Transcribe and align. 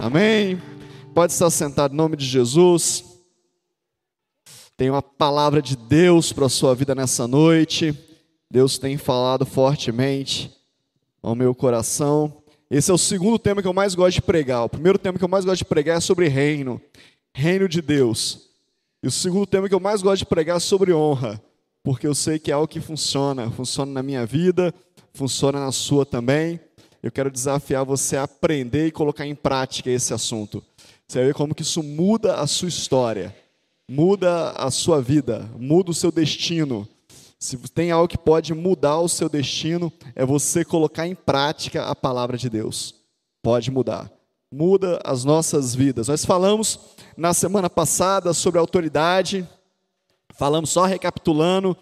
Amém? 0.00 0.62
Pode 1.12 1.32
estar 1.32 1.50
sentado 1.50 1.92
em 1.92 1.96
nome 1.96 2.16
de 2.16 2.24
Jesus. 2.24 3.04
Tem 4.76 4.88
uma 4.88 5.02
palavra 5.02 5.60
de 5.60 5.76
Deus 5.76 6.32
para 6.32 6.46
a 6.46 6.48
sua 6.48 6.72
vida 6.72 6.94
nessa 6.94 7.26
noite. 7.26 7.92
Deus 8.48 8.78
tem 8.78 8.96
falado 8.96 9.44
fortemente 9.44 10.56
ao 11.20 11.34
meu 11.34 11.52
coração. 11.52 12.40
Esse 12.70 12.92
é 12.92 12.94
o 12.94 12.98
segundo 12.98 13.40
tema 13.40 13.60
que 13.60 13.66
eu 13.66 13.72
mais 13.72 13.96
gosto 13.96 14.14
de 14.14 14.22
pregar. 14.22 14.62
O 14.62 14.68
primeiro 14.68 15.00
tema 15.00 15.18
que 15.18 15.24
eu 15.24 15.28
mais 15.28 15.44
gosto 15.44 15.58
de 15.58 15.64
pregar 15.64 15.96
é 15.96 16.00
sobre 16.00 16.28
reino, 16.28 16.80
reino 17.34 17.68
de 17.68 17.82
Deus. 17.82 18.50
E 19.02 19.08
o 19.08 19.10
segundo 19.10 19.46
tema 19.46 19.68
que 19.68 19.74
eu 19.74 19.80
mais 19.80 20.00
gosto 20.00 20.20
de 20.20 20.26
pregar 20.26 20.58
é 20.58 20.60
sobre 20.60 20.92
honra, 20.92 21.42
porque 21.82 22.06
eu 22.06 22.14
sei 22.14 22.38
que 22.38 22.52
é 22.52 22.54
algo 22.54 22.68
que 22.68 22.80
funciona, 22.80 23.50
funciona 23.50 23.90
na 23.90 24.02
minha 24.02 24.24
vida, 24.24 24.72
funciona 25.12 25.58
na 25.58 25.72
sua 25.72 26.06
também. 26.06 26.60
Eu 27.02 27.12
quero 27.12 27.30
desafiar 27.30 27.84
você 27.84 28.16
a 28.16 28.24
aprender 28.24 28.86
e 28.86 28.92
colocar 28.92 29.26
em 29.26 29.34
prática 29.34 29.90
esse 29.90 30.12
assunto. 30.12 30.62
Você 31.06 31.18
vai 31.18 31.28
ver 31.28 31.34
como 31.34 31.54
que 31.54 31.62
isso 31.62 31.82
muda 31.82 32.36
a 32.36 32.46
sua 32.46 32.68
história, 32.68 33.34
muda 33.88 34.50
a 34.50 34.70
sua 34.70 35.00
vida, 35.00 35.48
muda 35.56 35.90
o 35.90 35.94
seu 35.94 36.10
destino. 36.10 36.86
Se 37.38 37.56
tem 37.68 37.92
algo 37.92 38.08
que 38.08 38.18
pode 38.18 38.52
mudar 38.52 38.98
o 38.98 39.08
seu 39.08 39.28
destino, 39.28 39.92
é 40.14 40.26
você 40.26 40.64
colocar 40.64 41.06
em 41.06 41.14
prática 41.14 41.84
a 41.84 41.94
palavra 41.94 42.36
de 42.36 42.50
Deus. 42.50 42.94
Pode 43.42 43.70
mudar. 43.70 44.10
Muda 44.52 45.00
as 45.04 45.24
nossas 45.24 45.74
vidas. 45.74 46.08
Nós 46.08 46.24
falamos 46.24 46.80
na 47.16 47.32
semana 47.32 47.70
passada 47.70 48.32
sobre 48.34 48.58
autoridade, 48.58 49.48
falamos 50.34 50.70
só 50.70 50.84
recapitulando, 50.84 51.76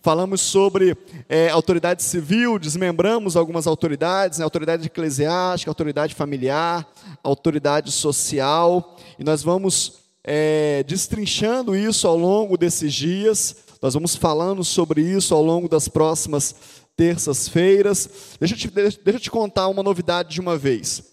falamos 0.00 0.40
sobre 0.40 0.96
é, 1.28 1.48
autoridade 1.48 2.02
civil, 2.02 2.58
desmembramos 2.58 3.36
algumas 3.36 3.66
autoridades, 3.66 4.38
né, 4.38 4.44
autoridade 4.44 4.86
eclesiástica, 4.86 5.70
autoridade 5.70 6.14
familiar, 6.14 6.86
autoridade 7.22 7.90
social, 7.90 8.96
e 9.18 9.24
nós 9.24 9.42
vamos 9.42 10.00
é, 10.24 10.84
destrinchando 10.84 11.74
isso 11.76 12.06
ao 12.06 12.16
longo 12.16 12.56
desses 12.56 12.92
dias, 12.92 13.56
nós 13.80 13.94
vamos 13.94 14.14
falando 14.14 14.62
sobre 14.62 15.02
isso 15.02 15.34
ao 15.34 15.42
longo 15.42 15.68
das 15.68 15.88
próximas 15.88 16.54
terças-feiras. 16.96 18.36
Deixa, 18.38 18.54
deixa, 18.70 19.00
eu 19.04 19.20
te 19.20 19.30
contar 19.30 19.68
uma 19.68 19.82
novidade 19.82 20.30
de 20.30 20.40
uma 20.40 20.56
vez. 20.56 21.12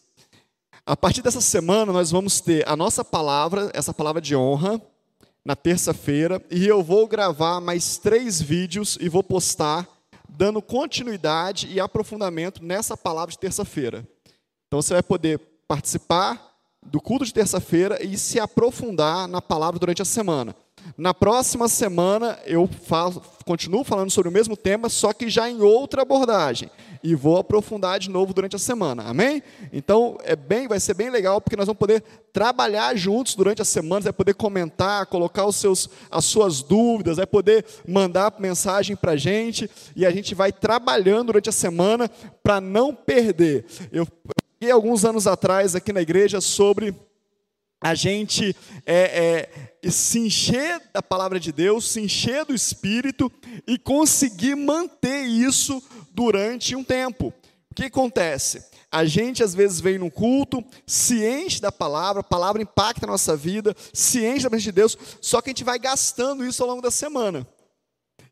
A 0.85 0.95
partir 0.95 1.21
dessa 1.21 1.41
semana, 1.41 1.91
nós 1.91 2.11
vamos 2.11 2.41
ter 2.41 2.67
a 2.67 2.75
nossa 2.75 3.03
palavra, 3.03 3.71
essa 3.73 3.93
palavra 3.93 4.21
de 4.21 4.35
honra, 4.35 4.81
na 5.49 5.55
terça-feira, 5.55 6.39
e 6.51 6.67
eu 6.67 6.83
vou 6.83 7.07
gravar 7.07 7.59
mais 7.59 7.97
três 7.97 8.39
vídeos 8.39 8.99
e 9.01 9.09
vou 9.09 9.23
postar, 9.23 9.89
dando 10.29 10.61
continuidade 10.61 11.67
e 11.71 11.79
aprofundamento 11.79 12.63
nessa 12.63 12.95
palavra 12.95 13.31
de 13.31 13.39
terça-feira. 13.39 14.07
Então 14.67 14.79
você 14.79 14.93
vai 14.93 15.01
poder 15.01 15.39
participar 15.67 16.55
do 16.85 17.01
culto 17.01 17.25
de 17.25 17.33
terça-feira 17.33 17.97
e 18.05 18.15
se 18.15 18.39
aprofundar 18.39 19.27
na 19.27 19.41
palavra 19.41 19.79
durante 19.79 20.03
a 20.03 20.05
semana. 20.05 20.55
Na 20.97 21.13
próxima 21.13 21.67
semana 21.67 22.37
eu 22.45 22.69
continuo 23.45 23.83
falando 23.83 24.11
sobre 24.11 24.29
o 24.29 24.31
mesmo 24.31 24.57
tema, 24.57 24.89
só 24.89 25.13
que 25.13 25.29
já 25.29 25.49
em 25.49 25.61
outra 25.61 26.01
abordagem. 26.01 26.69
E 27.01 27.15
vou 27.15 27.37
aprofundar 27.37 27.97
de 27.99 28.09
novo 28.09 28.33
durante 28.33 28.55
a 28.55 28.59
semana. 28.59 29.03
Amém? 29.03 29.41
Então 29.71 30.17
é 30.23 30.35
bem, 30.35 30.67
vai 30.67 30.79
ser 30.79 30.93
bem 30.93 31.09
legal 31.09 31.39
porque 31.39 31.55
nós 31.55 31.65
vamos 31.65 31.79
poder 31.79 32.03
trabalhar 32.33 32.95
juntos 32.95 33.35
durante 33.35 33.61
a 33.61 33.65
semana, 33.65 34.01
vai 34.01 34.13
poder 34.13 34.33
comentar, 34.33 35.05
colocar 35.05 35.45
os 35.45 35.55
seus, 35.55 35.89
as 36.11 36.25
suas 36.25 36.61
dúvidas, 36.61 37.17
vai 37.17 37.25
poder 37.25 37.65
mandar 37.87 38.33
mensagem 38.39 38.95
para 38.95 39.13
a 39.13 39.17
gente 39.17 39.69
e 39.95 40.05
a 40.05 40.11
gente 40.11 40.35
vai 40.35 40.51
trabalhando 40.51 41.27
durante 41.27 41.49
a 41.49 41.53
semana 41.53 42.09
para 42.43 42.59
não 42.59 42.93
perder. 42.93 43.65
Eu 43.91 44.05
e 44.61 44.69
alguns 44.69 45.05
anos 45.05 45.25
atrás 45.25 45.73
aqui 45.73 45.93
na 45.93 46.01
igreja 46.01 46.41
sobre 46.41 46.93
a 47.81 47.95
gente 47.95 48.55
é, 48.85 49.47
é, 49.83 49.89
se 49.89 50.19
encher 50.19 50.81
da 50.93 51.01
palavra 51.01 51.39
de 51.39 51.51
Deus, 51.51 51.89
se 51.89 52.01
encher 52.01 52.45
do 52.45 52.53
Espírito 52.53 53.31
e 53.65 53.77
conseguir 53.77 54.55
manter 54.55 55.23
isso 55.23 55.81
durante 56.11 56.75
um 56.75 56.83
tempo. 56.83 57.33
O 57.71 57.75
que 57.75 57.85
acontece? 57.85 58.65
A 58.91 59.05
gente 59.05 59.43
às 59.43 59.53
vezes 59.53 59.79
vem 59.79 59.97
no 59.97 60.11
culto, 60.11 60.65
se 60.85 61.25
enche 61.25 61.61
da 61.61 61.71
palavra, 61.71 62.21
a 62.21 62.23
palavra 62.23 62.61
impacta 62.61 63.05
a 63.05 63.09
nossa 63.09 63.37
vida, 63.37 63.75
se 63.93 64.25
enche 64.25 64.43
da 64.43 64.49
presença 64.49 64.71
de 64.71 64.75
Deus, 64.75 64.97
só 65.21 65.41
que 65.41 65.49
a 65.49 65.51
gente 65.51 65.63
vai 65.63 65.79
gastando 65.79 66.45
isso 66.45 66.61
ao 66.61 66.69
longo 66.69 66.81
da 66.81 66.91
semana. 66.91 67.47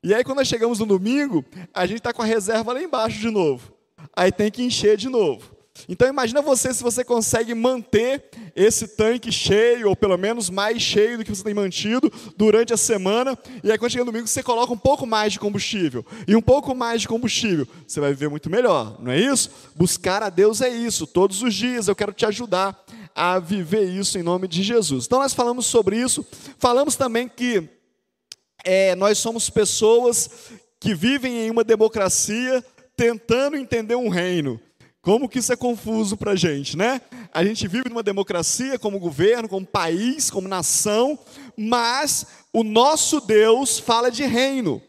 E 0.03 0.13
aí 0.13 0.23
quando 0.23 0.39
nós 0.39 0.47
chegamos 0.47 0.79
no 0.79 0.85
domingo, 0.85 1.45
a 1.73 1.85
gente 1.85 1.99
está 1.99 2.11
com 2.11 2.21
a 2.21 2.25
reserva 2.25 2.73
lá 2.73 2.81
embaixo 2.81 3.19
de 3.19 3.29
novo. 3.29 3.71
Aí 4.15 4.31
tem 4.31 4.51
que 4.51 4.63
encher 4.63 4.97
de 4.97 5.07
novo. 5.07 5.56
Então 5.87 6.07
imagina 6.07 6.41
você 6.41 6.73
se 6.73 6.83
você 6.83 7.03
consegue 7.03 7.53
manter 7.53 8.25
esse 8.55 8.87
tanque 8.87 9.31
cheio, 9.31 9.89
ou 9.89 9.95
pelo 9.95 10.17
menos 10.17 10.49
mais 10.49 10.81
cheio 10.81 11.17
do 11.17 11.23
que 11.23 11.29
você 11.29 11.43
tem 11.43 11.53
mantido 11.53 12.11
durante 12.35 12.73
a 12.73 12.77
semana, 12.77 13.37
e 13.63 13.71
aí 13.71 13.77
quando 13.77 13.91
chega 13.91 14.03
no 14.03 14.11
domingo 14.11 14.27
você 14.27 14.41
coloca 14.41 14.73
um 14.73 14.77
pouco 14.77 15.05
mais 15.05 15.33
de 15.33 15.39
combustível, 15.39 16.05
e 16.27 16.35
um 16.35 16.41
pouco 16.41 16.73
mais 16.73 17.01
de 17.01 17.07
combustível, 17.07 17.67
você 17.85 17.99
vai 17.99 18.11
viver 18.11 18.29
muito 18.29 18.49
melhor, 18.49 18.97
não 18.99 19.11
é 19.11 19.19
isso? 19.19 19.51
Buscar 19.75 20.23
a 20.23 20.29
Deus 20.29 20.61
é 20.61 20.69
isso, 20.69 21.05
todos 21.05 21.41
os 21.41 21.53
dias 21.53 21.87
eu 21.87 21.95
quero 21.95 22.13
te 22.13 22.25
ajudar 22.25 22.83
a 23.13 23.39
viver 23.39 23.83
isso 23.89 24.17
em 24.17 24.23
nome 24.23 24.47
de 24.47 24.61
Jesus. 24.61 25.05
Então 25.05 25.19
nós 25.19 25.33
falamos 25.33 25.65
sobre 25.65 25.97
isso, 25.97 26.25
falamos 26.59 26.95
também 26.95 27.27
que 27.27 27.67
é, 28.63 28.95
nós 28.95 29.17
somos 29.17 29.49
pessoas 29.49 30.29
que 30.79 30.93
vivem 30.93 31.45
em 31.45 31.49
uma 31.49 31.63
democracia 31.63 32.63
tentando 32.95 33.55
entender 33.55 33.95
um 33.95 34.09
reino. 34.09 34.59
Como 35.07 35.29
que 35.29 35.39
isso 35.39 35.53
é 35.53 35.55
confuso 35.55 36.17
para 36.17 36.33
a 36.33 36.35
gente, 36.35 36.75
né? 36.75 36.99
A 37.33 37.41
gente 37.41 37.65
vive 37.65 37.87
numa 37.87 38.03
democracia 38.03 38.77
como 38.77 38.99
governo, 38.99 39.47
como 39.47 39.65
país, 39.65 40.29
como 40.29 40.49
nação, 40.49 41.17
mas 41.55 42.25
o 42.51 42.61
nosso 42.61 43.21
Deus 43.21 43.79
fala 43.79 44.11
de 44.11 44.25
reino. 44.25 44.81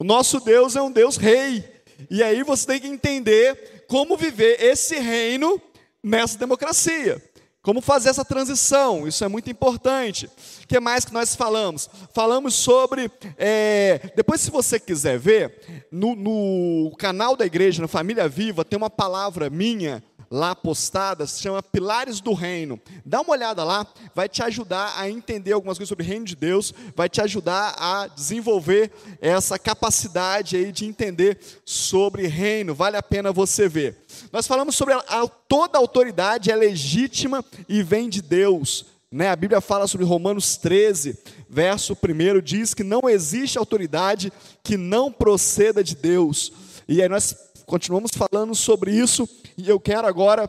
O 0.00 0.02
nosso 0.02 0.40
Deus 0.40 0.74
é 0.74 0.82
um 0.82 0.90
Deus 0.90 1.16
rei. 1.16 1.64
E 2.10 2.24
aí 2.24 2.42
você 2.42 2.66
tem 2.66 2.80
que 2.80 2.88
entender 2.88 3.84
como 3.86 4.16
viver 4.16 4.60
esse 4.60 4.98
reino 4.98 5.62
nessa 6.02 6.36
democracia. 6.36 7.22
Como 7.62 7.80
fazer 7.80 8.08
essa 8.08 8.24
transição, 8.24 9.06
isso 9.06 9.24
é 9.24 9.28
muito 9.28 9.48
importante. 9.48 10.26
O 10.26 10.66
que 10.66 10.80
mais 10.80 11.04
que 11.04 11.12
nós 11.12 11.36
falamos? 11.36 11.88
Falamos 12.12 12.54
sobre. 12.54 13.08
É, 13.38 14.10
depois, 14.16 14.40
se 14.40 14.50
você 14.50 14.80
quiser 14.80 15.16
ver, 15.16 15.86
no, 15.88 16.16
no 16.16 16.92
canal 16.98 17.36
da 17.36 17.46
igreja, 17.46 17.80
na 17.80 17.86
Família 17.86 18.28
Viva, 18.28 18.64
tem 18.64 18.76
uma 18.76 18.90
palavra 18.90 19.48
minha 19.48 20.02
lá 20.32 20.56
postada, 20.56 21.26
se 21.26 21.42
chama 21.42 21.62
Pilares 21.62 22.18
do 22.18 22.32
Reino. 22.32 22.80
Dá 23.04 23.20
uma 23.20 23.32
olhada 23.32 23.62
lá, 23.62 23.86
vai 24.14 24.30
te 24.30 24.42
ajudar 24.42 24.94
a 24.96 25.06
entender 25.08 25.52
algumas 25.52 25.76
coisas 25.76 25.90
sobre 25.90 26.06
o 26.06 26.08
reino 26.08 26.24
de 26.24 26.34
Deus, 26.34 26.72
vai 26.96 27.06
te 27.06 27.20
ajudar 27.20 27.74
a 27.76 28.06
desenvolver 28.06 28.90
essa 29.20 29.58
capacidade 29.58 30.56
aí 30.56 30.72
de 30.72 30.86
entender 30.86 31.38
sobre 31.66 32.26
reino. 32.28 32.74
Vale 32.74 32.96
a 32.96 33.02
pena 33.02 33.30
você 33.30 33.68
ver. 33.68 33.98
Nós 34.32 34.46
falamos 34.46 34.74
sobre 34.74 34.94
a, 34.94 35.04
a, 35.06 35.28
toda 35.28 35.76
autoridade 35.76 36.50
é 36.50 36.56
legítima 36.56 37.44
e 37.68 37.82
vem 37.82 38.08
de 38.08 38.22
Deus. 38.22 38.86
Né? 39.10 39.28
A 39.28 39.36
Bíblia 39.36 39.60
fala 39.60 39.86
sobre 39.86 40.06
Romanos 40.06 40.56
13, 40.56 41.18
verso 41.46 41.92
1, 41.92 42.40
diz 42.40 42.72
que 42.72 42.82
não 42.82 43.02
existe 43.06 43.58
autoridade 43.58 44.32
que 44.64 44.78
não 44.78 45.12
proceda 45.12 45.84
de 45.84 45.94
Deus. 45.94 46.50
E 46.88 47.02
aí 47.02 47.08
nós 47.10 47.51
continuamos 47.72 48.10
falando 48.14 48.54
sobre 48.54 48.90
isso, 48.90 49.26
e 49.56 49.66
eu 49.66 49.80
quero 49.80 50.06
agora 50.06 50.46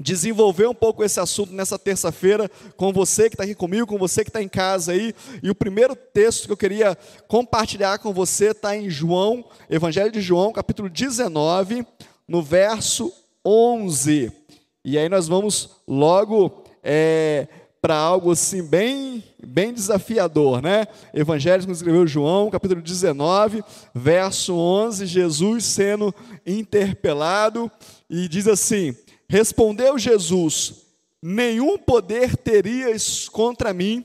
desenvolver 0.00 0.68
um 0.68 0.74
pouco 0.74 1.02
esse 1.02 1.18
assunto 1.18 1.52
nessa 1.52 1.76
terça-feira 1.76 2.48
com 2.76 2.92
você 2.92 3.28
que 3.28 3.34
está 3.34 3.42
aqui 3.42 3.54
comigo, 3.56 3.84
com 3.84 3.98
você 3.98 4.22
que 4.22 4.30
está 4.30 4.40
em 4.40 4.48
casa 4.48 4.92
aí. 4.92 5.12
E 5.42 5.50
o 5.50 5.56
primeiro 5.56 5.96
texto 5.96 6.46
que 6.46 6.52
eu 6.52 6.56
queria 6.56 6.96
compartilhar 7.26 7.98
com 7.98 8.12
você 8.12 8.50
está 8.50 8.76
em 8.76 8.88
João, 8.88 9.44
Evangelho 9.68 10.12
de 10.12 10.20
João, 10.20 10.52
capítulo 10.52 10.88
19, 10.88 11.84
no 12.28 12.40
verso 12.40 13.12
11. 13.44 14.30
E 14.84 14.96
aí 14.96 15.08
nós 15.08 15.26
vamos 15.26 15.70
logo 15.84 16.62
é, 16.80 17.48
para 17.86 17.94
algo 17.94 18.32
assim 18.32 18.64
bem, 18.64 19.22
bem 19.46 19.72
desafiador, 19.72 20.60
né? 20.60 20.88
Evangelho 21.14 21.64
que 21.64 21.70
escreveu 21.70 22.04
João, 22.04 22.50
capítulo 22.50 22.82
19, 22.82 23.62
verso 23.94 24.56
11, 24.56 25.06
Jesus 25.06 25.64
sendo 25.66 26.12
interpelado 26.44 27.70
e 28.10 28.26
diz 28.26 28.48
assim: 28.48 28.92
Respondeu 29.28 29.96
Jesus: 30.00 30.82
Nenhum 31.22 31.78
poder 31.78 32.36
terias 32.36 33.28
contra 33.28 33.72
mim 33.72 34.04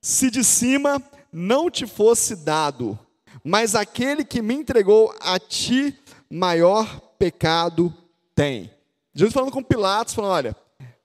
se 0.00 0.28
de 0.28 0.42
cima 0.42 1.00
não 1.32 1.70
te 1.70 1.86
fosse 1.86 2.34
dado, 2.34 2.98
mas 3.44 3.76
aquele 3.76 4.24
que 4.24 4.42
me 4.42 4.54
entregou 4.54 5.14
a 5.20 5.38
ti, 5.38 5.96
maior 6.28 7.00
pecado 7.16 7.94
tem. 8.34 8.68
Jesus 9.14 9.32
falando 9.32 9.52
com 9.52 9.62
Pilatos, 9.62 10.14
falando: 10.14 10.32
Olha, 10.32 10.56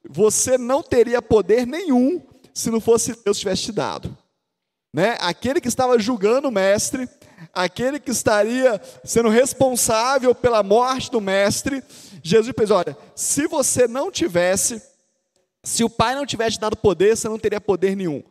você 0.09 0.57
não 0.57 0.81
teria 0.81 1.21
poder 1.21 1.65
nenhum 1.65 2.21
se 2.53 2.71
não 2.71 2.79
fosse 2.79 3.17
Deus 3.23 3.39
tivesse 3.39 3.63
te 3.63 3.71
dado. 3.71 4.17
Né? 4.93 5.17
Aquele 5.19 5.59
que 5.59 5.67
estava 5.67 5.99
julgando 5.99 6.47
o 6.47 6.51
mestre, 6.51 7.09
aquele 7.53 7.99
que 7.99 8.11
estaria 8.11 8.81
sendo 9.03 9.27
responsável 9.27 10.33
pela 10.33 10.63
morte 10.63 11.11
do 11.11 11.19
mestre, 11.19 11.83
Jesus 12.23 12.53
fez: 12.57 12.71
olha, 12.71 12.97
se 13.13 13.47
você 13.47 13.87
não 13.87 14.09
tivesse 14.09 14.81
Se 15.63 15.83
o 15.83 15.89
Pai 15.89 16.13
não 16.13 16.27
tivesse 16.27 16.59
dado 16.59 16.77
poder, 16.77 17.17
você 17.17 17.27
não 17.27 17.39
teria 17.39 17.59
poder 17.59 17.95
nenhum. 17.95 18.23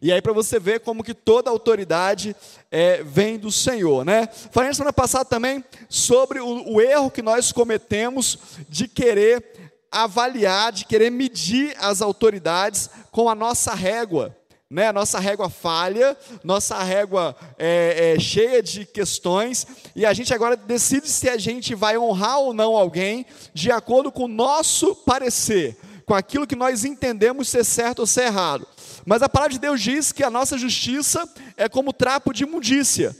E 0.00 0.12
aí 0.12 0.22
para 0.22 0.32
você 0.32 0.58
ver 0.58 0.80
como 0.80 1.04
que 1.04 1.12
toda 1.12 1.50
autoridade 1.50 2.34
é, 2.70 3.02
vem 3.02 3.38
do 3.38 3.50
Senhor, 3.50 4.04
né? 4.04 4.28
Falei 4.50 4.70
na 4.70 4.74
semana 4.74 4.92
passada 4.92 5.24
também 5.24 5.62
sobre 5.88 6.40
o, 6.40 6.74
o 6.74 6.80
erro 6.80 7.10
que 7.10 7.20
nós 7.20 7.52
cometemos 7.52 8.38
de 8.68 8.86
querer 8.88 9.67
avaliar, 9.90 10.72
de 10.72 10.84
querer 10.84 11.10
medir 11.10 11.74
as 11.78 12.02
autoridades 12.02 12.90
com 13.10 13.28
a 13.28 13.34
nossa 13.34 13.74
régua. 13.74 14.34
Né, 14.70 14.92
nossa 14.92 15.18
régua 15.18 15.48
falha, 15.48 16.14
nossa 16.44 16.82
régua 16.82 17.34
é, 17.58 18.12
é, 18.16 18.20
cheia 18.20 18.62
de 18.62 18.84
questões, 18.84 19.66
e 19.96 20.04
a 20.04 20.12
gente 20.12 20.34
agora 20.34 20.58
decide 20.58 21.08
se 21.08 21.26
a 21.26 21.38
gente 21.38 21.74
vai 21.74 21.96
honrar 21.96 22.40
ou 22.40 22.52
não 22.52 22.76
alguém 22.76 23.24
de 23.54 23.72
acordo 23.72 24.12
com 24.12 24.24
o 24.24 24.28
nosso 24.28 24.94
parecer, 24.94 25.78
com 26.04 26.12
aquilo 26.14 26.46
que 26.46 26.54
nós 26.54 26.84
entendemos 26.84 27.48
ser 27.48 27.64
certo 27.64 28.00
ou 28.00 28.06
ser 28.06 28.24
errado. 28.24 28.68
Mas 29.06 29.22
a 29.22 29.28
palavra 29.28 29.54
de 29.54 29.58
Deus 29.58 29.80
diz 29.80 30.12
que 30.12 30.22
a 30.22 30.28
nossa 30.28 30.58
justiça 30.58 31.26
é 31.56 31.66
como 31.66 31.94
trapo 31.94 32.30
de 32.34 32.42
imundícia. 32.42 33.16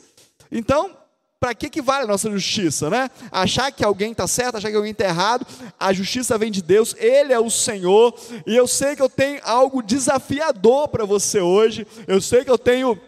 Então, 0.52 0.97
para 1.40 1.54
que, 1.54 1.70
que 1.70 1.80
vale 1.80 2.04
a 2.04 2.06
nossa 2.06 2.30
justiça, 2.30 2.90
né? 2.90 3.10
Achar 3.30 3.70
que 3.70 3.84
alguém 3.84 4.12
está 4.12 4.26
certo, 4.26 4.56
achar 4.56 4.70
que 4.70 4.76
alguém 4.76 4.92
está 4.92 5.04
errado, 5.04 5.46
a 5.78 5.92
justiça 5.92 6.36
vem 6.36 6.50
de 6.50 6.60
Deus, 6.60 6.94
Ele 6.98 7.32
é 7.32 7.38
o 7.38 7.50
Senhor, 7.50 8.14
e 8.46 8.56
eu 8.56 8.66
sei 8.66 8.96
que 8.96 9.02
eu 9.02 9.08
tenho 9.08 9.40
algo 9.44 9.82
desafiador 9.82 10.88
para 10.88 11.04
você 11.04 11.40
hoje, 11.40 11.86
eu 12.06 12.20
sei 12.20 12.44
que 12.44 12.50
eu 12.50 12.58
tenho 12.58 13.00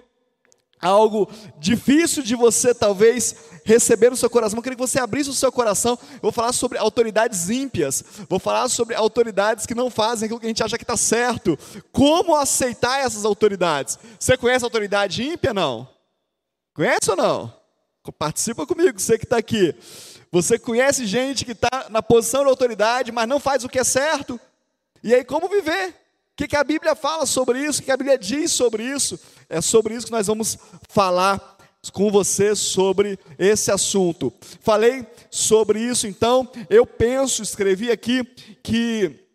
algo 0.81 1.29
difícil 1.59 2.23
de 2.23 2.35
você 2.35 2.75
talvez 2.75 3.37
receber 3.65 4.11
no 4.11 4.17
seu 4.17 4.31
coração. 4.31 4.59
Eu 4.59 4.63
queria 4.63 4.77
que 4.77 4.81
você 4.81 4.99
abrisse 4.99 5.29
o 5.29 5.35
seu 5.35 5.53
coração. 5.53 5.99
Eu 6.15 6.21
vou 6.23 6.33
falar 6.33 6.53
sobre 6.53 6.79
autoridades 6.79 7.51
ímpias. 7.51 8.03
Vou 8.29 8.39
falar 8.39 8.67
sobre 8.71 8.95
autoridades 8.95 9.67
que 9.67 9.75
não 9.75 9.91
fazem 9.91 10.25
aquilo 10.25 10.41
que 10.41 10.47
a 10.47 10.49
gente 10.49 10.63
acha 10.63 10.79
que 10.79 10.85
está 10.85 10.97
certo. 10.97 11.59
Como 11.93 12.35
aceitar 12.35 13.01
essas 13.01 13.27
autoridades? 13.27 13.99
Você 14.19 14.39
conhece 14.39 14.65
a 14.65 14.67
autoridade 14.67 15.23
ímpia? 15.23 15.53
Não? 15.53 15.87
Conhece 16.75 17.11
ou 17.11 17.17
não? 17.17 17.60
Participa 18.19 18.67
comigo, 18.67 18.99
você 18.99 19.19
que 19.19 19.25
está 19.25 19.37
aqui. 19.37 19.75
Você 20.33 20.59
conhece 20.59 21.05
gente 21.07 21.45
que 21.45 21.53
está 21.53 21.87
na 21.91 22.03
posição 22.03 22.43
de 22.43 22.49
autoridade, 22.49 23.13
mas 23.13 23.29
não 23.29 23.39
faz 23.39 23.63
o 23.63 23.69
que 23.69 23.79
é 23.79 23.85
certo? 23.85 24.41
E 25.03 25.15
aí, 25.15 25.25
como 25.25 25.49
viver? 25.49 25.91
O 26.33 26.47
que, 26.47 26.57
a 26.57 26.65
Bíblia 26.65 26.95
fala 26.95 27.27
sobre 27.27 27.63
isso? 27.63 27.81
O 27.81 27.85
que 27.85 27.91
a 27.91 27.97
Bíblia 27.97 28.17
diz 28.17 28.53
sobre 28.53 28.83
isso? 28.85 29.21
É 29.49 29.61
sobre 29.61 29.95
isso 29.95 30.07
que 30.07 30.13
nós 30.13 30.29
vamos 30.29 30.57
falar 30.89 31.59
com 31.93 32.11
você 32.11 32.57
sobre 32.57 33.19
esse 33.39 33.71
assunto. 33.71 34.33
Falei 34.61 35.07
sobre 35.31 35.81
isso, 35.81 36.07
então, 36.07 36.51
eu 36.71 36.87
penso, 36.87 37.43
escrevi 37.43 37.91
aqui, 37.91 38.25
que 38.63 39.27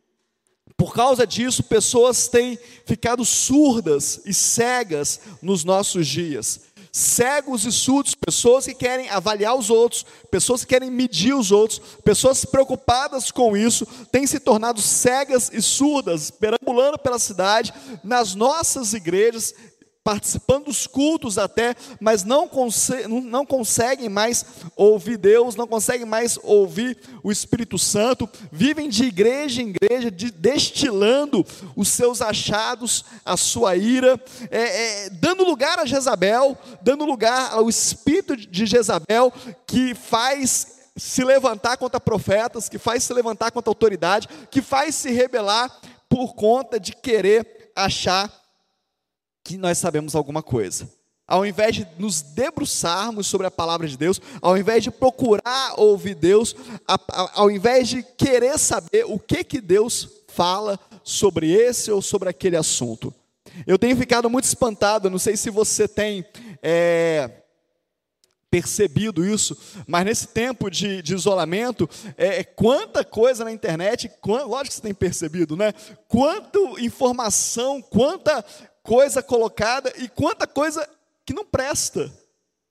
por 0.75 0.93
causa 0.93 1.27
disso, 1.27 1.63
pessoas 1.63 2.27
têm 2.27 2.57
ficado 2.85 3.23
surdas 3.23 4.21
e 4.25 4.33
cegas 4.33 5.21
nos 5.41 5.63
nossos 5.63 6.07
dias 6.07 6.64
cegos 6.95 7.65
e 7.65 7.73
surdos, 7.73 8.15
pessoas 8.15 8.63
que 8.63 8.73
querem 8.73 9.09
avaliar 9.09 9.53
os 9.53 9.69
outros, 9.69 10.05
pessoas 10.31 10.61
que 10.61 10.67
querem 10.67 10.89
medir 10.89 11.33
os 11.33 11.51
outros, 11.51 11.81
pessoas 12.05 12.45
preocupadas 12.45 13.31
com 13.31 13.57
isso, 13.57 13.85
têm 14.13 14.25
se 14.25 14.39
tornado 14.39 14.79
cegas 14.79 15.51
e 15.51 15.61
surdas, 15.61 16.31
perambulando 16.31 16.97
pela 16.97 17.19
cidade, 17.19 17.73
nas 18.01 18.33
nossas 18.33 18.93
igrejas, 18.93 19.53
participando 20.05 20.65
dos 20.65 20.85
cultos 20.85 21.39
até, 21.39 21.75
mas 21.99 22.23
não, 22.23 22.47
conse 22.47 23.07
não 23.07 23.43
conseguem 23.43 24.07
mais 24.07 24.45
ouvir 24.75 25.17
Deus, 25.17 25.55
não 25.55 25.65
conseguem 25.65 26.05
mais 26.05 26.37
ouvir 26.43 26.95
o 27.23 27.31
Espírito 27.31 27.79
Santo, 27.79 28.29
vivem 28.51 28.87
de 28.87 29.03
igreja 29.05 29.63
em 29.63 29.69
igreja, 29.69 30.11
de, 30.11 30.29
destilando 30.29 31.43
os 31.75 31.87
seus 31.87 32.21
achados, 32.21 33.03
a 33.25 33.35
sua 33.35 33.75
ira, 33.75 34.21
é, 34.51 35.05
é, 35.05 35.09
dando 35.09 35.43
lugar 35.43 35.79
a 35.79 35.85
Jezabel, 35.87 36.55
dando 36.83 37.03
lugar 37.03 37.51
ao 37.51 37.67
espírito 37.67 38.37
de 38.37 38.67
Jezabel, 38.67 39.33
que 39.65 39.95
faz 39.95 40.67
se 40.95 41.23
levantar 41.23 41.77
contra 41.77 41.99
profetas, 41.99 42.69
que 42.69 42.77
faz 42.77 43.03
se 43.03 43.11
levantar 43.11 43.49
contra 43.49 43.71
autoridade, 43.71 44.29
que 44.51 44.61
faz 44.61 44.93
se 44.93 45.09
rebelar 45.09 45.75
por 46.07 46.35
conta 46.35 46.79
de 46.79 46.95
querer 46.95 47.71
achar 47.75 48.44
que 49.45 49.57
nós 49.57 49.77
sabemos 49.77 50.15
alguma 50.15 50.41
coisa. 50.41 50.89
Ao 51.27 51.45
invés 51.45 51.75
de 51.75 51.87
nos 51.99 52.21
debruçarmos 52.21 53.27
sobre 53.27 53.47
a 53.47 53.51
palavra 53.51 53.87
de 53.87 53.95
Deus, 53.95 54.19
ao 54.41 54.57
invés 54.57 54.83
de 54.83 54.91
procurar 54.91 55.79
ouvir 55.79 56.15
Deus, 56.15 56.55
ao 57.33 57.49
invés 57.49 57.87
de 57.87 58.03
querer 58.03 58.57
saber 58.57 59.05
o 59.05 59.19
que, 59.19 59.43
que 59.43 59.61
Deus 59.61 60.09
fala 60.27 60.79
sobre 61.03 61.51
esse 61.51 61.91
ou 61.91 62.01
sobre 62.01 62.27
aquele 62.27 62.57
assunto. 62.57 63.13
Eu 63.65 63.77
tenho 63.77 63.95
ficado 63.95 64.29
muito 64.29 64.45
espantado, 64.45 65.09
não 65.09 65.19
sei 65.19 65.37
se 65.37 65.49
você 65.49 65.87
tem 65.87 66.25
é, 66.61 67.29
percebido 68.49 69.25
isso, 69.25 69.57
mas 69.87 70.05
nesse 70.05 70.27
tempo 70.27 70.69
de, 70.69 71.01
de 71.01 71.13
isolamento, 71.13 71.89
é, 72.17 72.43
quanta 72.43 73.03
coisa 73.03 73.43
na 73.43 73.51
internet, 73.51 74.11
quant, 74.21 74.45
lógico 74.45 74.69
que 74.69 74.73
você 74.75 74.81
tem 74.81 74.93
percebido, 74.93 75.55
né? 75.55 75.73
Quanta 76.07 76.59
informação, 76.79 77.81
quanta 77.81 78.43
coisa 78.85 79.21
colocada 79.21 79.91
e 79.97 80.07
quanta 80.07 80.45
coisa 80.45 80.87
que 81.25 81.33
não 81.33 81.43
presta, 81.43 82.13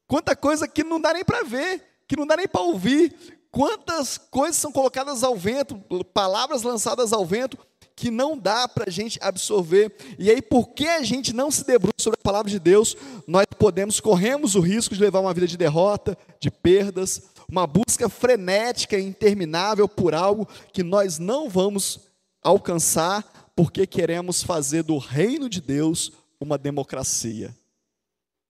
quanta 0.06 0.36
coisa 0.36 0.68
que 0.68 0.84
não 0.84 1.00
dá 1.00 1.12
nem 1.12 1.24
para 1.24 1.42
ver, 1.42 1.82
que 2.06 2.16
não 2.16 2.26
dá 2.26 2.36
nem 2.36 2.46
para 2.46 2.60
ouvir, 2.60 3.42
quantas 3.50 4.16
coisas 4.16 4.56
são 4.56 4.70
colocadas 4.70 5.24
ao 5.24 5.36
vento, 5.36 5.76
palavras 6.14 6.62
lançadas 6.62 7.12
ao 7.12 7.26
vento, 7.26 7.58
que 7.96 8.10
não 8.10 8.38
dá 8.38 8.66
para 8.66 8.84
a 8.88 8.90
gente 8.90 9.18
absorver. 9.20 9.94
E 10.18 10.30
aí, 10.30 10.40
porque 10.40 10.86
a 10.86 11.02
gente 11.02 11.32
não 11.32 11.50
se 11.50 11.64
debruça 11.64 11.94
sobre 12.00 12.18
a 12.20 12.24
palavra 12.24 12.50
de 12.50 12.58
Deus, 12.58 12.96
nós 13.26 13.46
podemos, 13.58 14.00
corremos 14.00 14.54
o 14.54 14.60
risco 14.60 14.94
de 14.94 15.00
levar 15.00 15.20
uma 15.20 15.34
vida 15.34 15.46
de 15.46 15.56
derrota, 15.56 16.16
de 16.40 16.50
perdas, 16.50 17.22
uma 17.48 17.66
busca 17.66 18.08
frenética 18.08 18.96
e 18.96 19.06
interminável 19.06 19.88
por 19.88 20.14
algo 20.14 20.48
que 20.72 20.82
nós 20.82 21.18
não 21.18 21.48
vamos 21.48 22.00
alcançar 22.42 23.43
porque 23.54 23.86
queremos 23.86 24.42
fazer 24.42 24.82
do 24.82 24.98
reino 24.98 25.48
de 25.48 25.60
Deus 25.60 26.12
uma 26.40 26.58
democracia. 26.58 27.54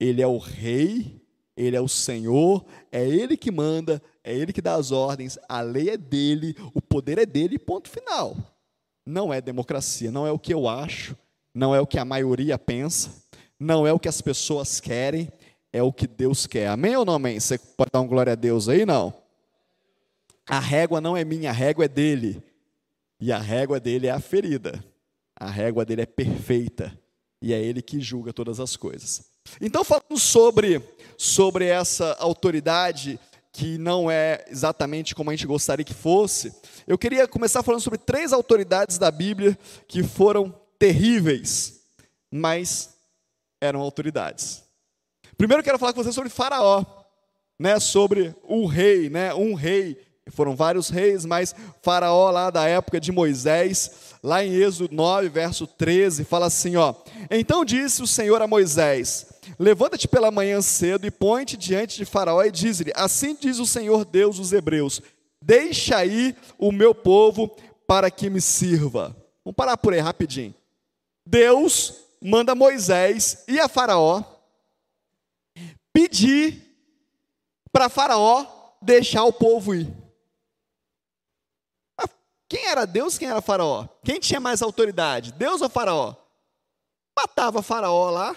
Ele 0.01 0.23
é 0.23 0.27
o 0.27 0.39
rei, 0.39 1.21
ele 1.57 1.77
é 1.77 1.81
o 1.81 1.89
Senhor, 1.89 2.65
é 2.91 3.07
ele 3.07 3.37
que 3.37 3.51
manda, 3.51 4.03
é 4.23 4.35
ele 4.35 4.53
que 4.53 4.63
dá 4.63 4.75
as 4.75 4.91
ordens, 4.91 5.39
a 5.49 5.61
lei 5.61 5.91
é 5.91 5.97
dele, 5.97 6.57
o 6.73 6.81
poder 6.81 7.19
é 7.19 7.27
dele, 7.27 7.59
ponto 7.59 7.89
final. 7.89 8.37
Não 9.07 9.33
é 9.33 9.41
democracia, 9.41 10.11
não 10.11 10.27
é 10.27 10.33
o 10.33 10.39
que 10.39 10.53
eu 10.53 10.67
acho, 10.67 11.17
não 11.55 11.75
é 11.75 11.81
o 11.81 11.87
que 11.87 11.99
a 11.99 12.05
maioria 12.05 12.59
pensa, 12.59 13.11
não 13.61 13.87
é 13.87 13.93
o 13.93 14.01
que 14.01 14.09
as 14.09 14.21
pessoas 14.21 14.81
querem, 14.81 15.31
é 15.73 15.83
o 15.83 15.93
que 15.93 16.07
Deus 16.07 16.47
quer. 16.47 16.69
Amém 16.69 16.97
ou 16.97 17.05
não 17.05 17.15
amém? 17.15 17.39
Você 17.39 17.59
pode 17.59 17.91
dar 17.93 18.01
uma 18.01 18.09
glória 18.09 18.33
a 18.33 18.37
Deus 18.37 18.69
aí? 18.69 18.87
Não. 18.87 19.13
A 20.49 20.59
régua 20.59 21.01
não 21.01 21.17
é 21.17 21.25
minha, 21.25 21.51
a 21.51 21.53
régua 21.53 21.85
é 21.85 21.89
dele. 21.89 22.43
E 23.21 23.31
a 23.31 23.39
régua 23.39 23.79
dele 23.79 24.07
é 24.07 24.11
a 24.11 24.21
ferida 24.21 24.83
a 25.37 25.51
régua 25.51 25.85
dele 25.85 26.03
é 26.03 26.07
perfeita 26.07 26.97
e 27.43 27.53
é 27.53 27.63
ele 27.63 27.83
que 27.83 28.01
julga 28.01 28.33
todas 28.33 28.61
as 28.61 28.77
coisas. 28.77 29.23
Então, 29.61 29.85
falando 29.85 30.19
sobre, 30.19 30.83
sobre 31.19 31.67
essa 31.67 32.17
autoridade 32.19 33.19
que 33.53 33.79
não 33.79 34.11
é 34.11 34.45
exatamente 34.49 35.15
como 35.15 35.31
a 35.31 35.33
gente 35.33 35.47
gostaria 35.47 35.85
que 35.85 35.95
fosse, 35.95 36.53
eu 36.87 36.99
queria 36.99 37.29
começar 37.29 37.63
falando 37.63 37.81
sobre 37.81 37.99
três 37.99 38.33
autoridades 38.33 38.99
da 38.99 39.11
Bíblia 39.11 39.57
que 39.87 40.03
foram 40.03 40.53
terríveis, 40.79 41.83
mas 42.33 42.97
eram 43.61 43.81
autoridades. 43.81 44.65
Primeiro 45.37 45.63
quero 45.63 45.79
falar 45.79 45.93
com 45.93 46.03
você 46.03 46.13
sobre 46.13 46.31
Faraó, 46.31 46.85
né, 47.59 47.79
sobre 47.79 48.35
o 48.43 48.67
rei, 48.67 49.09
né, 49.09 49.33
um 49.35 49.55
rei 49.55 49.99
foram 50.31 50.57
vários 50.57 50.89
reis, 50.89 51.25
mas 51.25 51.55
Faraó 51.83 52.31
lá 52.31 52.51
da 52.51 52.67
época 52.67 52.99
de 53.01 53.13
Moisés, 53.13 54.14
lá 54.25 54.43
em 54.43 54.55
Êxodo 54.55 54.95
9, 54.95 55.29
verso 55.29 55.67
13, 55.67 56.25
fala 56.25 56.47
assim, 56.47 56.77
ó: 56.77 56.95
Então 57.31 57.63
disse 57.63 58.03
o 58.03 58.07
Senhor 58.07 58.41
a 58.41 58.47
Moisés: 58.47 59.27
Levanta-te 59.59 60.09
pela 60.09 60.31
manhã 60.31 60.63
cedo 60.63 61.07
e 61.07 61.11
põe-te 61.11 61.59
diante 61.59 61.99
de 61.99 62.07
Faraó 62.07 62.43
e 62.43 62.51
diz-lhe: 62.51 62.91
Assim 62.97 63.37
diz 63.39 63.59
o 63.59 63.67
Senhor 63.67 64.07
Deus 64.07 64.39
dos 64.39 64.51
hebreus: 64.55 65.03
Deixa 65.43 65.99
aí 65.99 66.35
o 66.59 66.73
meu 66.73 66.95
povo 66.95 67.55
para 67.87 68.11
que 68.11 68.31
me 68.31 68.41
sirva. 68.41 69.15
Vamos 69.45 69.55
parar 69.55 69.77
por 69.77 69.93
aí 69.93 70.01
rapidinho. 70.01 70.55
Deus 71.27 71.93
manda 72.19 72.55
Moisés 72.55 73.45
e 73.47 73.61
a 73.61 73.69
Faraó 73.69 74.23
pedir 75.93 76.63
para 77.71 77.91
Faraó 77.91 78.47
deixar 78.81 79.25
o 79.25 79.33
povo 79.33 79.75
ir. 79.75 80.04
Quem 82.55 82.69
era 82.69 82.87
Deus, 82.87 83.19
quem 83.19 83.27
era 83.27 83.41
Faraó? 83.41 83.89
Quem 84.05 84.21
tinha 84.21 84.39
mais 84.39 84.63
autoridade, 84.63 85.33
Deus 85.33 85.61
ou 85.61 85.69
Faraó? 85.69 86.15
Matava 87.19 87.63
Faraó 87.63 88.11
lá, 88.11 88.37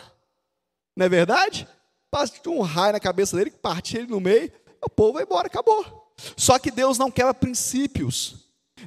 não 0.96 1.06
é 1.06 1.10
verdade? 1.10 1.68
Passou 2.10 2.58
um 2.58 2.62
raio 2.62 2.94
na 2.94 3.00
cabeça 3.00 3.38
dele, 3.38 3.52
partia 3.52 4.00
ele 4.00 4.10
no 4.10 4.20
meio, 4.20 4.52
o 4.84 4.90
povo 4.90 5.14
vai 5.14 5.24
embora, 5.24 5.46
acabou. 5.46 6.12
Só 6.36 6.58
que 6.58 6.72
Deus 6.72 6.98
não 6.98 7.12
quebra 7.12 7.32
princípios, 7.32 8.38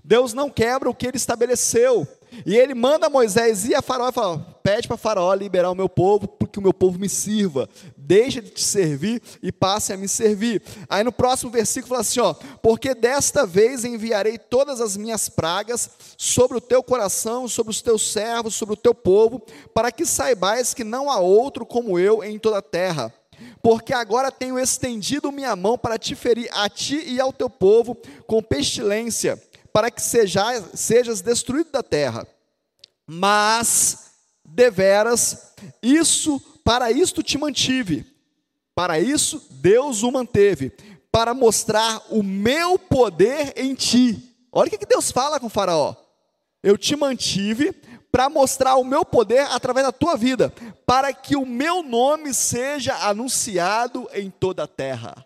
Deus 0.02 0.34
não 0.34 0.50
quebra 0.50 0.90
o 0.90 0.94
que 0.94 1.06
ele 1.06 1.16
estabeleceu. 1.16 2.08
E 2.44 2.56
ele 2.56 2.74
manda 2.74 3.08
Moisés 3.08 3.66
ir 3.66 3.76
a 3.76 3.82
Faraó 3.82 4.08
e 4.08 4.12
fala: 4.12 4.38
pede 4.64 4.88
para 4.88 4.96
Faraó 4.96 5.32
liberar 5.32 5.70
o 5.70 5.76
meu 5.76 5.88
povo, 5.88 6.26
porque 6.26 6.58
o 6.58 6.62
meu 6.62 6.74
povo 6.74 6.98
me 6.98 7.08
sirva. 7.08 7.68
Deixa 8.10 8.42
de 8.42 8.50
te 8.50 8.60
servir 8.60 9.22
e 9.40 9.52
passe 9.52 9.92
a 9.92 9.96
me 9.96 10.08
servir. 10.08 10.60
Aí 10.88 11.04
no 11.04 11.12
próximo 11.12 11.48
versículo 11.48 11.90
fala 11.90 12.00
assim: 12.00 12.18
ó, 12.18 12.34
porque 12.60 12.92
desta 12.92 13.46
vez 13.46 13.84
enviarei 13.84 14.36
todas 14.36 14.80
as 14.80 14.96
minhas 14.96 15.28
pragas 15.28 15.88
sobre 16.18 16.56
o 16.58 16.60
teu 16.60 16.82
coração, 16.82 17.46
sobre 17.46 17.70
os 17.70 17.80
teus 17.80 18.10
servos, 18.10 18.56
sobre 18.56 18.74
o 18.74 18.76
teu 18.76 18.92
povo, 18.92 19.40
para 19.72 19.92
que 19.92 20.04
saibais 20.04 20.74
que 20.74 20.82
não 20.82 21.08
há 21.08 21.20
outro 21.20 21.64
como 21.64 22.00
eu 22.00 22.24
em 22.24 22.36
toda 22.36 22.58
a 22.58 22.62
terra 22.62 23.14
porque 23.62 23.94
agora 23.94 24.30
tenho 24.32 24.58
estendido 24.58 25.32
minha 25.32 25.54
mão 25.54 25.78
para 25.78 25.96
te 25.96 26.14
ferir 26.14 26.48
a 26.52 26.68
ti 26.68 27.02
e 27.06 27.20
ao 27.20 27.32
teu 27.32 27.48
povo 27.48 27.96
com 28.26 28.42
pestilência, 28.42 29.42
para 29.72 29.90
que 29.90 30.02
sejas, 30.02 30.64
sejas 30.74 31.20
destruído 31.20 31.70
da 31.70 31.82
terra. 31.82 32.26
Mas, 33.06 34.10
deveras, 34.44 35.52
isso, 35.82 36.40
para 36.64 36.90
isto 36.90 37.22
te 37.22 37.38
mantive, 37.38 38.06
para 38.74 38.98
isso 38.98 39.46
Deus 39.50 40.02
o 40.02 40.10
manteve, 40.10 40.72
para 41.10 41.34
mostrar 41.34 42.02
o 42.10 42.22
meu 42.22 42.78
poder 42.78 43.52
em 43.56 43.74
ti. 43.74 44.36
Olha 44.52 44.68
o 44.68 44.70
que 44.70 44.86
Deus 44.86 45.10
fala 45.10 45.40
com 45.40 45.48
Faraó. 45.48 45.94
Eu 46.62 46.76
te 46.76 46.94
mantive 46.94 47.72
para 48.12 48.28
mostrar 48.28 48.76
o 48.76 48.84
meu 48.84 49.04
poder 49.04 49.46
através 49.50 49.86
da 49.86 49.92
tua 49.92 50.16
vida, 50.16 50.52
para 50.84 51.12
que 51.12 51.36
o 51.36 51.46
meu 51.46 51.82
nome 51.82 52.34
seja 52.34 52.94
anunciado 53.08 54.08
em 54.12 54.30
toda 54.30 54.64
a 54.64 54.68
terra. 54.68 55.24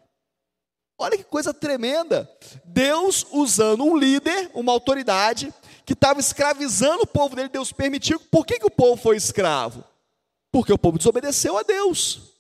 Olha 0.99 1.17
que 1.17 1.25
coisa 1.25 1.53
tremenda. 1.53 2.31
Deus 2.65 3.27
usando 3.33 3.85
um 3.85 3.97
líder, 3.97 4.51
uma 4.55 4.73
autoridade, 4.73 5.53
que 5.85 5.93
estava 5.93 6.21
escravizando 6.21 7.03
o 7.03 7.07
povo 7.07 7.35
dele, 7.35 7.49
Deus 7.49 7.73
permitiu. 7.73 8.21
Por 8.31 8.47
que, 8.47 8.59
que 8.59 8.67
o 8.67 8.71
povo 8.71 9.01
foi 9.01 9.17
escravo? 9.17 9.85
Porque 10.55 10.73
o 10.73 10.79
povo 10.79 10.99
desobedeceu 10.99 11.59
a 11.59 11.65
Deus. 11.65 12.39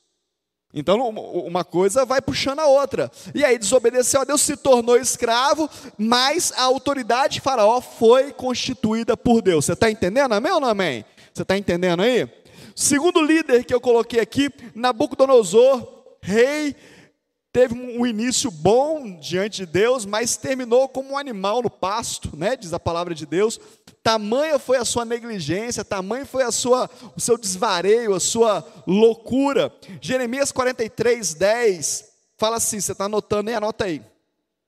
Então, 0.73 1.09
uma 1.09 1.65
coisa 1.65 2.05
vai 2.05 2.23
puxando 2.23 2.61
a 2.61 2.67
outra. 2.69 3.11
E 3.35 3.45
aí, 3.45 3.59
desobedeceu 3.59 4.21
a 4.21 4.25
Deus, 4.25 4.41
se 4.41 4.57
tornou 4.57 4.97
escravo, 4.97 5.69
mas 5.99 6.53
a 6.53 6.63
autoridade 6.63 7.35
de 7.35 7.41
Faraó 7.41 7.81
foi 7.81 8.33
constituída 8.33 9.17
por 9.17 9.43
Deus. 9.43 9.65
Você 9.65 9.73
está 9.73 9.91
entendendo? 9.91 10.33
Amém 10.33 10.53
ou 10.53 10.61
não 10.61 10.69
amém? 10.69 11.05
Você 11.33 11.43
está 11.43 11.59
entendendo 11.59 12.03
aí? 12.03 12.29
Segundo 12.77 13.21
líder 13.21 13.65
que 13.65 13.75
eu 13.75 13.81
coloquei 13.81 14.21
aqui, 14.21 14.49
Nabucodonosor, 14.77 16.05
rei 16.21 16.77
teve 17.55 17.73
um 17.73 18.05
início 18.05 18.51
bom 18.51 19.17
diante 19.21 19.59
de 19.59 19.67
Deus, 19.67 20.05
mas 20.05 20.37
terminou 20.37 20.89
como 20.89 21.13
um 21.13 21.17
animal 21.17 21.63
no 21.63 21.71
pasto, 21.71 22.37
né? 22.37 22.57
Diz 22.57 22.73
a 22.73 22.81
palavra 22.81 23.15
de 23.15 23.25
Deus. 23.25 23.61
Tamanha 24.03 24.59
foi 24.59 24.77
a 24.77 24.85
sua 24.85 25.05
negligência, 25.05 25.85
tamanho 25.85 26.27
foi 26.27 26.43
a 26.43 26.51
sua, 26.51 26.91
o 27.17 27.21
seu 27.21 27.39
desvareio, 27.39 28.13
a 28.13 28.19
sua 28.19 28.67
loucura. 28.85 29.73
Jeremias 30.01 30.51
43, 30.51 31.35
10 31.35 32.05
fala 32.37 32.57
assim: 32.57 32.81
você 32.81 32.91
está 32.91 33.05
anotando 33.05 33.49
aí? 33.49 33.55
Anota 33.55 33.85
aí. 33.85 34.03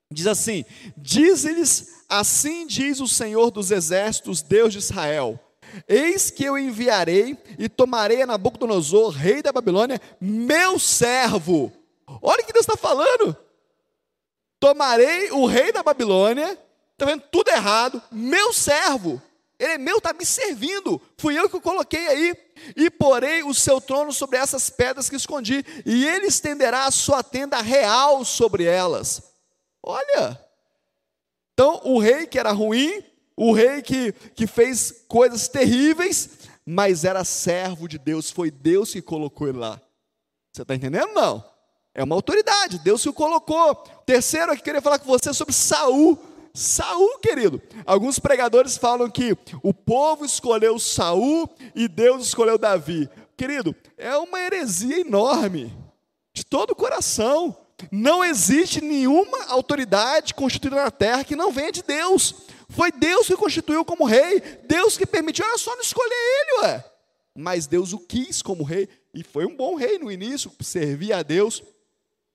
Diz 0.09 0.29
assim: 0.29 0.65
Diz-lhes, 0.97 2.05
assim 2.09 2.69
diz 2.69 3.01
o 3.01 3.09
Senhor 3.09 3.51
dos 3.51 3.73
exércitos, 3.73 4.43
Deus 4.43 4.73
de 4.73 4.79
Israel: 4.79 5.41
Eis 5.89 6.31
que 6.31 6.45
eu 6.45 6.57
enviarei 6.57 7.37
e 7.59 7.69
tomarei 7.69 8.23
a 8.23 8.27
Nabucodonosor, 8.27 9.11
rei 9.11 9.43
da 9.43 9.51
Babilônia, 9.51 10.01
meu 10.21 10.79
servo 10.79 11.73
Olha 12.07 12.43
o 12.43 12.47
que 12.47 12.53
Deus 12.53 12.65
está 12.65 12.77
falando. 12.77 13.37
Tomarei 14.59 15.31
o 15.33 15.47
rei 15.47 15.73
da 15.73 15.83
Babilônia, 15.83 16.59
está 16.93 17.05
vendo 17.05 17.23
tudo 17.31 17.49
errado, 17.49 18.03
meu 18.11 18.53
servo, 18.53 19.21
ele 19.59 19.73
é 19.73 19.79
meu, 19.79 19.99
está 19.99 20.13
me 20.13 20.25
servindo, 20.25 21.01
fui 21.17 21.39
eu 21.39 21.49
que 21.49 21.57
o 21.57 21.61
coloquei 21.61 22.07
aí, 22.07 22.37
e 22.75 22.91
porei 22.91 23.43
o 23.43 23.55
seu 23.55 23.81
trono 23.81 24.13
sobre 24.13 24.39
essas 24.39 24.69
pedras 24.69 25.09
que 25.09 25.17
escondi, 25.17 25.65
e 25.85 26.07
ele 26.07 26.27
estenderá 26.27 26.85
a 26.85 26.91
sua 26.91 27.23
tenda 27.23 27.61
real 27.61 28.25
sobre 28.25 28.65
elas. 28.65 29.23
Olha, 29.83 30.41
então 31.55 31.81
o 31.85 31.99
rei 31.99 32.27
que 32.27 32.39
era 32.39 32.53
ruim, 32.53 33.03
o 33.35 33.53
rei 33.53 33.83
que, 33.83 34.13
que 34.35 34.47
fez 34.47 35.05
coisas 35.09 35.49
terríveis, 35.49 36.31
mas 36.65 37.05
era 37.05 37.25
servo 37.25 37.89
de 37.89 37.99
Deus, 37.99 38.31
foi 38.31 38.51
Deus 38.51 38.93
que 38.93 39.01
colocou 39.01 39.49
ele 39.49 39.59
lá. 39.59 39.81
Você 40.53 40.63
está 40.63 40.75
entendendo? 40.75 41.13
Não. 41.15 41.56
É 41.97 42.05
uma 42.05 42.15
autoridade, 42.15 42.79
Deus 42.79 43.03
que 43.03 43.09
o 43.09 43.13
colocou. 43.15 43.75
Terceiro, 44.05 44.53
eu 44.53 44.59
queria 44.59 44.83
falar 44.83 44.99
com 44.99 45.07
você 45.07 45.33
sobre 45.33 45.55
Saul. 45.55 46.19
Saul, 46.53 47.19
querido. 47.21 47.61
Alguns 47.87 48.19
pregadores 48.19 48.77
falam 48.77 49.09
que 49.09 49.35
o 49.63 49.73
povo 49.73 50.23
escolheu 50.23 50.79
Saul 50.79 51.49
e 51.75 51.89
Deus 51.89 52.27
escolheu 52.27 52.59
Davi. 52.59 53.09
Querido, 53.35 53.75
é 53.97 54.15
uma 54.19 54.39
heresia 54.39 55.01
enorme, 55.01 55.75
de 56.35 56.45
todo 56.45 56.73
o 56.73 56.77
coração. 56.77 57.57
Não 57.91 58.23
existe 58.23 58.83
nenhuma 58.83 59.47
autoridade 59.47 60.35
constituída 60.35 60.77
na 60.77 60.91
terra 60.91 61.25
que 61.25 61.35
não 61.35 61.51
venha 61.51 61.73
de 61.73 61.83
Deus. 61.83 62.35
Foi 62.69 62.93
Deus 62.93 63.27
que 63.27 63.37
constituiu 63.37 63.87
como 63.87 64.05
rei, 64.05 64.43
Deus 64.69 64.99
que 64.99 65.07
permitiu, 65.07 65.47
era 65.47 65.57
só 65.57 65.75
não 65.75 65.81
escolher 65.81 66.13
ele, 66.13 66.61
ué. 66.61 66.85
Mas 67.35 67.67
Deus 67.67 67.95
o 67.95 67.99
quis 67.99 68.43
como 68.43 68.65
rei, 68.65 68.87
e 69.15 69.25
foi 69.25 69.47
um 69.47 69.57
bom 69.57 69.77
rei 69.77 69.99
no 69.99 70.13
início, 70.13 70.53
servia 70.61 71.19
a 71.19 71.23
Deus 71.23 71.63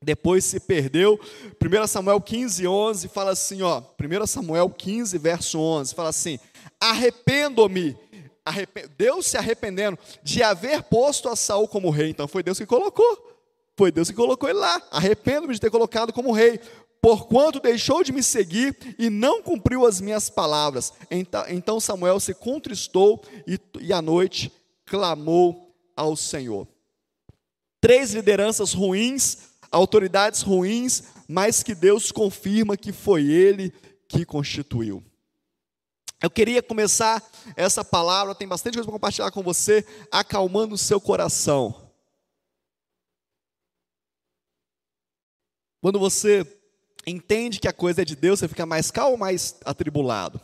depois 0.01 0.43
se 0.43 0.59
perdeu. 0.59 1.19
1 1.63 1.87
Samuel 1.87 2.19
15, 2.19 2.67
11 2.67 3.07
fala 3.07 3.31
assim, 3.31 3.61
ó, 3.61 3.81
1 3.99 4.27
Samuel 4.27 4.69
15, 4.69 5.17
verso 5.17 5.59
11, 5.59 5.93
fala 5.93 6.09
assim: 6.09 6.39
arrependo-me, 6.79 7.95
Deus 8.97 9.27
se 9.27 9.37
arrependendo 9.37 9.97
de 10.23 10.41
haver 10.41 10.81
posto 10.83 11.29
a 11.29 11.35
Saul 11.35 11.67
como 11.67 11.91
rei. 11.91 12.09
Então 12.09 12.27
foi 12.27 12.41
Deus 12.41 12.57
que 12.57 12.65
colocou, 12.65 13.37
foi 13.77 13.91
Deus 13.91 14.09
que 14.09 14.15
colocou 14.15 14.49
ele 14.49 14.59
lá. 14.59 14.81
Arrependo-me 14.89 15.53
de 15.53 15.61
ter 15.61 15.69
colocado 15.69 16.11
como 16.11 16.31
rei, 16.31 16.59
porquanto 16.99 17.59
deixou 17.59 18.03
de 18.03 18.11
me 18.11 18.23
seguir 18.23 18.75
e 18.97 19.09
não 19.09 19.43
cumpriu 19.43 19.85
as 19.85 20.01
minhas 20.01 20.29
palavras. 20.29 20.93
Então, 21.49 21.79
Samuel 21.79 22.19
se 22.19 22.33
contristou 22.33 23.23
e, 23.45 23.59
e 23.79 23.93
à 23.93 24.01
noite 24.01 24.51
clamou 24.85 25.73
ao 25.95 26.15
Senhor. 26.15 26.67
Três 27.79 28.13
lideranças 28.13 28.73
ruins 28.73 29.50
autoridades 29.71 30.41
ruins, 30.41 31.03
mas 31.27 31.63
que 31.63 31.73
Deus 31.73 32.11
confirma 32.11 32.75
que 32.75 32.91
foi 32.91 33.23
Ele 33.31 33.71
que 34.07 34.25
constituiu. 34.25 35.03
Eu 36.21 36.29
queria 36.29 36.61
começar 36.61 37.23
essa 37.55 37.83
palavra, 37.83 38.35
tem 38.35 38.47
bastante 38.47 38.75
coisa 38.75 38.85
para 38.85 38.93
compartilhar 38.93 39.31
com 39.31 39.41
você, 39.41 39.85
acalmando 40.11 40.75
o 40.75 40.77
seu 40.77 41.01
coração. 41.01 41.91
Quando 45.81 45.97
você 45.97 46.45
entende 47.07 47.59
que 47.59 47.67
a 47.67 47.73
coisa 47.73 48.03
é 48.03 48.05
de 48.05 48.15
Deus, 48.15 48.39
você 48.39 48.47
fica 48.47 48.67
mais 48.67 48.91
calmo 48.91 49.17
mais 49.17 49.57
atribulado? 49.65 50.39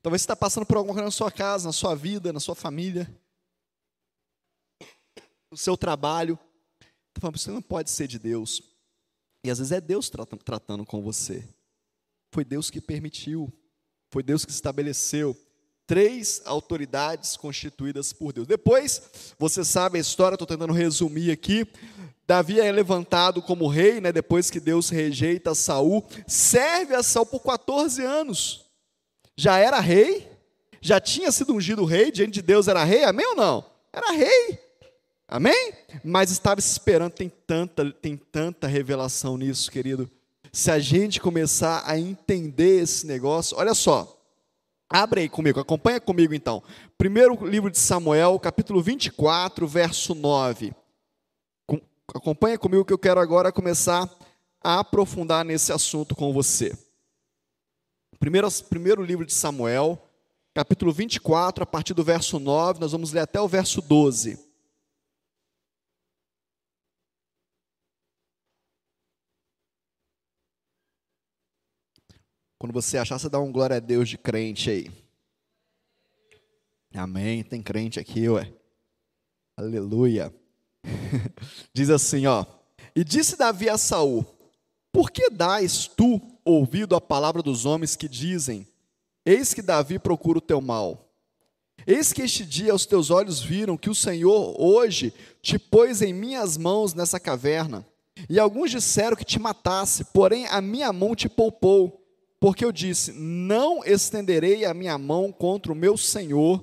Talvez 0.00 0.22
você 0.22 0.26
está 0.26 0.36
passando 0.36 0.64
por 0.64 0.76
alguma 0.76 0.94
coisa 0.94 1.06
na 1.06 1.10
sua 1.10 1.30
casa, 1.30 1.66
na 1.66 1.72
sua 1.72 1.96
vida, 1.96 2.32
na 2.32 2.38
sua 2.38 2.54
família, 2.54 3.08
no 5.50 5.56
seu 5.56 5.76
trabalho. 5.76 6.38
Falando, 7.18 7.38
você 7.38 7.50
não 7.50 7.62
pode 7.62 7.90
ser 7.90 8.06
de 8.06 8.18
Deus. 8.18 8.62
E 9.44 9.50
às 9.50 9.58
vezes 9.58 9.72
é 9.72 9.80
Deus 9.80 10.08
tratando, 10.08 10.42
tratando 10.42 10.84
com 10.84 11.02
você. 11.02 11.46
Foi 12.32 12.44
Deus 12.44 12.70
que 12.70 12.80
permitiu. 12.80 13.52
Foi 14.10 14.22
Deus 14.22 14.44
que 14.44 14.50
estabeleceu. 14.50 15.36
Três 15.86 16.40
autoridades 16.44 17.36
constituídas 17.36 18.12
por 18.12 18.32
Deus. 18.32 18.46
Depois, 18.46 19.34
você 19.38 19.64
sabe 19.64 19.98
a 19.98 20.00
história, 20.00 20.36
estou 20.36 20.46
tentando 20.46 20.72
resumir 20.72 21.30
aqui. 21.30 21.66
Davi 22.26 22.60
é 22.60 22.70
levantado 22.70 23.42
como 23.42 23.66
rei, 23.66 24.00
né, 24.00 24.12
depois 24.12 24.48
que 24.48 24.60
Deus 24.60 24.88
rejeita 24.88 25.54
Saul, 25.54 26.06
serve 26.26 26.94
a 26.94 27.02
Saul 27.02 27.26
por 27.26 27.40
14 27.40 28.02
anos. 28.02 28.64
Já 29.36 29.58
era 29.58 29.80
rei, 29.80 30.30
já 30.80 31.00
tinha 31.00 31.32
sido 31.32 31.52
ungido 31.52 31.84
rei, 31.84 32.10
diante 32.10 32.34
de 32.34 32.42
Deus 32.42 32.68
era 32.68 32.84
rei, 32.84 33.04
amém 33.04 33.26
ou 33.26 33.34
não? 33.34 33.64
Era 33.92 34.12
rei. 34.12 34.58
Amém? 35.32 35.72
Mas 36.04 36.30
estava 36.30 36.60
esperando, 36.60 37.12
tem 37.12 37.32
tanta, 37.46 37.90
tem 37.90 38.18
tanta 38.18 38.66
revelação 38.66 39.38
nisso, 39.38 39.70
querido. 39.70 40.10
Se 40.52 40.70
a 40.70 40.78
gente 40.78 41.18
começar 41.18 41.82
a 41.86 41.98
entender 41.98 42.82
esse 42.82 43.06
negócio, 43.06 43.56
olha 43.56 43.72
só. 43.72 44.20
Abre 44.90 45.22
aí 45.22 45.30
comigo, 45.30 45.58
acompanha 45.58 45.98
comigo 45.98 46.34
então. 46.34 46.62
Primeiro 46.98 47.46
livro 47.46 47.70
de 47.70 47.78
Samuel, 47.78 48.38
capítulo 48.38 48.82
24, 48.82 49.66
verso 49.66 50.14
9. 50.14 50.74
Acompanha 52.14 52.58
comigo 52.58 52.84
que 52.84 52.92
eu 52.92 52.98
quero 52.98 53.18
agora 53.18 53.50
começar 53.50 54.06
a 54.62 54.80
aprofundar 54.80 55.46
nesse 55.46 55.72
assunto 55.72 56.14
com 56.14 56.30
você. 56.30 56.76
Primeiro, 58.20 58.48
primeiro 58.68 59.02
livro 59.02 59.24
de 59.24 59.32
Samuel, 59.32 59.98
capítulo 60.52 60.92
24, 60.92 61.62
a 61.62 61.66
partir 61.66 61.94
do 61.94 62.04
verso 62.04 62.38
9, 62.38 62.80
nós 62.80 62.92
vamos 62.92 63.12
ler 63.12 63.20
até 63.20 63.40
o 63.40 63.48
verso 63.48 63.80
12. 63.80 64.51
Quando 72.62 72.74
você 72.74 72.96
achar, 72.96 73.18
você 73.18 73.28
dá 73.28 73.40
um 73.40 73.50
glória 73.50 73.78
a 73.78 73.80
Deus 73.80 74.08
de 74.08 74.16
crente 74.16 74.70
aí. 74.70 74.88
Amém. 76.94 77.42
Tem 77.42 77.60
crente 77.60 77.98
aqui, 77.98 78.28
ué. 78.28 78.52
Aleluia. 79.56 80.32
Diz 81.74 81.90
assim, 81.90 82.24
ó. 82.26 82.46
E 82.94 83.02
disse 83.02 83.36
Davi 83.36 83.68
a 83.68 83.76
Saul: 83.76 84.24
Por 84.92 85.10
que 85.10 85.28
dás 85.28 85.88
tu 85.88 86.20
ouvido 86.44 86.94
à 86.94 87.00
palavra 87.00 87.42
dos 87.42 87.66
homens 87.66 87.96
que 87.96 88.08
dizem: 88.08 88.64
Eis 89.26 89.52
que 89.52 89.60
Davi 89.60 89.98
procura 89.98 90.38
o 90.38 90.40
teu 90.40 90.60
mal? 90.60 91.12
Eis 91.84 92.12
que 92.12 92.22
este 92.22 92.46
dia 92.46 92.72
os 92.72 92.86
teus 92.86 93.10
olhos 93.10 93.40
viram 93.40 93.76
que 93.76 93.90
o 93.90 93.94
Senhor 93.94 94.54
hoje 94.56 95.12
te 95.42 95.58
pôs 95.58 96.00
em 96.00 96.12
minhas 96.12 96.56
mãos 96.56 96.94
nessa 96.94 97.18
caverna. 97.18 97.84
E 98.30 98.38
alguns 98.38 98.70
disseram 98.70 99.16
que 99.16 99.24
te 99.24 99.40
matasse, 99.40 100.04
porém 100.04 100.46
a 100.46 100.60
minha 100.60 100.92
mão 100.92 101.16
te 101.16 101.28
poupou, 101.28 102.01
porque 102.42 102.64
eu 102.64 102.72
disse: 102.72 103.12
Não 103.12 103.84
estenderei 103.84 104.64
a 104.64 104.74
minha 104.74 104.98
mão 104.98 105.30
contra 105.30 105.72
o 105.72 105.76
meu 105.76 105.96
Senhor, 105.96 106.60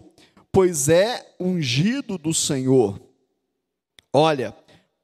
pois 0.52 0.90
é 0.90 1.34
ungido 1.40 2.18
do 2.18 2.34
Senhor. 2.34 3.00
Olha, 4.12 4.54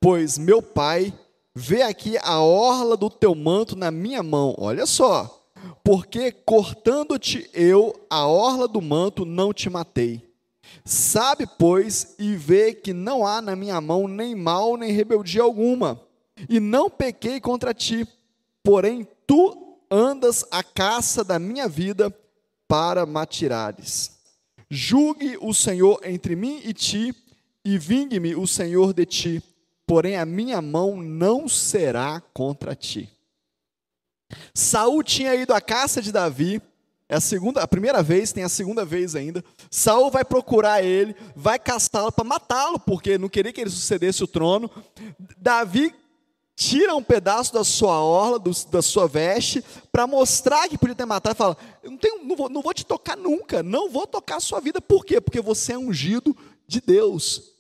pois 0.01 0.37
meu 0.37 0.61
pai 0.61 1.13
vê 1.55 1.81
aqui 1.81 2.17
a 2.17 2.41
orla 2.41 2.97
do 2.97 3.09
teu 3.09 3.33
manto 3.33 3.77
na 3.77 3.89
minha 3.89 4.21
mão. 4.21 4.53
Olha 4.57 4.85
só, 4.85 5.47
porque 5.81 6.29
cortando-te 6.29 7.49
eu 7.53 7.95
a 8.09 8.27
orla 8.27 8.67
do 8.67 8.81
manto 8.81 9.23
não 9.23 9.53
te 9.53 9.69
matei. 9.69 10.27
Sabe, 10.83 11.47
pois, 11.57 12.15
e 12.19 12.35
vê 12.35 12.73
que 12.73 12.91
não 12.91 13.25
há 13.25 13.41
na 13.41 13.55
minha 13.55 13.79
mão 13.79 14.09
nem 14.09 14.35
mal 14.35 14.75
nem 14.75 14.91
rebeldia 14.91 15.41
alguma, 15.41 16.01
e 16.49 16.59
não 16.59 16.89
pequei 16.89 17.39
contra 17.39 17.73
ti, 17.73 18.05
porém 18.61 19.07
tu 19.25 19.64
andas 19.89 20.45
à 20.51 20.63
caça 20.63 21.23
da 21.23 21.39
minha 21.39 21.67
vida 21.67 22.13
para 22.67 23.05
matirares. 23.05 24.11
Julgue 24.69 25.37
o 25.39 25.53
Senhor 25.53 25.99
entre 26.03 26.35
mim 26.35 26.61
e 26.63 26.73
ti, 26.73 27.15
e 27.63 27.77
vingue-me 27.77 28.35
o 28.35 28.45
Senhor 28.45 28.93
de 28.93 29.05
ti, 29.05 29.43
porém 29.87 30.17
a 30.17 30.25
minha 30.25 30.61
mão 30.61 30.97
não 30.97 31.47
será 31.47 32.21
contra 32.33 32.75
ti. 32.75 33.09
Saul 34.53 35.03
tinha 35.03 35.35
ido 35.35 35.53
à 35.53 35.61
caça 35.61 36.01
de 36.01 36.11
Davi, 36.11 36.61
é 37.07 37.15
a 37.15 37.21
segunda, 37.21 37.61
a 37.61 37.67
primeira 37.67 38.01
vez, 38.01 38.31
tem 38.31 38.43
a 38.43 38.49
segunda 38.49 38.83
vez 38.83 39.15
ainda. 39.15 39.43
Saul 39.69 40.09
vai 40.09 40.25
procurar 40.25 40.83
ele, 40.83 41.15
vai 41.35 41.59
caçá-lo 41.59 42.11
para 42.11 42.23
matá-lo, 42.23 42.79
porque 42.79 43.17
não 43.17 43.29
queria 43.29 43.53
que 43.53 43.61
ele 43.61 43.69
sucedesse 43.69 44.23
o 44.23 44.27
trono. 44.27 44.69
Davi 45.37 45.93
tira 46.55 46.95
um 46.95 47.03
pedaço 47.03 47.53
da 47.53 47.63
sua 47.63 48.01
orla, 48.01 48.39
do, 48.39 48.51
da 48.71 48.81
sua 48.81 49.07
veste, 49.07 49.63
para 49.91 50.07
mostrar 50.07 50.69
que 50.69 50.77
podia 50.77 50.95
ter 50.95 51.05
matado, 51.05 51.35
e 51.35 51.37
fala: 51.37 51.57
não, 51.83 51.97
tenho, 51.97 52.23
não, 52.23 52.35
vou, 52.35 52.49
não 52.49 52.61
vou 52.61 52.73
te 52.73 52.85
tocar 52.85 53.17
nunca, 53.17 53.61
não 53.61 53.89
vou 53.89 54.07
tocar 54.07 54.37
a 54.37 54.39
sua 54.39 54.61
vida. 54.61 54.79
Por 54.79 55.05
quê? 55.05 55.19
Porque 55.19 55.41
você 55.41 55.73
é 55.73 55.77
ungido 55.77 56.35
de 56.67 56.79
Deus. 56.79 57.51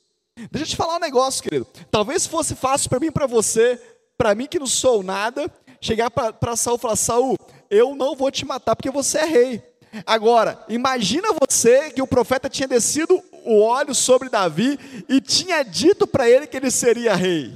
Deixa 0.51 0.65
eu 0.65 0.69
te 0.69 0.75
falar 0.75 0.95
um 0.95 0.99
negócio, 0.99 1.43
querido. 1.43 1.67
Talvez 1.91 2.25
fosse 2.25 2.55
fácil 2.55 2.89
para 2.89 2.99
mim 2.99 3.07
e 3.07 3.11
para 3.11 3.27
você, 3.27 3.79
para 4.17 4.33
mim 4.33 4.47
que 4.47 4.59
não 4.59 4.67
sou 4.67 5.03
nada, 5.03 5.51
chegar 5.81 6.09
para 6.09 6.55
Saul 6.55 6.77
e 6.77 6.81
falar: 6.81 6.95
Saul, 6.95 7.37
eu 7.69 7.95
não 7.95 8.15
vou 8.15 8.31
te 8.31 8.45
matar 8.45 8.75
porque 8.75 8.89
você 8.89 9.19
é 9.19 9.25
rei. 9.25 9.63
Agora, 10.05 10.61
imagina 10.67 11.29
você 11.39 11.89
que 11.89 12.01
o 12.01 12.07
profeta 12.07 12.49
tinha 12.49 12.67
descido 12.67 13.21
o 13.45 13.61
óleo 13.61 13.95
sobre 13.95 14.27
Davi 14.27 14.77
e 15.07 15.21
tinha 15.21 15.63
dito 15.63 16.05
para 16.05 16.29
ele 16.29 16.47
que 16.47 16.57
ele 16.57 16.71
seria 16.71 17.15
rei. 17.15 17.53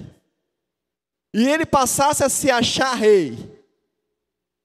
E 1.34 1.48
ele 1.48 1.66
passasse 1.66 2.24
a 2.24 2.30
se 2.30 2.50
achar 2.50 2.96
rei. 2.96 3.38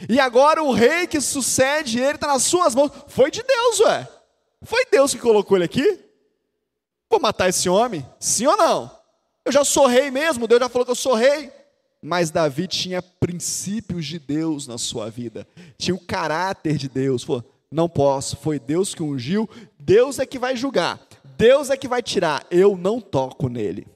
E 0.09 0.18
agora 0.18 0.62
o 0.62 0.73
rei 0.73 1.06
que 1.06 1.21
sucede 1.21 2.00
ele 2.00 2.16
está 2.16 2.26
nas 2.26 2.42
suas 2.42 2.75
mãos. 2.75 2.90
Foi 3.09 3.30
de 3.30 3.42
Deus, 3.42 3.80
ué. 3.80 4.09
Foi 4.62 4.85
Deus 4.90 5.12
que 5.12 5.21
colocou 5.21 5.56
ele 5.56 5.64
aqui. 5.64 6.00
Vou 7.11 7.21
matar 7.21 7.49
esse 7.49 7.68
homem? 7.68 8.04
Sim 8.18 8.47
ou 8.47 8.56
não? 8.56 8.91
Eu 9.45 9.52
já 9.52 9.65
sou 9.65 9.86
rei 9.86 10.10
mesmo, 10.10 10.49
Deus 10.49 10.60
já 10.60 10.69
falou 10.69 10.86
que 10.86 10.91
eu 10.91 10.97
sou 10.97 11.15
rei. 11.15 11.52
Mas 12.00 12.30
Davi 12.30 12.67
tinha 12.67 13.00
princípios 13.00 14.04
de 14.04 14.19
Deus 14.19 14.67
na 14.67 14.76
sua 14.76 15.10
vida, 15.10 15.47
tinha 15.78 15.95
o 15.95 16.00
caráter 16.00 16.76
de 16.76 16.89
Deus. 16.89 17.23
Falou, 17.23 17.45
não 17.71 17.89
posso, 17.89 18.36
foi 18.36 18.58
Deus 18.58 18.95
que 18.95 19.02
ungiu, 19.02 19.49
Deus 19.78 20.19
é 20.19 20.26
que 20.26 20.39
vai 20.39 20.54
julgar, 20.54 21.00
Deus 21.36 21.71
é 21.71 21.76
que 21.76 21.89
vai 21.89 22.02
tirar, 22.02 22.47
eu 22.50 22.76
não 22.76 23.00
toco 23.00 23.49
nele. 23.49 23.86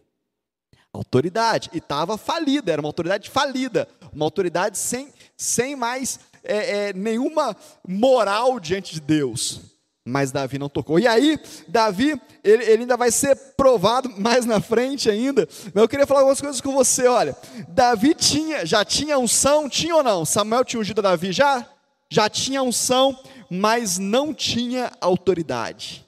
Autoridade, 0.99 1.71
e 1.73 1.79
estava 1.79 2.19
falida, 2.19 2.73
era 2.73 2.83
uma 2.83 2.89
autoridade 2.89 3.31
falida, 3.31 3.89
uma 4.13 4.25
autoridade 4.25 4.77
sem, 4.77 5.13
sem 5.37 5.77
mais 5.77 6.19
é, 6.43 6.89
é, 6.89 6.93
nenhuma 6.93 7.57
moral 7.87 8.59
diante 8.59 8.95
de 8.95 9.01
Deus 9.01 9.79
mas 10.09 10.33
Davi 10.33 10.59
não 10.59 10.69
tocou. 10.69 10.99
E 10.99 11.07
aí, 11.07 11.39
Davi, 11.69 12.21
ele, 12.43 12.65
ele, 12.65 12.83
ainda 12.83 12.97
vai 12.97 13.11
ser 13.11 13.37
provado 13.57 14.09
mais 14.19 14.47
na 14.47 14.61
frente 14.61 15.11
ainda. 15.11 15.47
Mas 15.67 15.83
eu 15.83 15.89
queria 15.89 16.07
falar 16.07 16.21
algumas 16.21 16.41
coisas 16.41 16.61
com 16.61 16.73
você. 16.73 17.07
Olha, 17.07 17.37
Davi 17.69 18.15
tinha, 18.15 18.65
já 18.65 18.85
tinha 18.85 19.19
unção, 19.19 19.69
tinha 19.69 19.95
ou 19.95 20.03
não? 20.03 20.25
Samuel 20.25 20.65
tinha 20.65 20.81
ungido 20.81 21.03
Davi 21.03 21.31
já? 21.31 21.69
Já 22.11 22.29
tinha 22.29 22.63
unção, 22.63 23.19
mas 23.51 23.99
não 23.99 24.33
tinha 24.33 24.91
autoridade. 25.01 26.07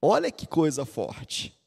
Olha 0.00 0.30
que 0.30 0.46
coisa 0.46 0.84
forte. 0.84 1.58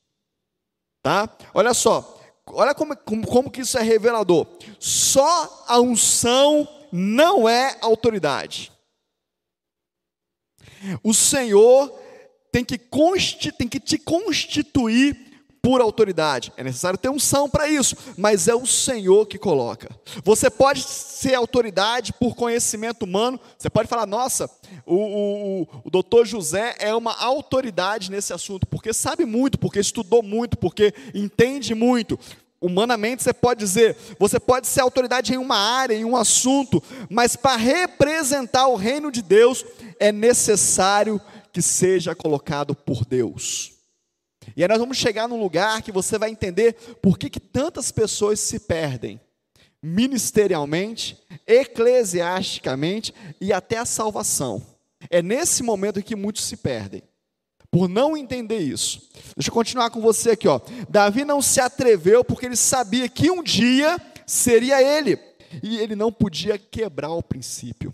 Tá? 1.06 1.30
Olha 1.54 1.72
só, 1.76 2.20
olha 2.48 2.74
como, 2.74 2.98
como, 2.98 3.28
como 3.28 3.52
que 3.52 3.62
isso 3.62 3.78
é 3.78 3.84
revelador. 3.84 4.48
Só 4.80 5.64
a 5.68 5.80
unção 5.80 6.68
não 6.92 7.48
é 7.48 7.78
autoridade. 7.80 8.72
O 11.04 11.14
Senhor 11.14 11.94
tem 12.52 12.66
que, 12.66 12.80
tem 12.80 13.68
que 13.68 13.80
te 13.80 14.00
constituir 14.00 15.25
por 15.66 15.82
autoridade. 15.82 16.54
É 16.58 16.64
necessário 16.64 17.00
ter 17.00 17.10
unção 17.10 17.50
para 17.50 17.68
isso, 17.68 17.98
mas 18.16 18.48
é 18.48 18.54
o 18.54 18.68
Senhor 18.68 19.26
que 19.26 19.40
coloca. 19.40 19.90
Você 20.24 20.48
pode 20.48 20.84
ser 20.84 21.34
autoridade 21.34 22.14
por 22.14 22.36
conhecimento 22.36 23.02
humano, 23.02 23.40
você 23.58 23.68
pode 23.68 23.90
falar, 23.90 24.06
nossa, 24.06 24.48
o, 24.86 24.96
o, 24.96 25.68
o 25.86 25.90
doutor 25.90 26.24
José 26.24 26.76
é 26.78 26.94
uma 26.94 27.20
autoridade 27.20 28.12
nesse 28.12 28.32
assunto, 28.32 28.68
porque 28.68 28.94
sabe 28.94 29.26
muito, 29.26 29.58
porque 29.58 29.80
estudou 29.80 30.22
muito, 30.22 30.56
porque 30.56 30.94
entende 31.16 31.74
muito. 31.74 32.20
Humanamente 32.62 33.24
você 33.24 33.34
pode 33.34 33.60
dizer, 33.60 33.98
você 34.20 34.40
pode 34.40 34.68
ser 34.68 34.82
autoridade 34.82 35.34
em 35.34 35.38
uma 35.38 35.58
área, 35.58 35.96
em 35.96 36.06
um 36.06 36.16
assunto, 36.16 36.82
mas 37.10 37.36
para 37.36 37.56
representar 37.56 38.68
o 38.68 38.76
reino 38.76 39.12
de 39.12 39.24
Deus, 39.24 39.66
é 40.00 40.12
necessário 40.12 41.20
que 41.52 41.60
seja 41.60 42.14
colocado 42.14 42.76
por 42.76 43.04
Deus. 43.04 43.75
E 44.56 44.64
aí 44.64 44.70
nós 44.70 44.80
vamos 44.80 44.98
chegar 44.98 45.28
num 45.28 45.40
lugar 45.40 45.82
que 45.82 45.92
você 45.92 46.18
vai 46.18 46.30
entender 46.30 46.74
por 47.02 47.18
que, 47.18 47.30
que 47.30 47.40
tantas 47.40 47.92
pessoas 47.92 48.40
se 48.40 48.60
perdem 48.60 49.20
ministerialmente, 49.86 51.16
eclesiasticamente 51.46 53.14
e 53.40 53.54
até 53.54 53.78
a 53.78 53.86
salvação. 53.86 54.66
É 55.12 55.22
nesse 55.22 55.62
momento 55.62 56.02
que 56.02 56.16
muitos 56.16 56.44
se 56.46 56.58
perdem, 56.58 57.04
por 57.70 57.88
não 57.88 58.18
entender 58.18 58.58
isso. 58.58 59.08
Deixa 59.36 59.50
eu 59.50 59.54
continuar 59.54 59.92
com 59.92 60.02
você 60.02 60.32
aqui, 60.32 60.48
ó. 60.48 60.60
Davi 60.90 61.24
não 61.24 61.40
se 61.42 61.60
atreveu 61.60 62.24
porque 62.24 62.48
ele 62.48 62.56
sabia 62.56 63.08
que 63.08 63.30
um 63.30 63.44
dia 63.44 64.02
seria 64.26 64.82
ele, 64.82 65.20
e 65.62 65.78
ele 65.78 65.96
não 65.96 66.12
podia 66.12 66.58
quebrar 66.58 67.12
o 67.12 67.22
princípio. 67.22 67.94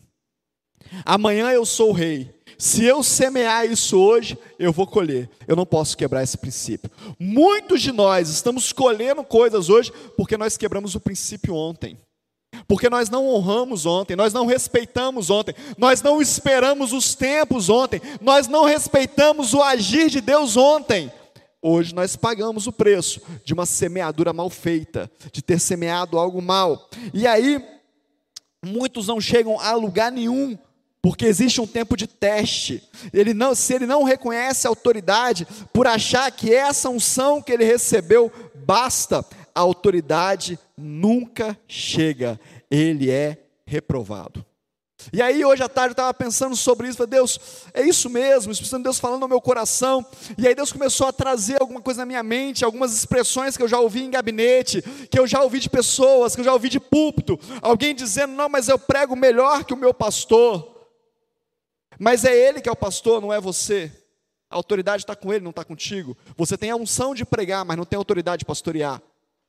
Amanhã 1.06 1.51
eu 1.51 1.65
sou 1.65 1.89
o 1.89 1.93
rei. 1.93 2.34
Se 2.58 2.86
eu 2.86 3.01
semear 3.01 3.65
isso 3.65 3.97
hoje, 3.97 4.38
eu 4.60 4.71
vou 4.71 4.86
colher. 4.86 5.30
Eu 5.47 5.56
não 5.56 5.65
posso 5.65 5.97
quebrar 5.97 6.21
esse 6.21 6.38
princípio. 6.38 6.91
Muitos 7.19 7.82
de 7.82 7.91
nós 7.91 8.30
estamos 8.30 8.71
colhendo 8.71 9.23
coisas 9.23 9.67
hoje 9.67 9.91
porque 10.15 10.38
nós 10.38 10.58
quebramos 10.58 10.93
o 10.93 10.99
princípio 10.99 11.56
ontem. 11.56 11.97
Porque 12.67 12.89
nós 12.89 13.10
não 13.10 13.27
honramos 13.27 13.86
ontem, 13.86 14.15
nós 14.15 14.34
não 14.34 14.45
respeitamos 14.45 15.30
ontem, 15.30 15.56
nós 15.77 16.01
não 16.01 16.21
esperamos 16.21 16.93
os 16.93 17.15
tempos 17.15 17.69
ontem, 17.69 18.01
nós 18.21 18.47
não 18.47 18.65
respeitamos 18.65 19.54
o 19.54 19.62
agir 19.63 20.10
de 20.10 20.21
Deus 20.21 20.58
ontem. 20.58 21.12
Hoje 21.62 21.95
nós 21.95 22.15
pagamos 22.15 22.67
o 22.67 22.71
preço 22.71 23.21
de 23.43 23.54
uma 23.54 23.65
semeadura 23.65 24.34
mal 24.34 24.49
feita, 24.49 25.10
de 25.32 25.41
ter 25.41 25.60
semeado 25.60 26.19
algo 26.19 26.41
mal. 26.41 26.89
E 27.13 27.25
aí, 27.25 27.63
muitos 28.63 29.08
não 29.08 29.21
chegam 29.21 29.60
a 29.60 29.73
lugar 29.73 30.12
nenhum 30.12 30.58
porque 31.02 31.26
existe 31.26 31.60
um 31.60 31.68
tempo 31.68 31.98
de 31.98 32.06
teste. 32.06 32.84
Ele 33.12 33.34
não, 33.34 33.56
se 33.56 33.74
ele 33.74 33.86
não 33.86 34.04
reconhece 34.04 34.68
a 34.68 34.70
autoridade 34.70 35.48
por 35.74 35.88
achar 35.88 36.32
que 36.32 36.54
essa 36.54 36.90
unção 36.90 37.42
que 37.42 37.52
ele 37.52 37.64
recebeu 37.64 38.32
basta, 38.54 39.26
a 39.54 39.60
autoridade 39.60 40.60
nunca 40.78 41.58
chega. 41.68 42.40
Ele 42.70 43.10
é 43.10 43.38
reprovado. 43.66 44.46
E 45.12 45.22
aí, 45.22 45.44
hoje 45.44 45.64
à 45.64 45.70
tarde, 45.70 45.90
eu 45.90 45.94
estava 45.94 46.14
pensando 46.14 46.56
sobre 46.56 46.88
isso, 46.88 46.98
falei, 46.98 47.12
Deus, 47.12 47.40
é 47.74 47.82
isso 47.82 48.10
mesmo, 48.10 48.52
Espírito 48.52 48.78
de 48.78 48.84
Deus 48.84 49.00
falando 49.00 49.22
no 49.22 49.28
meu 49.28 49.42
coração, 49.42 50.06
e 50.38 50.48
aí 50.48 50.54
Deus 50.54 50.72
começou 50.72 51.08
a 51.08 51.12
trazer 51.12 51.60
alguma 51.60 51.82
coisa 51.82 52.02
na 52.02 52.06
minha 52.06 52.22
mente, 52.22 52.64
algumas 52.64 52.94
expressões 52.94 53.58
que 53.58 53.64
eu 53.64 53.68
já 53.68 53.80
ouvi 53.80 54.04
em 54.04 54.12
gabinete, 54.12 54.84
que 55.10 55.18
eu 55.18 55.26
já 55.26 55.42
ouvi 55.42 55.60
de 55.60 55.70
pessoas, 55.70 56.36
que 56.36 56.42
eu 56.42 56.46
já 56.46 56.54
ouvi 56.54 56.70
de 56.70 56.80
púlpito, 56.80 57.40
alguém 57.64 57.96
dizendo, 57.96 58.34
não, 58.34 58.48
mas 58.48 58.68
eu 58.68 58.78
prego 58.78 59.16
melhor 59.16 59.64
que 59.64 59.74
o 59.74 59.78
meu 59.78 59.94
pastor, 59.94 60.81
mas 62.02 62.26
é 62.26 62.36
ele 62.36 62.60
que 62.60 62.68
é 62.68 62.72
o 62.72 62.76
pastor, 62.76 63.22
não 63.22 63.32
é 63.32 63.40
você. 63.40 63.92
A 64.50 64.56
autoridade 64.56 65.04
está 65.04 65.16
com 65.16 65.32
ele, 65.32 65.44
não 65.44 65.52
está 65.52 65.64
contigo. 65.64 66.18
Você 66.36 66.58
tem 66.58 66.72
a 66.72 66.76
unção 66.76 67.14
de 67.14 67.24
pregar, 67.24 67.64
mas 67.64 67.78
não 67.78 67.86
tem 67.86 67.96
autoridade 67.96 68.40
de 68.40 68.46
pastorear. 68.46 69.00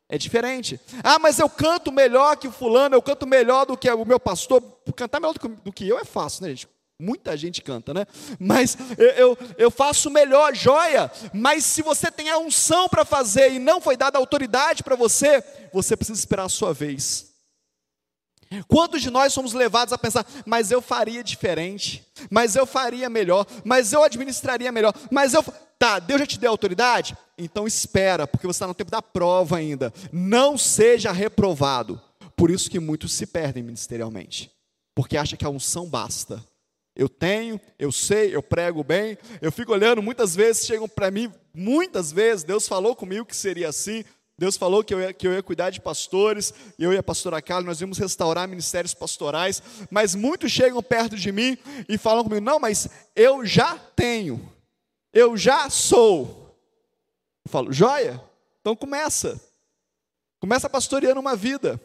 É 0.07 0.19
diferente. 0.19 0.79
Ah, 1.03 1.19
mas 1.19 1.39
eu 1.39 1.49
canto 1.49 1.91
melhor 1.91 2.37
que 2.37 2.47
o 2.47 2.53
fulano, 2.53 2.95
eu 2.95 3.01
canto 3.01 3.27
melhor 3.27 3.65
do 3.65 3.75
que 3.75 3.91
o 3.91 4.05
meu 4.05 4.21
pastor. 4.21 4.63
Cantar 4.95 5.19
melhor 5.19 5.33
do 5.65 5.73
que 5.73 5.89
eu 5.89 5.99
é 5.99 6.05
fácil, 6.05 6.43
né, 6.43 6.51
gente? 6.51 6.69
Muita 7.01 7.35
gente 7.39 7.63
canta, 7.63 7.95
né? 7.95 8.07
Mas 8.39 8.77
eu, 8.99 9.09
eu, 9.13 9.39
eu 9.57 9.71
faço 9.71 10.11
melhor, 10.11 10.55
joia. 10.55 11.11
Mas 11.33 11.65
se 11.65 11.81
você 11.81 12.11
tem 12.11 12.29
a 12.29 12.37
unção 12.37 12.87
para 12.87 13.07
fazer 13.07 13.51
e 13.51 13.59
não 13.59 13.81
foi 13.81 13.97
dada 13.97 14.19
autoridade 14.19 14.83
para 14.83 14.95
você, 14.95 15.43
você 15.73 15.97
precisa 15.97 16.19
esperar 16.19 16.45
a 16.45 16.51
sua 16.51 16.75
vez. 16.75 17.32
Quantos 18.69 19.03
de 19.03 19.11
nós 19.11 19.33
somos 19.33 19.53
levados 19.53 19.93
a 19.93 19.99
pensar, 19.99 20.27
mas 20.47 20.71
eu 20.71 20.83
faria 20.83 21.23
diferente, 21.23 22.07
mas 22.31 22.57
eu 22.57 22.67
faria 22.67 23.09
melhor, 23.09 23.47
mas 23.65 23.93
eu 23.93 24.03
administraria 24.03 24.73
melhor, 24.73 24.95
mas 25.11 25.35
eu. 25.35 25.43
Tá, 25.79 25.99
Deus 25.99 26.21
já 26.21 26.27
te 26.27 26.39
deu 26.39 26.51
autoridade? 26.51 27.17
Então 27.37 27.67
espera, 27.67 28.27
porque 28.27 28.47
você 28.47 28.57
está 28.57 28.69
no 28.69 28.75
tempo 28.75 28.91
da 28.91 29.03
prova 29.03 29.57
ainda. 29.57 29.93
Não 30.13 30.57
seja 30.57 31.11
reprovado. 31.11 32.01
Por 32.37 32.51
isso 32.51 32.71
que 32.71 32.79
muitos 32.79 33.13
se 33.13 33.27
perdem 33.27 33.63
ministerialmente, 33.63 34.51
porque 34.95 35.17
acha 35.17 35.37
que 35.37 35.45
a 35.45 35.51
unção 35.51 35.89
basta. 35.89 36.43
Eu 36.95 37.09
tenho, 37.09 37.61
eu 37.79 37.91
sei, 37.91 38.35
eu 38.35 38.43
prego 38.43 38.85
bem. 38.85 39.17
Eu 39.41 39.51
fico 39.51 39.73
olhando, 39.73 40.03
muitas 40.03 40.37
vezes 40.37 40.67
chegam 40.67 40.89
para 40.89 41.11
mim, 41.11 41.33
muitas 41.55 42.13
vezes 42.13 42.45
Deus 42.45 42.69
falou 42.69 42.95
comigo 42.95 43.27
que 43.27 43.37
seria 43.37 43.69
assim. 43.69 44.05
Deus 44.39 44.57
falou 44.57 44.83
que 44.83 44.93
eu, 44.95 45.01
ia, 45.01 45.13
que 45.13 45.27
eu 45.27 45.33
ia 45.33 45.43
cuidar 45.43 45.71
de 45.71 45.81
pastores, 45.81 46.53
eu 46.79 46.93
e 46.93 46.99
a 46.99 47.03
pastora 47.03 47.41
Carla, 47.41 47.67
nós 47.67 47.81
íamos 47.81 47.99
restaurar 47.99 48.49
ministérios 48.49 48.95
pastorais, 48.95 49.63
mas 49.91 50.15
muitos 50.15 50.51
chegam 50.51 50.83
perto 50.83 51.17
de 51.17 51.31
mim 51.31 51.57
e 51.89 51.99
falam 51.99 52.25
comigo: 52.25 52.45
não, 52.45 52.59
mas 52.59 52.89
eu 53.15 53.45
já 53.45 53.79
tenho, 53.95 54.53
eu 55.13 55.37
já 55.37 55.69
sou. 55.71 56.57
Eu 57.45 57.51
falo: 57.51 57.73
joia, 57.73 58.21
então 58.61 58.75
começa, 58.75 59.41
começa 60.41 60.69
pastoreando 60.69 61.21
uma 61.21 61.37
vida, 61.37 61.81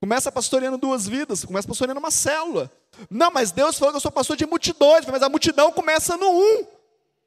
começa 0.00 0.30
pastoreando 0.30 0.78
duas 0.78 1.06
vidas, 1.06 1.44
começa 1.44 1.66
pastoreando 1.66 2.00
uma 2.00 2.10
célula. 2.10 2.70
Não, 3.10 3.30
mas 3.30 3.50
Deus 3.50 3.78
falou 3.78 3.92
que 3.92 3.96
eu 3.96 4.00
sou 4.00 4.12
pastor 4.12 4.36
de 4.36 4.46
multidões, 4.46 5.04
mas 5.06 5.22
a 5.22 5.28
multidão 5.28 5.72
começa 5.72 6.16
no 6.16 6.30
um. 6.30 6.66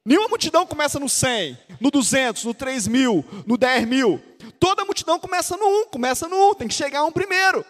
Nenhuma 0.05 0.27
multidão 0.27 0.67
começa 0.67 0.99
no 0.99 1.09
100, 1.09 1.57
no 1.81 1.89
200, 1.89 2.43
no 2.43 2.53
3 2.53 2.87
mil, 2.87 3.25
no 3.47 3.57
10 3.57 3.87
mil. 3.87 4.21
Toda 4.65 4.83
multidão 4.83 5.19
começa 5.19 5.55
no 5.55 5.67
1, 5.83 5.89
começa 5.89 6.27
no 6.27 6.49
1, 6.49 6.55
tem 6.55 6.67
que 6.67 6.73
chegar 6.73 7.03
um 7.03 7.11
primeiro. 7.11 7.63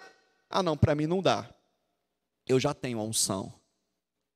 Ah, 0.49 0.63
não, 0.63 0.77
para 0.77 0.95
mim 0.95 1.05
não 1.05 1.21
dá. 1.21 1.45
Eu 2.47 2.57
já 2.57 2.73
tenho 2.73 3.01
a 3.01 3.03
unção, 3.03 3.51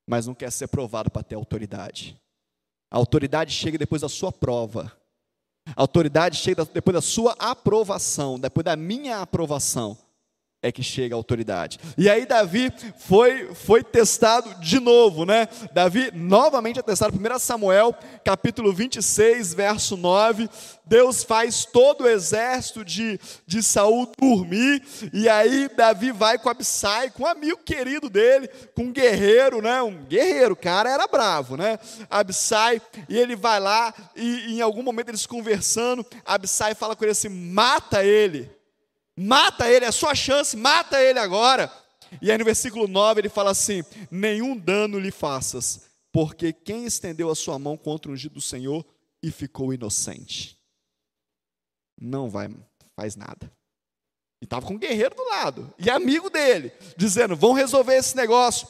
mas 0.06 0.28
não 0.28 0.36
quer 0.36 0.52
ser 0.52 0.68
provado 0.68 1.10
para 1.10 1.24
ter 1.24 1.36
autoridade. 1.36 2.22
A 2.92 2.98
autoridade 2.98 3.54
chega 3.54 3.78
depois 3.78 4.02
da 4.02 4.10
sua 4.10 4.30
prova. 4.30 4.92
A 5.68 5.80
autoridade 5.82 6.36
chega 6.36 6.66
depois 6.66 6.96
da 6.96 7.02
sua 7.02 7.32
aprovação, 7.40 8.38
depois 8.38 8.66
da 8.66 8.76
minha 8.76 9.22
aprovação 9.22 9.98
é 10.62 10.72
que 10.72 10.84
chega 10.84 11.16
a 11.16 11.18
autoridade. 11.18 11.80
E 11.98 12.10
aí 12.10 12.26
Davi 12.26 12.72
foi, 12.98 13.54
foi 13.56 13.82
testado 13.82 14.54
de 14.56 14.80
novo, 14.80 15.26
né? 15.26 15.48
Davi 15.74 16.12
novamente 16.14 16.80
é 16.80 16.84
testado. 16.84 17.18
1 17.18 17.40
Samuel, 17.40 17.96
capítulo 18.26 18.74
26, 18.74 19.54
verso 19.54 19.96
9. 19.96 20.50
Deus 20.86 21.24
faz 21.24 21.64
todo 21.64 22.02
o 22.04 22.08
exército 22.10 22.84
de, 22.84 23.18
de 23.48 23.64
Saul 23.64 24.12
dormir. 24.20 24.84
E 25.14 25.30
aí 25.30 25.70
Davi 25.78 26.12
vai 26.12 26.38
com 26.38 26.50
Abissai, 26.50 27.10
com 27.10 27.24
um 27.24 27.28
amigo 27.28 27.60
querido 27.64 28.10
dele, 28.10 28.50
com 28.76 28.84
um 28.84 28.92
guerreiro, 28.92 29.62
né? 29.62 29.82
Um 29.82 30.04
guerreiro, 30.04 30.58
cara 30.58 30.90
era 30.90 31.08
bravo, 31.08 31.56
né? 31.56 31.80
Abissai, 32.10 32.82
e 33.08 33.18
ele 33.18 33.36
vai 33.36 33.60
lá, 33.62 33.94
e, 34.16 34.50
e 34.50 34.58
em 34.58 34.62
algum 34.62 34.84
momento 34.84 35.10
eles 35.10 35.26
conversando, 35.26 36.06
Abissai 36.26 36.76
fala 36.76 36.98
com 36.98 37.06
ele 37.06 37.12
assim: 37.12 37.30
mata 37.30 38.04
ele. 38.04 38.59
Mata 39.22 39.70
ele, 39.70 39.84
é 39.84 39.90
a 39.90 39.92
sua 39.92 40.16
chance, 40.16 40.56
mata 40.56 41.02
ele 41.02 41.20
agora. 41.20 41.70
E 42.22 42.32
aí 42.32 42.38
no 42.38 42.46
versículo 42.46 42.88
9 42.88 43.20
ele 43.20 43.28
fala 43.28 43.52
assim: 43.52 43.84
Nenhum 44.10 44.58
dano 44.58 44.98
lhe 44.98 45.12
faças, 45.12 45.90
porque 46.10 46.54
quem 46.54 46.86
estendeu 46.86 47.30
a 47.30 47.36
sua 47.36 47.60
mão 47.60 47.76
contra 47.76 48.10
o 48.10 48.14
ungido 48.14 48.36
do 48.36 48.42
Senhor 48.42 48.86
e 49.22 49.30
ficou 49.30 49.74
inocente. 49.74 50.58
Não 52.00 52.30
vai, 52.30 52.50
faz 52.96 53.18
nada. 53.18 53.52
E 54.42 54.46
estava 54.46 54.66
com 54.66 54.76
um 54.76 54.80
guerreiro 54.80 55.14
do 55.14 55.28
lado, 55.28 55.74
e 55.78 55.90
amigo 55.90 56.30
dele, 56.30 56.72
dizendo: 56.96 57.36
Vão 57.36 57.52
resolver 57.52 57.96
esse 57.96 58.16
negócio. 58.16 58.70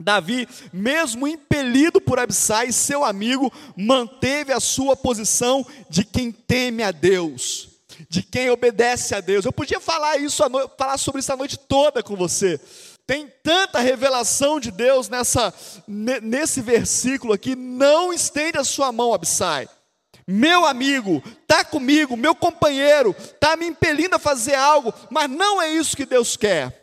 Davi, 0.00 0.46
mesmo 0.72 1.26
impelido 1.26 2.00
por 2.00 2.20
Abissai, 2.20 2.70
seu 2.70 3.04
amigo, 3.04 3.52
manteve 3.76 4.52
a 4.52 4.60
sua 4.60 4.94
posição 4.94 5.66
de 5.90 6.04
quem 6.04 6.30
teme 6.30 6.84
a 6.84 6.92
Deus 6.92 7.73
de 8.08 8.22
quem 8.22 8.50
obedece 8.50 9.14
a 9.14 9.20
Deus. 9.20 9.44
Eu 9.44 9.52
podia 9.52 9.80
falar 9.80 10.16
isso, 10.18 10.42
falar 10.76 10.98
sobre 10.98 11.20
isso 11.20 11.32
a 11.32 11.36
noite 11.36 11.56
toda 11.56 12.02
com 12.02 12.16
você. 12.16 12.60
Tem 13.06 13.30
tanta 13.42 13.80
revelação 13.80 14.58
de 14.58 14.70
Deus 14.70 15.08
nessa, 15.08 15.52
nesse 15.86 16.60
versículo 16.60 17.32
aqui. 17.32 17.54
Não 17.54 18.12
estende 18.12 18.58
a 18.58 18.64
sua 18.64 18.90
mão, 18.90 19.12
Abissai. 19.12 19.68
Meu 20.26 20.64
amigo, 20.64 21.22
está 21.42 21.64
comigo, 21.64 22.16
meu 22.16 22.34
companheiro, 22.34 23.14
está 23.18 23.56
me 23.56 23.66
impelindo 23.66 24.16
a 24.16 24.18
fazer 24.18 24.54
algo, 24.54 24.92
mas 25.10 25.28
não 25.28 25.60
é 25.60 25.70
isso 25.70 25.96
que 25.96 26.06
Deus 26.06 26.34
quer. 26.34 26.82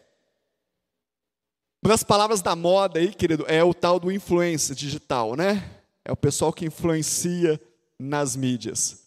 Uma 1.84 1.94
das 1.94 2.04
palavras 2.04 2.44
da 2.44 2.56
moda 2.56 3.00
aí, 3.00 3.12
querido, 3.12 3.44
é 3.48 3.64
o 3.64 3.74
tal 3.74 4.00
do 4.00 4.12
influência 4.12 4.76
digital, 4.76 5.36
né? 5.36 5.68
É 6.06 6.12
o 6.12 6.16
pessoal 6.16 6.54
que 6.54 6.66
influencia 6.66 7.60
nas 8.00 8.36
mídias. 8.36 9.02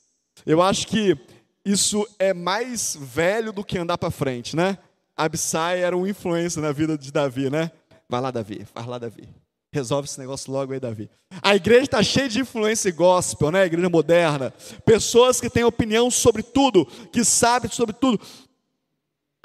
Eu 0.44 0.60
acho 0.60 0.88
que 0.88 1.16
isso 1.64 2.06
é 2.18 2.34
mais 2.34 2.96
velho 3.00 3.52
do 3.52 3.64
que 3.64 3.78
andar 3.78 3.96
para 3.96 4.10
frente, 4.10 4.54
né? 4.54 4.76
Abissai 5.16 5.80
era 5.80 5.96
um 5.96 6.06
influência 6.06 6.60
na 6.60 6.72
vida 6.72 6.98
de 6.98 7.10
Davi, 7.10 7.48
né? 7.48 7.70
Vai 8.08 8.20
lá, 8.20 8.30
Davi, 8.30 8.66
vai 8.74 8.86
lá, 8.86 8.98
Davi. 8.98 9.28
Resolve 9.72 10.06
esse 10.06 10.20
negócio 10.20 10.52
logo 10.52 10.72
aí, 10.72 10.78
Davi. 10.78 11.10
A 11.42 11.56
igreja 11.56 11.84
está 11.84 12.02
cheia 12.02 12.28
de 12.28 12.40
influência 12.40 12.92
gospel, 12.92 13.50
né? 13.50 13.62
A 13.62 13.66
igreja 13.66 13.88
moderna. 13.88 14.52
Pessoas 14.84 15.40
que 15.40 15.50
têm 15.50 15.64
opinião 15.64 16.10
sobre 16.10 16.42
tudo, 16.42 16.86
que 17.10 17.24
sabem 17.24 17.70
sobre 17.70 17.94
tudo. 17.94 18.20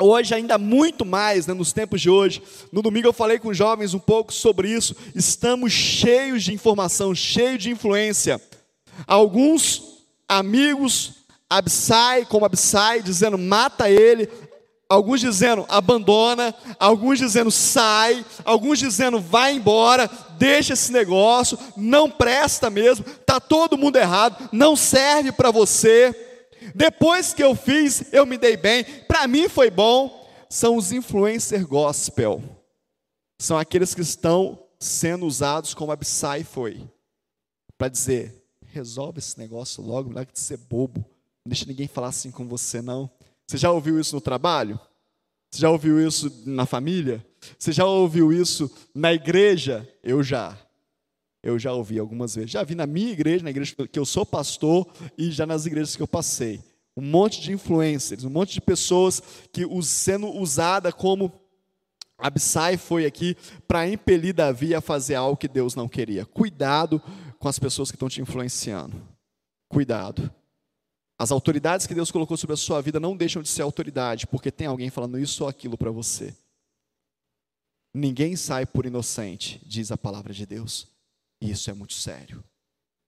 Hoje, 0.02 0.34
ainda 0.34 0.58
muito 0.58 1.06
mais, 1.06 1.46
né, 1.48 1.54
nos 1.54 1.74
tempos 1.74 2.00
de 2.00 2.10
hoje. 2.10 2.42
No 2.72 2.82
domingo 2.82 3.08
eu 3.08 3.14
falei 3.14 3.38
com 3.40 3.54
jovens 3.54 3.94
um 3.94 4.00
pouco 4.00 4.32
sobre 4.32 4.70
isso. 4.70 4.96
Estamos 5.16 5.74
cheios 5.74 6.44
de 6.44 6.54
informação, 6.54 7.14
cheios 7.14 7.64
de 7.64 7.72
influência. 7.72 8.40
Alguns 9.08 10.06
amigos 10.28 11.19
Absai 11.50 12.26
como 12.26 12.46
Absai, 12.46 13.02
dizendo 13.02 13.38
mata 13.38 13.90
ele, 13.90 14.30
alguns 14.88 15.20
dizendo 15.20 15.66
abandona, 15.68 16.54
alguns 16.80 17.18
dizendo 17.18 17.50
sai, 17.50 18.24
alguns 18.46 18.78
dizendo 18.78 19.20
vai 19.20 19.54
embora, 19.54 20.10
deixa 20.38 20.74
esse 20.74 20.92
negócio, 20.92 21.58
não 21.76 22.10
presta 22.10 22.70
mesmo, 22.70 23.04
tá 23.26 23.40
todo 23.40 23.78
mundo 23.78 23.98
errado, 23.98 24.50
não 24.52 24.76
serve 24.76 25.32
para 25.32 25.50
você. 25.50 26.14
Depois 26.76 27.34
que 27.34 27.44
eu 27.44 27.56
fiz, 27.56 28.12
eu 28.12 28.26
me 28.26 28.38
dei 28.38 28.56
bem, 28.56 28.84
para 29.08 29.28
mim 29.28 29.50
foi 29.50 29.72
bom. 29.72 30.18
São 30.50 30.76
os 30.76 30.92
influencer 30.92 31.66
gospel. 31.68 32.42
São 33.40 33.58
aqueles 33.58 33.94
que 33.94 34.02
estão 34.02 34.60
sendo 34.80 35.26
usados 35.26 35.74
como 35.74 35.92
Absai 35.92 36.44
foi, 36.44 36.90
para 37.78 37.88
dizer: 37.88 38.44
resolve 38.66 39.20
esse 39.20 39.38
negócio 39.38 39.84
logo, 39.84 40.10
que 40.26 40.34
de 40.34 40.40
ser 40.40 40.58
bobo 40.58 41.06
não 41.46 41.52
deixa 41.52 41.66
ninguém 41.66 41.88
falar 41.88 42.10
assim 42.10 42.32
com 42.32 42.48
você, 42.48 42.82
não. 42.82 43.10
Você 43.48 43.58
já 43.58 43.72
ouviu 43.72 44.00
isso 44.00 44.14
no 44.16 44.22
trabalho? 44.22 44.80
Você 45.52 45.62
já 45.62 45.70
ouviu 45.70 46.06
isso 46.06 46.32
na 46.46 46.66
família? 46.66 47.26
Você 47.58 47.72
já 47.72 47.86
ouviu 47.86 48.32
isso 48.32 48.72
na 48.94 49.14
igreja? 49.14 49.88
Eu 50.04 50.22
já. 50.22 50.58
Eu 51.42 51.58
já 51.58 51.74
ouvi 51.74 51.98
algumas 51.98 52.36
vezes. 52.36 52.52
Já 52.52 52.64
vi 52.64 52.76
na 52.76 52.86
minha 52.86 53.12
igreja, 53.12 53.44
na 53.44 53.50
igreja 53.50 53.76
que 53.92 53.98
eu 53.98 54.06
sou 54.06 54.26
pastor, 54.26 54.88
e 55.18 55.32
já 55.32 55.46
nas 55.46 55.66
igrejas 55.66 55.96
que 55.96 56.02
eu 56.02 56.08
passei. 56.08 56.62
Um 56.96 57.02
monte 57.02 57.42
de 57.42 57.54
influencers, 57.54 58.24
um 58.26 58.30
monte 58.30 58.54
de 58.54 58.62
pessoas 58.62 59.24
que 59.52 59.66
sendo 59.82 60.28
usada 60.28 60.92
como 60.92 61.32
Absai 62.18 62.76
foi 62.76 63.06
aqui 63.06 63.38
para 63.66 63.88
impelir 63.88 64.34
Davi 64.34 64.76
a 64.76 64.82
fazer 64.82 65.16
algo 65.16 65.38
que 65.38 65.48
Deus 65.48 65.76
não 65.76 65.88
queria. 65.88 66.26
Cuidado 66.26 67.02
com 67.40 67.48
as 67.48 67.58
pessoas 67.58 67.90
que 67.90 67.96
estão 67.96 68.10
te 68.10 68.22
influenciando. 68.22 69.02
Cuidado. 69.70 70.30
As 71.22 71.32
autoridades 71.32 71.86
que 71.86 71.94
Deus 71.94 72.12
colocou 72.12 72.38
sobre 72.38 72.54
a 72.54 72.58
sua 72.58 72.82
vida 72.82 72.98
não 72.98 73.18
deixam 73.18 73.42
de 73.42 73.50
ser 73.50 73.62
autoridade, 73.62 74.26
porque 74.26 74.50
tem 74.50 74.68
alguém 74.68 74.90
falando 74.90 75.20
isso 75.20 75.44
ou 75.44 75.50
aquilo 75.50 75.78
para 75.78 75.92
você. 75.92 76.34
Ninguém 77.94 78.38
sai 78.38 78.66
por 78.66 78.86
inocente, 78.86 79.62
diz 79.66 79.92
a 79.92 79.98
palavra 79.98 80.34
de 80.34 80.46
Deus. 80.46 80.88
E 81.42 81.52
isso 81.52 81.70
é 81.70 81.74
muito 81.74 81.94
sério. 81.94 82.42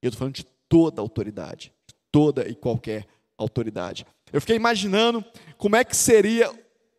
Eu 0.02 0.10
estou 0.10 0.20
falando 0.20 0.36
de 0.36 0.44
toda 0.68 1.00
autoridade, 1.00 1.72
toda 2.12 2.46
e 2.50 2.54
qualquer 2.54 3.08
autoridade. 3.38 4.06
Eu 4.34 4.42
fiquei 4.42 4.58
imaginando 4.58 5.24
como 5.58 5.78
é 5.78 5.84
que 5.86 5.96
seria 5.96 6.52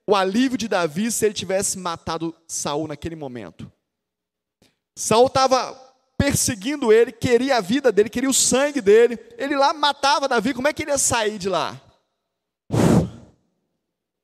o 0.06 0.16
alívio 0.16 0.56
de 0.56 0.66
Davi 0.66 1.10
se 1.10 1.26
ele 1.26 1.34
tivesse 1.34 1.78
matado 1.78 2.34
Saul 2.46 2.88
naquele 2.88 3.16
momento. 3.16 3.70
Saul 4.96 5.26
estava 5.26 5.91
perseguindo 6.22 6.92
ele, 6.92 7.10
queria 7.10 7.56
a 7.56 7.60
vida 7.60 7.90
dele, 7.90 8.08
queria 8.08 8.30
o 8.30 8.34
sangue 8.34 8.80
dele. 8.80 9.18
Ele 9.36 9.56
lá 9.56 9.74
matava 9.74 10.28
Davi, 10.28 10.54
como 10.54 10.68
é 10.68 10.72
que 10.72 10.82
ele 10.82 10.92
ia 10.92 10.98
sair 10.98 11.36
de 11.36 11.48
lá? 11.48 11.82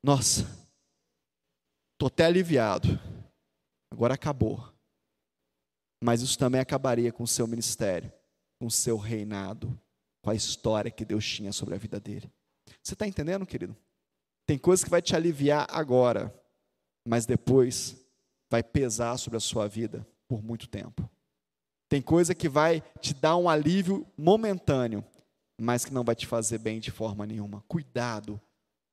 Nossa, 0.00 0.42
estou 1.92 2.06
até 2.06 2.24
aliviado. 2.24 2.88
Agora 3.92 4.14
acabou. 4.14 4.72
Mas 6.00 6.22
isso 6.22 6.38
também 6.38 6.60
acabaria 6.60 7.10
com 7.10 7.24
o 7.24 7.26
seu 7.26 7.48
ministério, 7.48 8.12
com 8.60 8.66
o 8.66 8.70
seu 8.70 8.96
reinado, 8.96 9.76
com 10.22 10.30
a 10.30 10.36
história 10.36 10.92
que 10.92 11.04
Deus 11.04 11.26
tinha 11.26 11.52
sobre 11.52 11.74
a 11.74 11.78
vida 11.78 11.98
dele. 11.98 12.30
Você 12.80 12.94
está 12.94 13.08
entendendo, 13.08 13.44
querido? 13.44 13.76
Tem 14.46 14.56
coisas 14.56 14.84
que 14.84 14.90
vai 14.90 15.02
te 15.02 15.16
aliviar 15.16 15.66
agora, 15.68 16.32
mas 17.04 17.26
depois 17.26 17.96
vai 18.48 18.62
pesar 18.62 19.16
sobre 19.16 19.36
a 19.36 19.40
sua 19.40 19.66
vida 19.66 20.06
por 20.28 20.40
muito 20.44 20.68
tempo. 20.68 21.10
Tem 21.88 22.02
coisa 22.02 22.34
que 22.34 22.48
vai 22.48 22.82
te 23.00 23.14
dar 23.14 23.36
um 23.36 23.48
alívio 23.48 24.06
momentâneo, 24.16 25.04
mas 25.60 25.84
que 25.84 25.92
não 25.92 26.04
vai 26.04 26.14
te 26.14 26.26
fazer 26.26 26.58
bem 26.58 26.80
de 26.80 26.90
forma 26.90 27.26
nenhuma. 27.26 27.64
Cuidado 27.66 28.40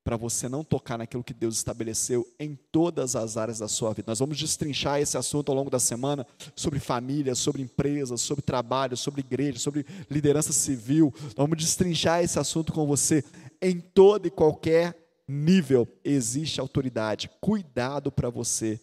para 0.06 0.16
você 0.16 0.48
não 0.48 0.62
tocar 0.62 0.96
naquilo 0.96 1.24
que 1.24 1.34
Deus 1.34 1.56
estabeleceu 1.56 2.24
em 2.38 2.54
todas 2.70 3.16
as 3.16 3.36
áreas 3.36 3.58
da 3.58 3.66
sua 3.66 3.92
vida. 3.92 4.04
Nós 4.08 4.20
vamos 4.20 4.38
destrinchar 4.38 5.00
esse 5.00 5.18
assunto 5.18 5.50
ao 5.50 5.56
longo 5.56 5.68
da 5.68 5.80
semana 5.80 6.24
sobre 6.54 6.78
família, 6.78 7.34
sobre 7.34 7.60
empresas, 7.60 8.20
sobre 8.20 8.40
trabalho, 8.40 8.96
sobre 8.96 9.20
igreja, 9.20 9.58
sobre 9.58 9.84
liderança 10.08 10.52
civil. 10.52 11.12
Nós 11.20 11.34
vamos 11.36 11.58
destrinchar 11.58 12.22
esse 12.22 12.38
assunto 12.38 12.72
com 12.72 12.86
você 12.86 13.24
em 13.60 13.80
todo 13.80 14.26
e 14.26 14.30
qualquer 14.30 14.96
nível 15.26 15.88
existe 16.04 16.60
autoridade. 16.60 17.28
Cuidado 17.40 18.12
para 18.12 18.30
você 18.30 18.80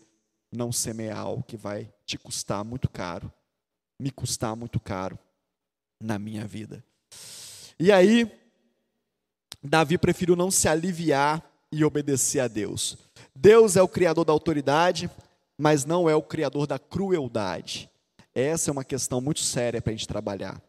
não 0.51 0.73
semear 0.73 1.19
algo 1.19 1.43
que 1.43 1.55
vai 1.55 1.89
te 2.05 2.17
custar 2.17 2.65
muito 2.65 2.89
caro, 2.89 3.31
me 4.03 4.11
custar 4.11 4.53
muito 4.53 4.81
caro 4.81 5.17
na 5.97 6.19
minha 6.19 6.45
vida. 6.45 6.83
E 7.79 7.89
aí, 7.89 8.29
Davi 9.63 9.97
preferiu 9.97 10.35
não 10.35 10.51
se 10.51 10.67
aliviar 10.67 11.41
e 11.71 11.85
obedecer 11.85 12.41
a 12.41 12.49
Deus. 12.49 12.97
Deus 13.33 13.77
é 13.77 13.81
o 13.81 13.87
criador 13.87 14.25
da 14.25 14.33
autoridade, 14.33 15.09
mas 15.57 15.85
não 15.85 16.09
é 16.09 16.15
o 16.15 16.21
criador 16.21 16.67
da 16.67 16.77
crueldade. 16.77 17.89
Essa 18.35 18.69
é 18.69 18.73
uma 18.73 18.83
questão 18.83 19.21
muito 19.21 19.39
séria 19.39 19.81
para 19.81 19.91
a 19.91 19.95
gente 19.95 20.07
trabalhar. 20.07 20.61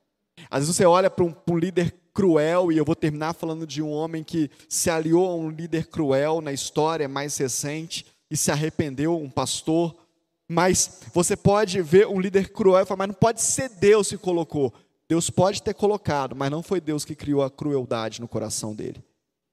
Às 0.48 0.60
vezes 0.60 0.76
você 0.76 0.84
olha 0.84 1.10
para 1.10 1.24
um, 1.24 1.34
um, 1.50 1.58
líder 1.58 1.92
cruel, 2.14 2.70
e 2.70 2.78
eu 2.78 2.84
vou 2.84 2.94
terminar 2.94 3.34
falando 3.34 3.66
de 3.66 3.82
um 3.82 3.90
homem 3.90 4.22
que 4.22 4.48
se 4.68 4.88
aliou 4.88 5.28
a 5.28 5.34
um 5.34 5.50
líder 5.50 5.88
cruel 5.88 6.40
na 6.40 6.52
história 6.52 7.08
mais 7.08 7.36
recente 7.36 8.06
e 8.30 8.36
se 8.36 8.52
arrependeu, 8.52 9.20
um 9.20 9.28
pastor. 9.28 10.03
Mas 10.48 11.00
você 11.12 11.36
pode 11.36 11.80
ver 11.80 12.06
um 12.06 12.20
líder 12.20 12.50
cruel 12.50 12.82
e 12.82 12.86
falar, 12.86 12.98
mas 12.98 13.08
não 13.08 13.14
pode 13.14 13.40
ser 13.40 13.68
Deus 13.68 14.08
que 14.08 14.18
colocou. 14.18 14.72
Deus 15.08 15.30
pode 15.30 15.62
ter 15.62 15.74
colocado, 15.74 16.34
mas 16.34 16.50
não 16.50 16.62
foi 16.62 16.80
Deus 16.80 17.04
que 17.04 17.14
criou 17.14 17.42
a 17.42 17.50
crueldade 17.50 18.20
no 18.20 18.28
coração 18.28 18.74
dele. 18.74 19.02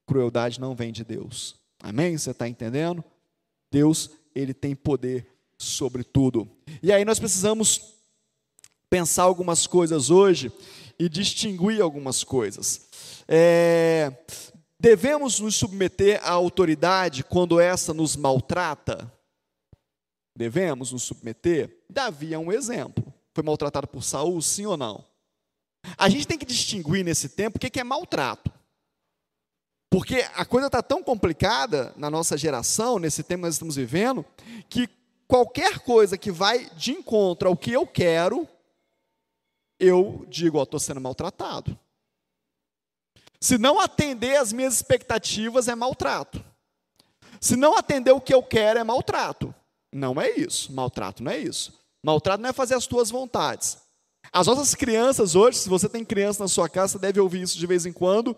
Crueldade 0.06 0.60
não 0.60 0.74
vem 0.74 0.92
de 0.92 1.04
Deus. 1.04 1.56
Amém? 1.82 2.16
Você 2.16 2.30
está 2.30 2.48
entendendo? 2.48 3.02
Deus, 3.70 4.10
ele 4.34 4.54
tem 4.54 4.74
poder 4.74 5.26
sobre 5.58 6.04
tudo. 6.04 6.48
E 6.82 6.92
aí 6.92 7.04
nós 7.04 7.18
precisamos 7.18 7.94
pensar 8.90 9.22
algumas 9.22 9.66
coisas 9.66 10.10
hoje 10.10 10.52
e 10.98 11.08
distinguir 11.08 11.80
algumas 11.80 12.22
coisas. 12.22 12.88
É, 13.26 14.12
devemos 14.78 15.40
nos 15.40 15.54
submeter 15.54 16.20
à 16.22 16.32
autoridade 16.32 17.24
quando 17.24 17.60
essa 17.60 17.94
nos 17.94 18.16
maltrata? 18.16 19.10
Devemos 20.34 20.92
nos 20.92 21.02
submeter? 21.02 21.84
Davi 21.88 22.32
é 22.32 22.38
um 22.38 22.50
exemplo. 22.50 23.12
Foi 23.34 23.42
maltratado 23.42 23.86
por 23.86 24.02
Saul, 24.02 24.40
sim 24.40 24.66
ou 24.66 24.76
não? 24.76 25.04
A 25.98 26.08
gente 26.08 26.26
tem 26.26 26.38
que 26.38 26.46
distinguir 26.46 27.04
nesse 27.04 27.28
tempo 27.28 27.58
o 27.58 27.60
que 27.60 27.80
é 27.80 27.84
maltrato. 27.84 28.50
Porque 29.90 30.26
a 30.34 30.44
coisa 30.44 30.68
está 30.68 30.82
tão 30.82 31.02
complicada 31.02 31.92
na 31.96 32.08
nossa 32.08 32.36
geração, 32.38 32.98
nesse 32.98 33.22
tempo 33.22 33.40
que 33.40 33.46
nós 33.46 33.54
estamos 33.56 33.76
vivendo, 33.76 34.24
que 34.68 34.88
qualquer 35.28 35.80
coisa 35.80 36.16
que 36.16 36.30
vai 36.30 36.70
de 36.70 36.92
encontro 36.92 37.48
ao 37.48 37.56
que 37.56 37.72
eu 37.72 37.86
quero, 37.86 38.48
eu 39.78 40.24
digo, 40.28 40.62
estou 40.62 40.80
sendo 40.80 41.00
maltratado. 41.00 41.78
Se 43.38 43.58
não 43.58 43.80
atender 43.80 44.36
às 44.36 44.52
minhas 44.52 44.74
expectativas 44.74 45.68
é 45.68 45.74
maltrato. 45.74 46.42
Se 47.40 47.56
não 47.56 47.76
atender 47.76 48.12
o 48.12 48.20
que 48.20 48.32
eu 48.32 48.42
quero 48.42 48.78
é 48.78 48.84
maltrato. 48.84 49.54
Não 49.92 50.20
é 50.20 50.30
isso. 50.30 50.72
Maltrato 50.72 51.22
não 51.22 51.30
é 51.30 51.38
isso. 51.38 51.78
Maltrato 52.02 52.42
não 52.42 52.50
é 52.50 52.52
fazer 52.52 52.74
as 52.74 52.86
tuas 52.86 53.10
vontades. 53.10 53.78
As 54.32 54.46
nossas 54.46 54.74
crianças 54.74 55.34
hoje, 55.34 55.58
se 55.58 55.68
você 55.68 55.88
tem 55.88 56.04
criança 56.04 56.42
na 56.42 56.48
sua 56.48 56.68
casa, 56.68 56.92
você 56.92 56.98
deve 56.98 57.20
ouvir 57.20 57.42
isso 57.42 57.58
de 57.58 57.66
vez 57.66 57.84
em 57.84 57.92
quando. 57.92 58.36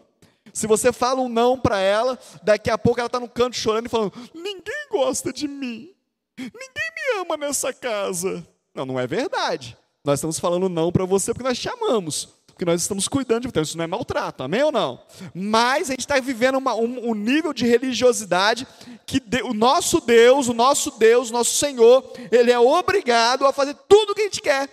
Se 0.53 0.67
você 0.67 0.93
fala 0.93 1.21
um 1.21 1.29
não 1.29 1.59
para 1.59 1.79
ela, 1.79 2.19
daqui 2.43 2.71
a 2.71 2.77
pouco 2.77 3.01
ela 3.01 3.07
está 3.07 3.21
no 3.21 3.29
canto 3.29 3.57
chorando 3.57 3.87
e 3.87 3.89
falando: 3.89 4.13
Ninguém 4.35 4.89
gosta 4.91 5.33
de 5.33 5.47
mim. 5.47 5.95
Ninguém 6.37 6.53
me 6.59 7.21
ama 7.21 7.37
nessa 7.37 7.73
casa. 7.73 8.47
Não, 8.75 8.85
não 8.85 8.99
é 9.01 9.07
verdade. 9.07 9.77
Nós 10.05 10.19
estamos 10.19 10.39
falando 10.39 10.69
não 10.69 10.93
para 10.93 11.05
você 11.05 11.33
porque 11.33 11.49
nós 11.49 11.59
te 11.59 11.69
amamos, 11.69 12.29
porque 12.55 12.65
nós 12.65 12.81
estamos 12.81 13.09
cuidando 13.09 13.43
de 13.43 13.49
você. 13.49 13.51
Então, 13.51 13.63
isso 13.65 13.77
não 13.77 13.85
é 13.85 13.89
maltrato, 13.89 14.45
amém 14.45 14.63
ou 14.63 14.71
não? 14.71 15.05
Mas 15.35 15.91
a 15.91 15.93
gente 15.93 16.01
está 16.01 16.19
vivendo 16.21 16.57
uma, 16.57 16.75
um, 16.75 17.11
um, 17.11 17.15
nível 17.15 17.53
de 17.53 17.67
religiosidade 17.67 18.67
que 19.05 19.19
de, 19.19 19.43
o 19.43 19.53
nosso 19.53 20.01
Deus, 20.01 20.49
o 20.49 20.55
nosso 20.55 20.93
Deus, 20.93 21.31
o 21.31 21.33
nosso 21.33 21.57
Senhor, 21.57 22.13
Ele 22.31 22.53
é 22.53 22.59
obrigado 22.59 23.45
a 23.45 23.53
fazer 23.53 23.75
tudo 23.89 24.13
o 24.13 24.15
que 24.15 24.21
a 24.23 24.25
gente 24.25 24.41
quer. 24.41 24.71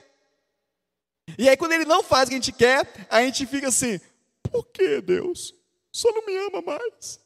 E 1.40 1.50
aí, 1.50 1.58
quando 1.58 1.72
Ele 1.72 1.86
não 1.86 2.04
faz 2.04 2.26
o 2.26 2.30
que 2.30 2.36
a 2.36 2.38
gente 2.38 2.52
quer, 2.52 2.88
a 3.10 3.24
gente 3.24 3.48
fica 3.48 3.70
assim: 3.70 4.00
por 4.44 4.64
que 4.68 5.02
Deus? 5.02 5.56
Só 5.92 6.12
não 6.12 6.24
me 6.24 6.38
ama 6.38 6.62
mais? 6.62 7.20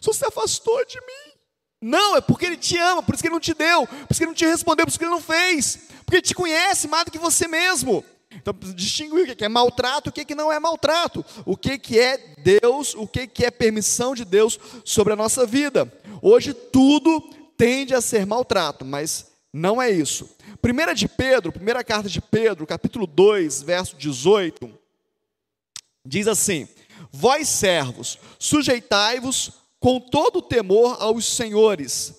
Só 0.00 0.14
se 0.14 0.24
afastou 0.24 0.82
de 0.86 0.98
mim? 0.98 1.34
Não, 1.82 2.16
é 2.16 2.22
porque 2.22 2.46
Ele 2.46 2.56
te 2.56 2.78
ama, 2.78 3.02
por 3.02 3.14
isso 3.14 3.22
que 3.22 3.28
Ele 3.28 3.34
não 3.34 3.40
te 3.40 3.52
deu, 3.52 3.86
por 3.86 4.06
isso 4.10 4.18
que 4.18 4.24
Ele 4.24 4.30
não 4.30 4.34
te 4.34 4.46
respondeu, 4.46 4.86
por 4.86 4.90
isso 4.90 4.98
que 4.98 5.04
Ele 5.04 5.10
não 5.10 5.20
fez, 5.20 5.78
porque 6.06 6.16
Ele 6.16 6.22
te 6.22 6.34
conhece 6.34 6.88
mais 6.88 7.04
do 7.04 7.10
que 7.10 7.18
você 7.18 7.46
mesmo. 7.46 8.02
Então, 8.36 8.54
distinguir 8.74 9.30
o 9.30 9.36
que 9.36 9.44
é 9.44 9.48
maltrato, 9.48 10.10
o 10.10 10.12
que 10.12 10.34
não 10.34 10.52
é 10.52 10.58
maltrato, 10.58 11.24
o 11.44 11.56
que 11.56 11.98
é 11.98 12.34
Deus, 12.38 12.94
o 12.94 13.06
que 13.06 13.44
é 13.44 13.50
permissão 13.50 14.14
de 14.14 14.24
Deus 14.24 14.58
sobre 14.84 15.12
a 15.12 15.16
nossa 15.16 15.46
vida. 15.46 15.90
Hoje 16.20 16.52
tudo 16.52 17.20
tende 17.56 17.94
a 17.94 18.00
ser 18.00 18.26
maltrato, 18.26 18.84
mas 18.84 19.32
não 19.52 19.80
é 19.80 19.90
isso. 19.90 20.28
Primeira 20.60 20.94
de 20.94 21.06
Pedro, 21.06 21.52
primeira 21.52 21.84
carta 21.84 22.08
de 22.08 22.20
Pedro, 22.20 22.66
capítulo 22.66 23.06
2, 23.06 23.62
verso 23.62 23.96
18, 23.96 24.70
diz 26.04 26.26
assim: 26.26 26.66
Vós 27.12 27.48
servos, 27.48 28.18
sujeitai-vos 28.38 29.52
com 29.78 30.00
todo 30.00 30.42
temor 30.42 30.96
aos 31.00 31.26
senhores, 31.26 32.14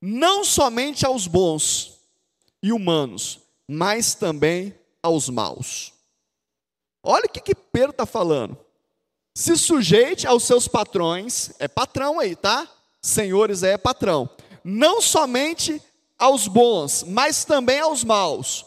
não 0.00 0.44
somente 0.44 1.06
aos 1.06 1.26
bons 1.26 2.00
e 2.62 2.72
humanos, 2.72 3.40
mas 3.68 4.14
também 4.14 4.74
aos 5.02 5.28
maus. 5.28 5.92
Olha 7.02 7.24
o 7.26 7.28
que, 7.28 7.40
que 7.40 7.54
Pedro 7.54 7.90
está 7.90 8.06
falando. 8.06 8.56
Se 9.34 9.56
sujeite 9.56 10.26
aos 10.26 10.44
seus 10.44 10.68
patrões, 10.68 11.52
é 11.58 11.66
patrão 11.66 12.20
aí, 12.20 12.36
tá? 12.36 12.68
Senhores 13.00 13.62
é 13.62 13.76
patrão. 13.76 14.28
Não 14.62 15.00
somente 15.00 15.82
aos 16.18 16.46
bons, 16.46 17.02
mas 17.02 17.44
também 17.44 17.80
aos 17.80 18.04
maus. 18.04 18.64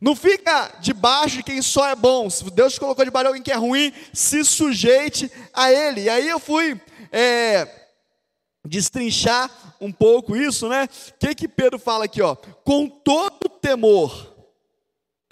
Não 0.00 0.14
fica 0.14 0.74
debaixo 0.80 1.36
de 1.36 1.42
quem 1.42 1.62
só 1.62 1.88
é 1.88 1.96
bom. 1.96 2.28
Se 2.28 2.44
Deus 2.50 2.74
te 2.74 2.80
colocou 2.80 3.04
debaixo 3.04 3.24
de 3.24 3.28
alguém 3.28 3.42
que 3.42 3.52
é 3.52 3.56
ruim, 3.56 3.92
se 4.12 4.44
sujeite 4.44 5.30
a 5.54 5.72
ele. 5.72 6.02
E 6.02 6.10
aí 6.10 6.28
eu 6.28 6.38
fui 6.38 6.78
é, 7.10 7.66
destrinchar 8.66 9.50
um 9.80 9.90
pouco 9.90 10.36
isso, 10.36 10.68
né? 10.68 10.86
O 11.08 11.18
que, 11.18 11.34
que 11.34 11.48
Pedro 11.48 11.78
fala 11.78 12.04
aqui, 12.04 12.20
ó? 12.20 12.36
Com 12.36 12.88
todo 12.88 13.48
temor. 13.48 14.37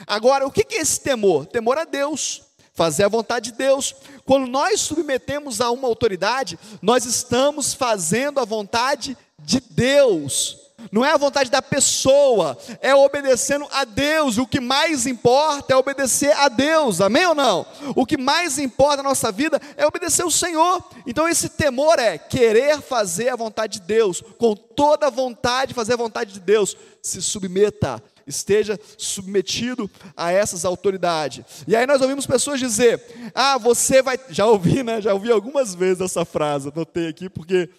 Agora, 0.06 0.46
o 0.46 0.50
que, 0.50 0.74
é 0.74 0.80
esse 0.80 1.00
temor? 1.00 1.46
Temor 1.46 1.78
a 1.78 1.84
Deus, 1.84 2.42
fazer 2.74 3.04
a 3.04 3.08
vontade 3.08 3.52
de 3.52 3.58
Deus. 3.58 3.94
Quando 4.24 4.46
nós 4.46 4.80
submetemos 4.80 5.60
a 5.60 5.70
uma 5.70 5.86
autoridade, 5.86 6.58
nós 6.82 7.04
estamos 7.04 7.72
fazendo 7.72 8.40
a 8.40 8.44
vontade 8.44 9.16
de 9.38 9.60
Deus 9.60 10.66
não 10.92 11.04
é 11.04 11.12
a 11.12 11.16
vontade 11.16 11.50
da 11.50 11.60
pessoa, 11.62 12.56
é 12.80 12.94
obedecendo 12.94 13.66
a 13.72 13.84
Deus. 13.84 14.38
O 14.38 14.46
que 14.46 14.60
mais 14.60 15.06
importa 15.06 15.72
é 15.72 15.76
obedecer 15.76 16.32
a 16.36 16.48
Deus, 16.48 17.00
amém 17.00 17.26
ou 17.26 17.34
não? 17.34 17.66
O 17.94 18.06
que 18.06 18.16
mais 18.16 18.58
importa 18.58 18.98
na 18.98 19.08
nossa 19.08 19.32
vida 19.32 19.60
é 19.76 19.86
obedecer 19.86 20.24
o 20.24 20.30
Senhor. 20.30 20.82
Então, 21.06 21.28
esse 21.28 21.48
temor 21.48 21.98
é 21.98 22.18
querer 22.18 22.80
fazer 22.80 23.30
a 23.30 23.36
vontade 23.36 23.80
de 23.80 23.86
Deus, 23.86 24.22
com 24.38 24.54
toda 24.54 25.06
a 25.06 25.10
vontade 25.10 25.68
de 25.68 25.74
fazer 25.74 25.94
a 25.94 25.96
vontade 25.96 26.32
de 26.32 26.40
Deus. 26.40 26.76
Se 27.02 27.20
submeta, 27.22 28.02
esteja 28.26 28.78
submetido 28.98 29.90
a 30.16 30.32
essas 30.32 30.64
autoridades. 30.64 31.64
E 31.66 31.76
aí 31.76 31.86
nós 31.86 32.02
ouvimos 32.02 32.26
pessoas 32.26 32.58
dizer: 32.58 33.00
Ah, 33.34 33.58
você 33.58 34.02
vai. 34.02 34.18
Já 34.28 34.46
ouvi, 34.46 34.82
né? 34.82 35.00
Já 35.00 35.14
ouvi 35.14 35.30
algumas 35.30 35.74
vezes 35.74 36.00
essa 36.00 36.24
frase, 36.24 36.68
anotei 36.68 37.08
aqui 37.08 37.28
porque 37.28 37.70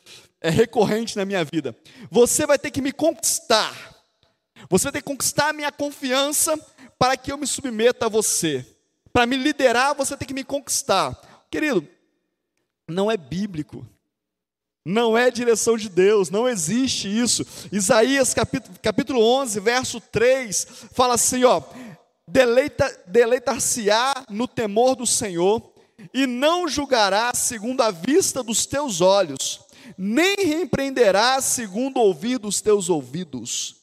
é 0.42 0.50
recorrente 0.50 1.18
na 1.18 1.26
minha 1.26 1.44
vida. 1.44 1.76
Você 2.10 2.46
vai 2.46 2.58
ter 2.58 2.72
que 2.72 2.82
me 2.82 2.92
conquistar. 2.92 3.96
Você 4.70 4.86
vai 4.86 4.94
ter 4.94 5.02
que 5.02 5.06
conquistar 5.06 5.50
a 5.50 5.54
minha 5.54 5.72
confiança 5.72 6.58
para 6.98 7.16
que 7.16 7.32
eu 7.32 7.38
me 7.38 7.46
submeta 7.46 8.06
a 8.06 8.10
você. 8.10 8.66
Para 9.14 9.26
me 9.26 9.36
liderar, 9.36 9.96
você 9.96 10.16
tem 10.16 10.28
que 10.28 10.34
me 10.34 10.44
conquistar. 10.44 11.16
Querido, 11.50 11.88
não 12.88 13.10
é 13.12 13.18
bíblico. 13.18 13.86
Não 14.88 15.18
é 15.18 15.30
direção 15.30 15.76
de 15.76 15.90
Deus, 15.90 16.30
não 16.30 16.48
existe 16.48 17.10
isso. 17.10 17.46
Isaías 17.74 18.34
capítulo, 18.34 18.74
capítulo 18.82 19.22
11, 19.22 19.60
verso 19.60 20.00
3, 20.00 20.66
fala 20.94 21.16
assim, 21.16 21.44
ó: 21.44 21.62
Deleita, 22.26 23.04
deleitar-se-á 23.06 24.24
no 24.30 24.48
temor 24.48 24.96
do 24.96 25.06
Senhor, 25.06 25.74
e 26.14 26.26
não 26.26 26.70
julgará 26.70 27.34
segundo 27.34 27.82
a 27.82 27.92
vista 27.92 28.42
dos 28.42 28.66
teus 28.66 29.02
olhos, 29.02 29.60
nem 29.98 30.38
repreenderá 30.38 31.42
segundo 31.42 31.98
o 31.98 32.04
ouvir 32.04 32.40
dos 32.40 32.62
teus 32.62 32.88
ouvidos. 32.88 33.76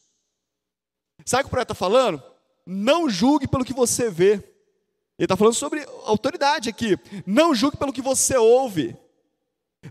Sabe 1.22 1.42
o 1.42 1.44
que 1.44 1.48
o 1.48 1.50
profeta 1.50 1.74
está 1.74 1.74
falando? 1.74 2.22
Não 2.64 3.10
julgue 3.10 3.46
pelo 3.46 3.64
que 3.66 3.74
você 3.74 4.08
vê. 4.08 4.42
Ele 5.18 5.26
está 5.26 5.36
falando 5.36 5.52
sobre 5.52 5.86
autoridade 6.06 6.70
aqui. 6.70 6.98
Não 7.26 7.54
julgue 7.54 7.76
pelo 7.76 7.92
que 7.92 8.00
você 8.00 8.38
ouve. 8.38 8.96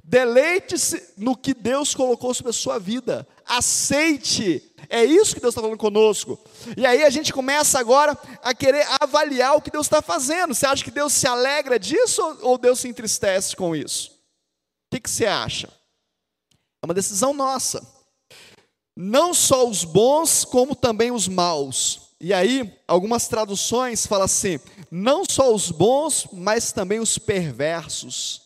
Deleite-se 0.03 1.13
no 1.17 1.35
que 1.35 1.53
Deus 1.53 1.93
colocou 1.93 2.33
sobre 2.33 2.51
a 2.51 2.53
sua 2.53 2.79
vida. 2.79 3.27
Aceite. 3.45 4.73
É 4.89 5.03
isso 5.03 5.35
que 5.35 5.41
Deus 5.41 5.51
está 5.51 5.61
falando 5.61 5.77
conosco. 5.77 6.39
E 6.77 6.85
aí 6.85 7.03
a 7.03 7.09
gente 7.09 7.33
começa 7.33 7.79
agora 7.79 8.17
a 8.41 8.53
querer 8.53 8.85
avaliar 9.01 9.55
o 9.55 9.61
que 9.61 9.71
Deus 9.71 9.85
está 9.85 10.01
fazendo. 10.01 10.53
Você 10.53 10.65
acha 10.65 10.83
que 10.83 10.91
Deus 10.91 11.13
se 11.13 11.27
alegra 11.27 11.77
disso 11.77 12.21
ou 12.41 12.57
Deus 12.57 12.79
se 12.79 12.87
entristece 12.87 13.55
com 13.55 13.75
isso? 13.75 14.11
O 14.11 14.95
que, 14.95 15.01
que 15.01 15.09
você 15.09 15.25
acha? 15.25 15.67
É 16.81 16.85
uma 16.85 16.93
decisão 16.93 17.33
nossa. 17.33 17.85
Não 18.95 19.33
só 19.33 19.67
os 19.67 19.83
bons, 19.83 20.45
como 20.45 20.75
também 20.75 21.11
os 21.11 21.27
maus. 21.27 22.13
E 22.19 22.33
aí, 22.33 22.73
algumas 22.87 23.27
traduções 23.27 24.05
falam 24.05 24.25
assim: 24.25 24.59
não 24.89 25.23
só 25.29 25.53
os 25.53 25.71
bons, 25.71 26.27
mas 26.31 26.71
também 26.71 26.99
os 26.99 27.17
perversos. 27.17 28.42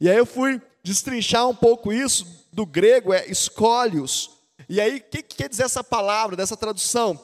E 0.00 0.08
aí 0.08 0.16
eu 0.16 0.26
fui 0.26 0.60
destrinchar 0.82 1.48
um 1.48 1.54
pouco 1.54 1.92
isso, 1.92 2.26
do 2.52 2.66
grego 2.66 3.12
é 3.12 3.26
escolhos. 3.26 4.30
E 4.68 4.80
aí, 4.80 4.98
o 4.98 5.02
que, 5.02 5.22
que 5.22 5.36
quer 5.36 5.48
dizer 5.48 5.64
essa 5.64 5.82
palavra, 5.82 6.36
dessa 6.36 6.56
tradução? 6.56 7.22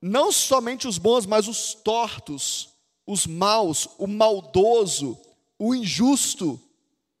Não 0.00 0.30
somente 0.30 0.86
os 0.86 0.98
bons, 0.98 1.26
mas 1.26 1.48
os 1.48 1.74
tortos, 1.74 2.70
os 3.06 3.26
maus, 3.26 3.88
o 3.98 4.06
maldoso, 4.06 5.18
o 5.58 5.74
injusto. 5.74 6.60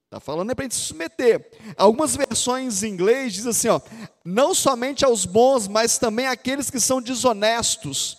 Está 0.04 0.20
falando 0.20 0.50
é 0.50 0.54
para 0.54 0.64
a 0.64 0.66
gente 0.66 0.76
se 0.76 0.82
submeter. 0.82 1.50
Algumas 1.76 2.14
versões 2.14 2.82
em 2.82 2.90
inglês 2.90 3.32
dizem 3.32 3.50
assim: 3.50 3.68
ó, 3.68 3.80
não 4.24 4.54
somente 4.54 5.04
aos 5.04 5.24
bons, 5.24 5.66
mas 5.66 5.98
também 5.98 6.26
àqueles 6.26 6.70
que 6.70 6.78
são 6.78 7.02
desonestos, 7.02 8.18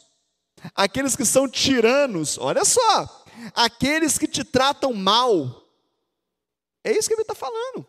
aqueles 0.75 1.15
que 1.15 1.23
são 1.23 1.47
tiranos. 1.47 2.37
Olha 2.37 2.65
só, 2.65 3.25
aqueles 3.55 4.17
que 4.17 4.27
te 4.27 4.43
tratam 4.43 4.93
mal, 4.93 5.66
é 6.83 6.91
isso 6.91 7.07
que 7.07 7.15
ele 7.15 7.21
está 7.21 7.35
falando. 7.35 7.85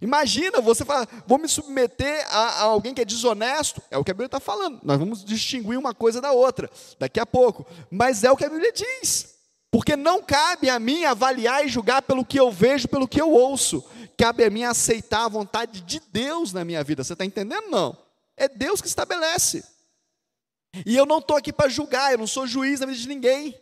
Imagina 0.00 0.60
você 0.60 0.84
falar, 0.84 1.08
vou 1.26 1.38
me 1.38 1.48
submeter 1.48 2.26
a, 2.28 2.38
a, 2.38 2.62
alguém 2.62 2.94
que 2.94 3.00
é 3.00 3.04
desonesto. 3.04 3.82
É 3.90 3.96
o 3.96 4.04
que 4.04 4.10
a 4.10 4.14
Bíblia 4.14 4.26
está 4.26 4.38
falando. 4.38 4.80
Nós 4.82 4.98
vamos 4.98 5.24
distinguir 5.24 5.78
uma 5.78 5.94
coisa 5.94 6.20
da 6.20 6.30
outra 6.32 6.70
daqui 6.98 7.18
a 7.18 7.26
pouco. 7.26 7.66
Mas 7.90 8.22
é 8.22 8.30
o 8.30 8.36
que 8.36 8.44
a 8.44 8.50
Bíblia 8.50 8.72
diz. 8.72 9.34
Porque 9.70 9.96
não 9.96 10.22
cabe 10.22 10.70
a 10.70 10.78
mim 10.78 11.04
avaliar 11.04 11.64
e 11.64 11.68
julgar 11.68 12.02
pelo 12.02 12.24
que 12.24 12.38
eu 12.38 12.50
vejo, 12.50 12.88
pelo 12.88 13.08
que 13.08 13.20
eu 13.20 13.30
ouço. 13.30 13.84
Cabe 14.16 14.44
a 14.44 14.50
mim 14.50 14.64
aceitar 14.64 15.24
a 15.24 15.28
vontade 15.28 15.80
de 15.80 16.00
Deus 16.12 16.52
na 16.52 16.64
minha 16.64 16.82
vida. 16.84 17.02
Você 17.02 17.12
está 17.14 17.24
entendendo? 17.24 17.68
Não. 17.68 17.96
É 18.36 18.48
Deus 18.48 18.80
que 18.80 18.88
estabelece. 18.88 19.64
E 20.86 20.96
eu 20.96 21.06
não 21.06 21.18
estou 21.18 21.36
aqui 21.36 21.52
para 21.52 21.68
julgar, 21.68 22.12
eu 22.12 22.18
não 22.18 22.26
sou 22.26 22.46
juiz 22.46 22.80
na 22.80 22.86
vida 22.86 22.98
de 22.98 23.08
ninguém. 23.08 23.58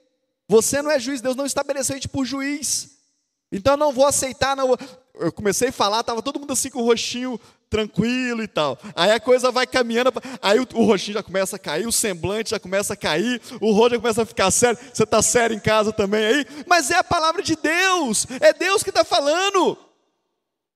Você 0.48 0.82
não 0.82 0.90
é 0.90 0.98
juiz, 0.98 1.20
Deus 1.20 1.36
não 1.36 1.46
estabeleceu 1.46 1.94
a 1.94 1.96
gente 1.96 2.08
por 2.08 2.24
juiz. 2.24 2.95
Então 3.50 3.76
não 3.76 3.92
vou 3.92 4.06
aceitar, 4.06 4.56
não. 4.56 4.76
Eu 5.18 5.32
comecei 5.32 5.68
a 5.68 5.72
falar, 5.72 6.00
estava 6.00 6.20
todo 6.22 6.38
mundo 6.38 6.52
assim 6.52 6.68
com 6.68 6.80
o 6.80 6.84
rostinho 6.84 7.40
tranquilo 7.68 8.42
e 8.42 8.48
tal. 8.48 8.78
Aí 8.94 9.10
a 9.10 9.20
coisa 9.20 9.50
vai 9.50 9.66
caminhando, 9.66 10.12
aí 10.40 10.58
o, 10.58 10.66
o 10.74 10.84
rostinho 10.84 11.14
já 11.14 11.22
começa 11.22 11.56
a 11.56 11.58
cair, 11.58 11.86
o 11.86 11.92
semblante 11.92 12.50
já 12.50 12.60
começa 12.60 12.94
a 12.94 12.96
cair, 12.96 13.40
o 13.60 13.72
rosto 13.72 13.94
já 13.94 14.00
começa 14.00 14.22
a 14.22 14.26
ficar 14.26 14.50
sério. 14.50 14.78
Você 14.92 15.02
está 15.02 15.22
sério 15.22 15.56
em 15.56 15.60
casa 15.60 15.92
também 15.92 16.24
aí? 16.24 16.46
Mas 16.66 16.90
é 16.90 16.96
a 16.96 17.04
palavra 17.04 17.42
de 17.42 17.56
Deus, 17.56 18.26
é 18.40 18.52
Deus 18.52 18.82
que 18.82 18.90
está 18.90 19.04
falando. 19.04 19.78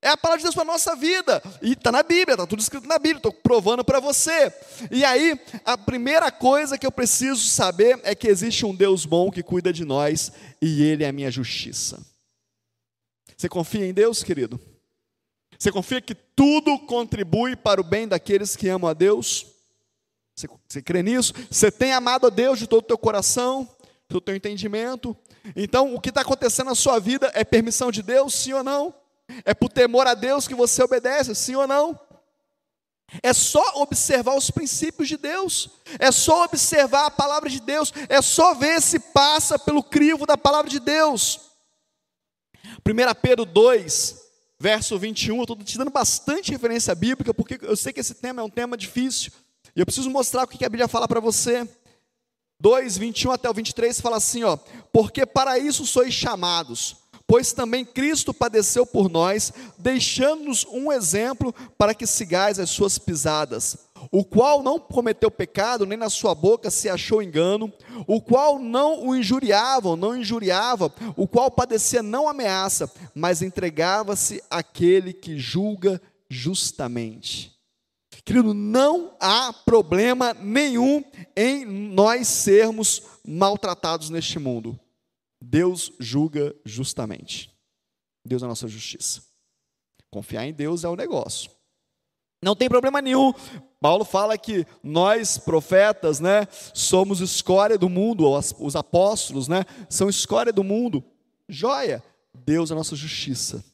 É 0.03 0.09
a 0.09 0.17
palavra 0.17 0.39
de 0.39 0.45
Deus 0.45 0.55
para 0.55 0.65
a 0.65 0.67
nossa 0.67 0.97
vida. 0.97 1.43
E 1.61 1.73
está 1.73 1.93
na 1.93 2.03
Bíblia, 2.03 2.33
está 2.33 2.47
tudo 2.47 2.61
escrito 2.61 2.89
na 2.89 2.99
Bíblia, 2.99 3.19
estou 3.19 3.33
provando 3.33 3.85
para 3.85 4.01
você. 4.01 4.51
E 4.91 5.05
aí, 5.05 5.39
a 5.63 5.77
primeira 5.77 6.33
coisa 6.33 6.79
que 6.79 6.87
eu 6.87 6.93
preciso 6.93 7.47
saber 7.47 8.01
é 8.03 8.15
que 8.15 8.27
existe 8.27 8.65
um 8.65 8.75
Deus 8.75 9.05
bom 9.05 9.31
que 9.31 9.43
cuida 9.43 9.71
de 9.71 9.85
nós 9.85 10.33
e 10.61 10.83
Ele 10.83 11.05
é 11.05 11.09
a 11.09 11.13
minha 11.13 11.31
justiça. 11.31 12.01
Você 13.41 13.49
confia 13.49 13.87
em 13.87 13.95
Deus, 13.95 14.23
querido? 14.23 14.61
Você 15.59 15.73
confia 15.73 15.99
que 15.99 16.15
tudo 16.15 16.79
contribui 16.81 17.57
para 17.57 17.81
o 17.81 17.85
bem 17.85 18.07
daqueles 18.07 18.55
que 18.55 18.69
amam 18.69 18.91
a 18.91 18.93
Deus? 18.93 19.47
Você, 20.37 20.47
você 20.69 20.83
crê 20.83 21.03
nisso? 21.03 21.33
Você 21.51 21.71
tem 21.71 21.95
amado 21.95 22.27
a 22.27 22.29
Deus 22.29 22.59
de 22.59 22.67
todo 22.67 22.81
o 22.81 22.87
teu 22.87 22.99
coração, 22.99 23.63
de 23.63 24.09
todo 24.09 24.19
o 24.19 24.21
teu 24.21 24.37
entendimento? 24.37 25.17
Então, 25.57 25.95
o 25.95 26.01
que 26.03 26.11
está 26.11 26.21
acontecendo 26.21 26.67
na 26.67 26.75
sua 26.75 26.99
vida 26.99 27.33
é 27.33 27.43
permissão 27.43 27.91
de 27.91 28.03
Deus, 28.03 28.35
sim 28.35 28.53
ou 28.53 28.63
não? 28.63 28.95
É 29.47 29.55
por 29.55 29.71
temor 29.71 30.07
a 30.07 30.13
Deus 30.13 30.47
que 30.47 30.55
você 30.55 30.83
obedece, 30.83 31.35
sim 31.35 31.55
ou 31.55 31.67
não? 31.67 31.99
É 33.23 33.33
só 33.33 33.81
observar 33.81 34.37
os 34.37 34.51
princípios 34.51 35.09
de 35.09 35.17
Deus, 35.17 35.71
é 35.99 36.13
só 36.13 36.45
observar 36.45 37.07
a 37.07 37.11
palavra 37.11 37.49
de 37.49 37.59
Deus, 37.59 37.91
é 38.07 38.21
só 38.21 38.53
ver 38.53 38.83
se 38.83 38.99
passa 38.99 39.59
pelo 39.59 39.83
crivo 39.83 40.27
da 40.27 40.37
palavra 40.37 40.71
de 40.71 40.79
Deus. 40.79 41.50
1 42.87 43.15
Pedro 43.21 43.45
2, 43.45 44.17
verso 44.59 44.99
21, 44.99 45.37
eu 45.37 45.43
estou 45.43 45.57
te 45.57 45.79
dando 45.79 45.91
bastante 45.91 46.51
referência 46.51 46.95
bíblica, 46.95 47.33
porque 47.33 47.59
eu 47.63 47.77
sei 47.77 47.93
que 47.93 48.01
esse 48.01 48.15
tema 48.15 48.43
é 48.43 48.45
um 48.45 48.51
tema 48.51 48.77
difícil, 48.77 49.33
e 49.75 49.81
eu 49.81 49.87
preciso 49.87 50.11
mostrar 50.11 50.45
o 50.45 50.47
que 50.47 50.65
a 50.65 50.69
Bíblia 50.69 50.89
fala 50.89 51.07
para 51.07 51.21
você. 51.21 51.69
2, 52.61 52.99
21 52.99 53.33
até 53.33 53.49
o 53.49 53.55
23 53.55 54.01
fala 54.01 54.19
assim: 54.19 54.45
ó, 54.45 54.57
porque 54.93 55.25
para 55.25 55.59
isso 55.59 55.87
sois 55.87 56.13
chamados, 56.13 56.97
pois 57.27 57.53
também 57.53 57.85
Cristo 57.85 58.35
padeceu 58.35 58.85
por 58.85 59.09
nós, 59.09 59.53
deixando-nos 59.79 60.67
um 60.67 60.93
exemplo 60.93 61.55
para 61.79 61.95
que 61.95 62.07
sigais 62.07 62.59
as 62.59 62.69
suas 62.71 62.99
pisadas 62.99 63.90
o 64.11 64.25
qual 64.25 64.63
não 64.63 64.79
cometeu 64.79 65.31
pecado, 65.31 65.87
nem 65.87 65.99
na 65.99 66.09
sua 66.09 66.35
boca 66.35 66.71
se 66.71 66.89
achou 66.89 67.23
engano, 67.23 67.73
o 68.07 68.21
qual 68.21 68.59
não 68.59 69.07
o 69.07 69.17
injuriava, 69.17 69.97
não 69.97 70.17
injuriava, 70.17 70.93
o 71.17 71.27
qual 71.27 71.51
padecia 71.51 72.03
não 72.03 72.29
ameaça, 72.29 72.91
mas 73.15 73.43
entregava-se 73.43 74.43
àquele 74.51 75.13
que 75.13 75.39
julga 75.39 76.01
justamente. 76.29 77.59
Querido, 78.25 78.55
não 78.55 79.17
há 79.19 79.53
problema 79.53 80.35
nenhum 80.35 81.03
em 81.37 81.65
nós 81.65 82.29
sermos 82.29 83.03
maltratados 83.27 84.11
neste 84.11 84.39
mundo. 84.39 84.79
Deus 85.41 85.93
julga 85.99 86.55
justamente. 86.65 87.51
Deus 88.25 88.43
é 88.43 88.45
a 88.45 88.49
nossa 88.49 88.69
justiça. 88.69 89.23
Confiar 90.11 90.47
em 90.47 90.53
Deus 90.53 90.85
é 90.85 90.89
o 90.89 90.97
negócio. 90.97 91.51
Não 92.43 92.55
tem 92.55 92.69
problema 92.69 93.01
nenhum. 93.01 93.33
Paulo 93.81 94.05
fala 94.05 94.37
que 94.37 94.67
nós, 94.83 95.39
profetas, 95.39 96.21
né, 96.21 96.47
somos 96.75 97.21
escória 97.21 97.79
do 97.79 97.89
mundo, 97.89 98.31
os 98.59 98.77
apóstolos, 98.77 99.49
né, 99.49 99.65
são 99.89 100.09
escória 100.09 100.53
do 100.53 100.63
mundo. 100.63 101.03
Joia, 101.49 102.03
Deus 102.35 102.71
é 102.71 102.75
a 102.75 102.77
nossa 102.77 102.95
justiça. 102.95 103.65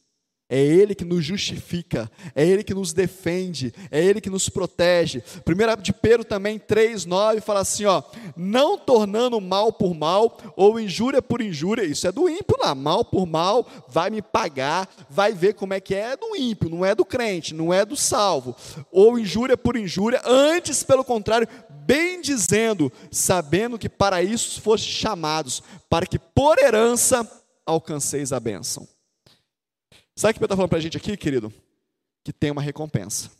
É 0.48 0.60
Ele 0.60 0.94
que 0.94 1.04
nos 1.04 1.24
justifica, 1.24 2.08
é 2.32 2.46
Ele 2.46 2.62
que 2.62 2.72
nos 2.72 2.92
defende, 2.92 3.74
é 3.90 4.02
Ele 4.02 4.20
que 4.20 4.30
nos 4.30 4.48
protege. 4.48 5.20
1 5.44 5.82
de 5.82 5.92
Pedro 5.92 6.24
também 6.24 6.56
3,9 6.56 7.40
fala 7.40 7.60
assim: 7.60 7.84
ó, 7.84 8.00
não 8.36 8.78
tornando 8.78 9.40
mal 9.40 9.72
por 9.72 9.92
mal 9.92 10.38
ou 10.54 10.78
injúria 10.78 11.20
por 11.20 11.40
injúria, 11.40 11.82
isso 11.82 12.06
é 12.06 12.12
do 12.12 12.28
ímpio 12.28 12.56
lá, 12.60 12.76
mal 12.76 13.04
por 13.04 13.26
mal, 13.26 13.66
vai 13.88 14.08
me 14.08 14.22
pagar, 14.22 14.88
vai 15.10 15.32
ver 15.32 15.54
como 15.54 15.74
é 15.74 15.80
que 15.80 15.96
é, 15.96 16.12
é 16.12 16.16
do 16.16 16.36
ímpio, 16.36 16.70
não 16.70 16.84
é 16.84 16.94
do 16.94 17.04
crente, 17.04 17.52
não 17.52 17.74
é 17.74 17.84
do 17.84 17.96
salvo, 17.96 18.54
ou 18.92 19.18
injúria 19.18 19.56
por 19.56 19.76
injúria, 19.76 20.22
antes, 20.24 20.84
pelo 20.84 21.04
contrário, 21.04 21.48
bem 21.84 22.20
dizendo, 22.20 22.92
sabendo 23.10 23.78
que 23.78 23.88
para 23.88 24.22
isso 24.22 24.60
foste 24.60 24.92
chamados, 24.92 25.60
para 25.90 26.06
que 26.06 26.20
por 26.20 26.56
herança 26.58 27.28
alcanceis 27.66 28.32
a 28.32 28.38
bênção. 28.38 28.86
Sabe 30.18 30.30
o 30.30 30.34
que 30.34 30.40
Pedro 30.40 30.46
está 30.46 30.56
falando 30.56 30.70
para 30.70 30.78
a 30.78 30.80
gente 30.80 30.96
aqui, 30.96 31.14
querido? 31.14 31.52
Que 32.24 32.32
tem 32.32 32.50
uma 32.50 32.62
recompensa. 32.62 33.30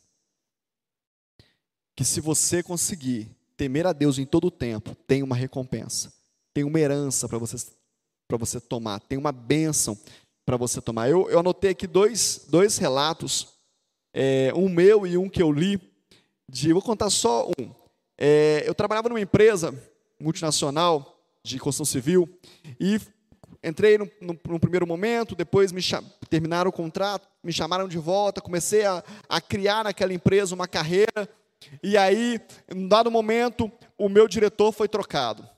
Que 1.96 2.04
se 2.04 2.20
você 2.20 2.62
conseguir 2.62 3.34
temer 3.56 3.86
a 3.86 3.94
Deus 3.94 4.18
em 4.18 4.26
todo 4.26 4.48
o 4.48 4.50
tempo, 4.50 4.94
tem 5.06 5.22
uma 5.22 5.34
recompensa. 5.34 6.12
Tem 6.52 6.64
uma 6.64 6.78
herança 6.78 7.26
para 7.26 7.38
você, 7.38 7.56
você 8.28 8.60
tomar. 8.60 9.00
Tem 9.00 9.16
uma 9.16 9.32
bênção 9.32 9.98
para 10.44 10.58
você 10.58 10.78
tomar. 10.82 11.08
Eu, 11.08 11.30
eu 11.30 11.38
anotei 11.38 11.70
aqui 11.70 11.86
dois, 11.86 12.44
dois 12.50 12.76
relatos, 12.76 13.54
é, 14.12 14.52
um 14.54 14.68
meu 14.68 15.06
e 15.06 15.16
um 15.16 15.30
que 15.30 15.42
eu 15.42 15.50
li. 15.50 15.80
De, 16.46 16.74
vou 16.74 16.82
contar 16.82 17.08
só 17.08 17.50
um. 17.58 17.72
é, 18.18 18.62
eu 18.66 18.74
trabalhava 18.74 19.08
numa 19.08 19.20
empresa 19.20 19.74
multinacional 20.20 21.18
de 21.42 21.58
construção 21.58 21.86
civil 21.86 22.28
e 22.78 23.00
entrei 23.66 23.98
no, 23.98 24.08
no, 24.20 24.38
no 24.48 24.60
primeiro 24.60 24.86
momento, 24.86 25.34
depois 25.34 25.72
me 25.72 25.82
terminaram 26.30 26.70
o 26.70 26.72
contrato, 26.72 27.28
me 27.42 27.52
chamaram 27.52 27.88
de 27.88 27.98
volta, 27.98 28.40
comecei 28.40 28.84
a, 28.84 29.02
a 29.28 29.40
criar 29.40 29.84
naquela 29.84 30.14
empresa 30.14 30.54
uma 30.54 30.68
carreira 30.68 31.28
e 31.82 31.96
aí, 31.96 32.40
em 32.72 32.86
dado 32.86 33.10
momento, 33.10 33.70
o 33.98 34.08
meu 34.08 34.28
diretor 34.28 34.72
foi 34.72 34.88
trocado. 34.88 35.48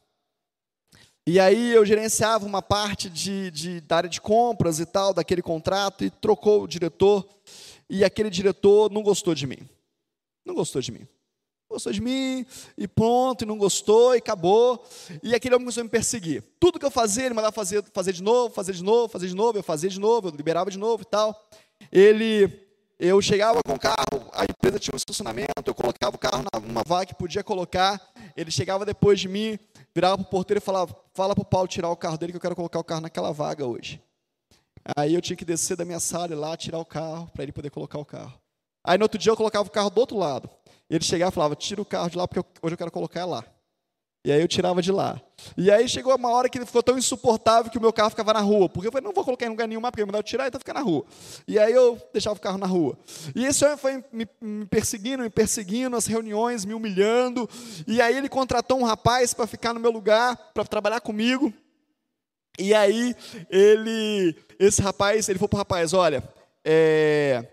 E 1.26 1.38
aí 1.38 1.74
eu 1.74 1.84
gerenciava 1.84 2.46
uma 2.46 2.62
parte 2.62 3.10
de, 3.10 3.50
de, 3.50 3.80
da 3.82 3.98
área 3.98 4.08
de 4.08 4.20
compras 4.20 4.80
e 4.80 4.86
tal, 4.86 5.12
daquele 5.12 5.42
contrato, 5.42 6.04
e 6.04 6.10
trocou 6.10 6.62
o 6.62 6.68
diretor, 6.68 7.28
e 7.88 8.04
aquele 8.04 8.30
diretor 8.30 8.90
não 8.90 9.02
gostou 9.02 9.34
de 9.34 9.46
mim. 9.46 9.68
Não 10.44 10.54
gostou 10.54 10.80
de 10.80 10.90
mim. 10.90 11.06
Gostou 11.70 11.92
de 11.92 12.00
mim, 12.00 12.46
e 12.76 12.88
pronto, 12.88 13.42
e 13.42 13.46
não 13.46 13.58
gostou, 13.58 14.14
e 14.14 14.18
acabou. 14.18 14.82
E 15.22 15.34
aquele 15.34 15.54
homem 15.54 15.66
começou 15.66 15.82
a 15.82 15.84
me 15.84 15.90
perseguir. 15.90 16.42
Tudo 16.58 16.78
que 16.78 16.86
eu 16.86 16.90
fazia, 16.90 17.26
ele 17.26 17.34
mandava 17.34 17.52
fazer, 17.52 17.84
fazer 17.92 18.12
de 18.12 18.22
novo, 18.22 18.54
fazer 18.54 18.72
de 18.72 18.82
novo, 18.82 19.08
fazer 19.08 19.28
de 19.28 19.34
novo, 19.34 19.58
eu 19.58 19.62
fazia 19.62 19.90
de 19.90 20.00
novo, 20.00 20.28
eu 20.28 20.32
liberava 20.34 20.70
de 20.70 20.78
novo 20.78 21.02
e 21.02 21.06
tal. 21.06 21.48
Ele 21.92 22.68
eu 22.98 23.22
chegava 23.22 23.60
com 23.64 23.74
o 23.74 23.78
carro, 23.78 24.28
a 24.32 24.42
empresa 24.42 24.76
tinha 24.76 24.92
um 24.92 24.96
estacionamento, 24.96 25.52
eu 25.64 25.74
colocava 25.74 26.16
o 26.16 26.18
carro 26.18 26.42
numa 26.66 26.82
vaga 26.84 27.06
que 27.06 27.14
podia 27.14 27.44
colocar, 27.44 28.02
ele 28.36 28.50
chegava 28.50 28.84
depois 28.84 29.20
de 29.20 29.28
mim, 29.28 29.56
virava 29.94 30.16
para 30.16 30.26
o 30.26 30.28
porteiro 30.28 30.58
e 30.58 30.60
falava, 30.60 30.96
fala 31.14 31.32
para 31.32 31.42
o 31.42 31.44
Paulo 31.44 31.68
tirar 31.68 31.90
o 31.90 31.96
carro 31.96 32.18
dele 32.18 32.32
que 32.32 32.36
eu 32.36 32.40
quero 32.40 32.56
colocar 32.56 32.80
o 32.80 32.84
carro 32.84 33.02
naquela 33.02 33.32
vaga 33.32 33.64
hoje. 33.64 34.02
Aí 34.96 35.14
eu 35.14 35.20
tinha 35.20 35.36
que 35.36 35.44
descer 35.44 35.76
da 35.76 35.84
minha 35.84 36.00
sala 36.00 36.32
e 36.32 36.34
lá 36.34 36.56
tirar 36.56 36.78
o 36.80 36.84
carro 36.84 37.30
para 37.32 37.44
ele 37.44 37.52
poder 37.52 37.70
colocar 37.70 37.98
o 37.98 38.04
carro. 38.04 38.34
Aí 38.82 38.98
no 38.98 39.04
outro 39.04 39.18
dia 39.18 39.30
eu 39.30 39.36
colocava 39.36 39.68
o 39.68 39.70
carro 39.70 39.90
do 39.90 40.00
outro 40.00 40.16
lado. 40.18 40.50
Ele 40.90 41.04
chegava 41.04 41.30
e 41.30 41.34
falava, 41.34 41.54
tira 41.54 41.80
o 41.82 41.84
carro 41.84 42.10
de 42.10 42.16
lá 42.16 42.26
porque 42.26 42.40
hoje 42.62 42.74
eu 42.74 42.78
quero 42.78 42.90
colocar 42.90 43.24
lá. 43.24 43.44
E 44.24 44.32
aí 44.32 44.40
eu 44.40 44.48
tirava 44.48 44.82
de 44.82 44.90
lá. 44.90 45.20
E 45.56 45.70
aí 45.70 45.88
chegou 45.88 46.14
uma 46.14 46.30
hora 46.30 46.48
que 46.48 46.58
ele 46.58 46.66
ficou 46.66 46.82
tão 46.82 46.98
insuportável 46.98 47.70
que 47.70 47.78
o 47.78 47.80
meu 47.80 47.92
carro 47.92 48.10
ficava 48.10 48.32
na 48.32 48.40
rua. 48.40 48.68
Porque 48.68 48.88
eu 48.88 48.92
falei, 48.92 49.04
não 49.04 49.14
vou 49.14 49.24
colocar 49.24 49.46
em 49.46 49.48
lugar 49.48 49.68
nenhum 49.68 49.80
mais, 49.80 49.90
porque 49.90 50.02
ele 50.02 50.06
mandava 50.06 50.22
tirar, 50.24 50.48
então 50.48 50.58
fica 50.58 50.74
na 50.74 50.80
rua. 50.80 51.04
E 51.46 51.58
aí 51.58 51.72
eu 51.72 51.98
deixava 52.12 52.36
o 52.36 52.40
carro 52.40 52.58
na 52.58 52.66
rua. 52.66 52.98
E 53.34 53.46
esse 53.46 53.64
homem 53.64 53.78
foi 53.78 54.04
me, 54.12 54.28
me 54.40 54.66
perseguindo, 54.66 55.22
me 55.22 55.30
perseguindo, 55.30 55.96
as 55.96 56.06
reuniões, 56.06 56.64
me 56.64 56.74
humilhando. 56.74 57.48
E 57.86 58.02
aí 58.02 58.16
ele 58.16 58.28
contratou 58.28 58.78
um 58.78 58.84
rapaz 58.84 59.32
para 59.32 59.46
ficar 59.46 59.72
no 59.72 59.80
meu 59.80 59.90
lugar, 59.90 60.36
para 60.52 60.64
trabalhar 60.64 61.00
comigo. 61.00 61.52
E 62.58 62.74
aí 62.74 63.14
ele, 63.48 64.36
esse 64.58 64.82
rapaz, 64.82 65.28
ele 65.28 65.38
falou 65.38 65.48
para 65.48 65.56
o 65.56 65.58
rapaz, 65.58 65.92
olha, 65.94 66.22
é, 66.64 67.46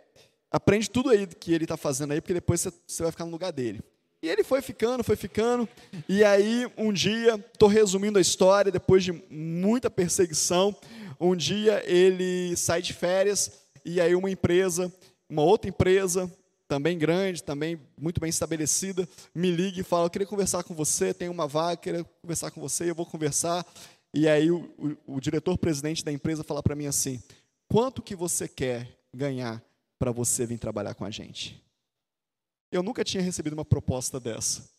aprende 0.55 0.89
tudo 0.89 1.09
aí 1.09 1.27
que 1.27 1.53
ele 1.53 1.65
está 1.65 1.75
fazendo 1.75 2.13
aí, 2.13 2.21
porque 2.21 2.33
depois 2.33 2.61
você, 2.87 3.03
vai 3.03 3.11
ficar 3.11 3.25
no 3.25 3.31
lugar 3.31 3.51
dele. 3.51 3.81
E 4.21 4.29
ele 4.29 4.41
foi 4.41 4.61
ficando, 4.61 5.03
foi 5.03 5.17
ficando. 5.17 5.67
E 6.07 6.23
aí, 6.23 6.65
um 6.77 6.93
dia, 6.93 7.35
estou 7.35 7.67
resumindo 7.67 8.17
a 8.17 8.21
história, 8.21 8.71
depois 8.71 9.03
de 9.03 9.11
muita 9.29 9.89
perseguição, 9.89 10.73
um 11.19 11.35
dia 11.35 11.83
ele 11.85 12.55
sai 12.55 12.81
de 12.81 12.93
férias 12.93 13.51
e 13.83 13.99
aí 13.99 14.15
uma 14.15 14.31
empresa, 14.31 14.91
uma 15.29 15.43
outra 15.43 15.69
empresa, 15.69 16.31
também 16.67 16.97
grande, 16.97 17.43
também 17.43 17.79
muito 17.97 18.21
bem 18.21 18.29
estabelecida, 18.29 19.07
me 19.33 19.51
liga 19.51 19.81
e 19.81 19.83
fala: 19.83 20.05
Eu 20.05 20.09
queria 20.09 20.27
conversar 20.27 20.63
com 20.63 20.73
você, 20.73 21.13
tem 21.13 21.27
uma 21.27 21.47
vaga, 21.47 21.77
queria 21.77 22.03
conversar 22.21 22.49
com 22.51 22.61
você, 22.61 22.89
eu 22.89 22.95
vou 22.95 23.05
conversar. 23.05 23.65
E 24.13 24.27
aí 24.27 24.49
o, 24.49 24.69
o, 25.05 25.15
o 25.15 25.19
diretor-presidente 25.19 26.03
da 26.03 26.11
empresa 26.11 26.43
fala 26.45 26.63
para 26.63 26.75
mim 26.75 26.87
assim: 26.87 27.21
Quanto 27.67 28.01
que 28.01 28.15
você 28.15 28.47
quer 28.47 28.89
ganhar 29.13 29.61
para 29.99 30.11
você 30.11 30.45
vir 30.45 30.59
trabalhar 30.59 30.93
com 30.95 31.05
a 31.05 31.11
gente? 31.11 31.63
Eu 32.71 32.83
nunca 32.83 33.03
tinha 33.03 33.23
recebido 33.23 33.53
uma 33.53 33.65
proposta 33.65 34.19
dessa. 34.19 34.69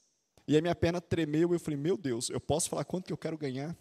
E 0.47 0.57
a 0.57 0.61
minha 0.61 0.75
perna 0.75 1.01
tremeu 1.01 1.53
eu 1.53 1.61
falei: 1.61 1.79
Meu 1.79 1.97
Deus, 1.97 2.31
eu 2.31 2.41
posso 2.41 2.69
falar 2.69 2.85
quanto 2.85 3.07
que 3.07 3.13
eu 3.13 3.19
quero 3.19 3.37
ganhar? 3.37 3.77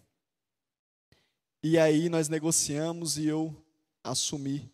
E 1.62 1.78
aí 1.78 2.08
nós 2.08 2.28
negociamos 2.28 3.18
e 3.18 3.26
eu 3.26 3.54
assumi 4.02 4.70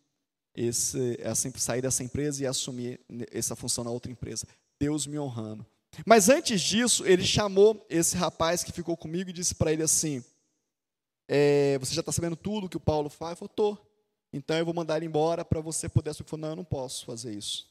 esse, 0.54 1.16
essa, 1.20 1.50
sair 1.58 1.82
dessa 1.82 2.02
empresa 2.02 2.42
e 2.42 2.46
assumir 2.46 3.00
essa 3.30 3.56
função 3.56 3.84
na 3.84 3.90
outra 3.90 4.12
empresa. 4.12 4.46
Deus 4.80 5.06
me 5.06 5.18
honrando. 5.18 5.66
Mas 6.06 6.28
antes 6.28 6.60
disso, 6.60 7.06
ele 7.06 7.24
chamou 7.24 7.84
esse 7.88 8.16
rapaz 8.16 8.64
que 8.64 8.72
ficou 8.72 8.96
comigo 8.96 9.30
e 9.30 9.32
disse 9.32 9.54
para 9.54 9.72
ele 9.72 9.82
assim: 9.82 10.24
é, 11.28 11.78
Você 11.78 11.94
já 11.94 12.00
está 12.00 12.12
sabendo 12.12 12.36
tudo 12.36 12.68
que 12.68 12.76
o 12.76 12.80
Paulo 12.80 13.08
faz? 13.10 13.32
Eu 13.32 13.36
falei: 13.36 13.52
Estou. 13.52 13.91
Então 14.32 14.56
eu 14.56 14.64
vou 14.64 14.74
mandar 14.74 14.96
ele 14.96 15.06
embora 15.06 15.44
para 15.44 15.60
você 15.60 15.88
poder. 15.88 16.10
Ele 16.10 16.24
falou: 16.24 16.40
Não, 16.40 16.50
eu 16.50 16.56
não 16.56 16.64
posso 16.64 17.04
fazer 17.04 17.34
isso. 17.34 17.70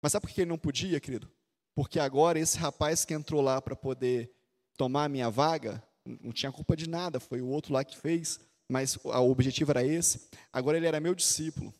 Mas 0.00 0.12
sabe 0.12 0.26
por 0.26 0.32
que 0.32 0.40
ele 0.40 0.50
não 0.50 0.58
podia, 0.58 0.98
querido? 0.98 1.30
Porque 1.74 2.00
agora 2.00 2.38
esse 2.38 2.58
rapaz 2.58 3.04
que 3.04 3.14
entrou 3.14 3.40
lá 3.40 3.60
para 3.60 3.76
poder 3.76 4.32
tomar 4.76 5.04
a 5.04 5.08
minha 5.08 5.30
vaga, 5.30 5.82
não 6.04 6.32
tinha 6.32 6.50
culpa 6.50 6.76
de 6.76 6.88
nada, 6.88 7.20
foi 7.20 7.40
o 7.40 7.46
outro 7.46 7.72
lá 7.72 7.84
que 7.84 7.96
fez, 7.96 8.40
mas 8.68 8.96
o 8.96 9.30
objetivo 9.30 9.70
era 9.70 9.84
esse. 9.84 10.28
Agora 10.52 10.76
ele 10.76 10.86
era 10.86 11.00
meu 11.00 11.14
discípulo. 11.14 11.72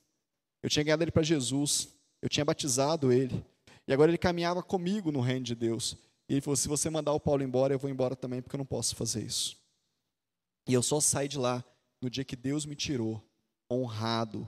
Eu 0.63 0.71
tinha 0.71 0.85
ganhado 0.85 1.03
ele 1.03 1.11
para 1.11 1.23
Jesus, 1.23 1.89
eu 2.21 2.29
tinha 2.29 2.45
batizado 2.45 3.13
ele. 3.13 3.45
E 3.87 3.93
agora 3.93 4.11
ele 4.11 4.19
caminhava 4.19 4.63
comigo 4.63 5.11
no 5.11 5.21
reino 5.21 5.45
de 5.45 5.55
Deus. 5.55 5.97
E 6.29 6.35
ele 6.35 6.41
falou: 6.41 6.57
se 6.57 6.69
você 6.69 6.89
mandar 6.89 7.13
o 7.13 7.21
Paulo 7.21 7.43
embora, 7.43 7.75
eu 7.75 7.79
vou 7.79 7.91
embora 7.91 8.15
também, 8.15 8.41
porque 8.41 8.55
eu 8.55 8.59
não 8.59 8.67
posso 8.67 8.95
fazer 8.95 9.25
isso. 9.25 9.57
E 10.69 10.73
eu 10.73 10.83
só 10.83 11.01
saí 11.01 11.27
de 11.27 11.39
lá 11.39 11.65
no 12.01 12.09
dia 12.09 12.25
que 12.25 12.37
Deus 12.37 12.65
me 12.65 12.77
tirou, 12.77 13.23
honrado, 13.73 14.47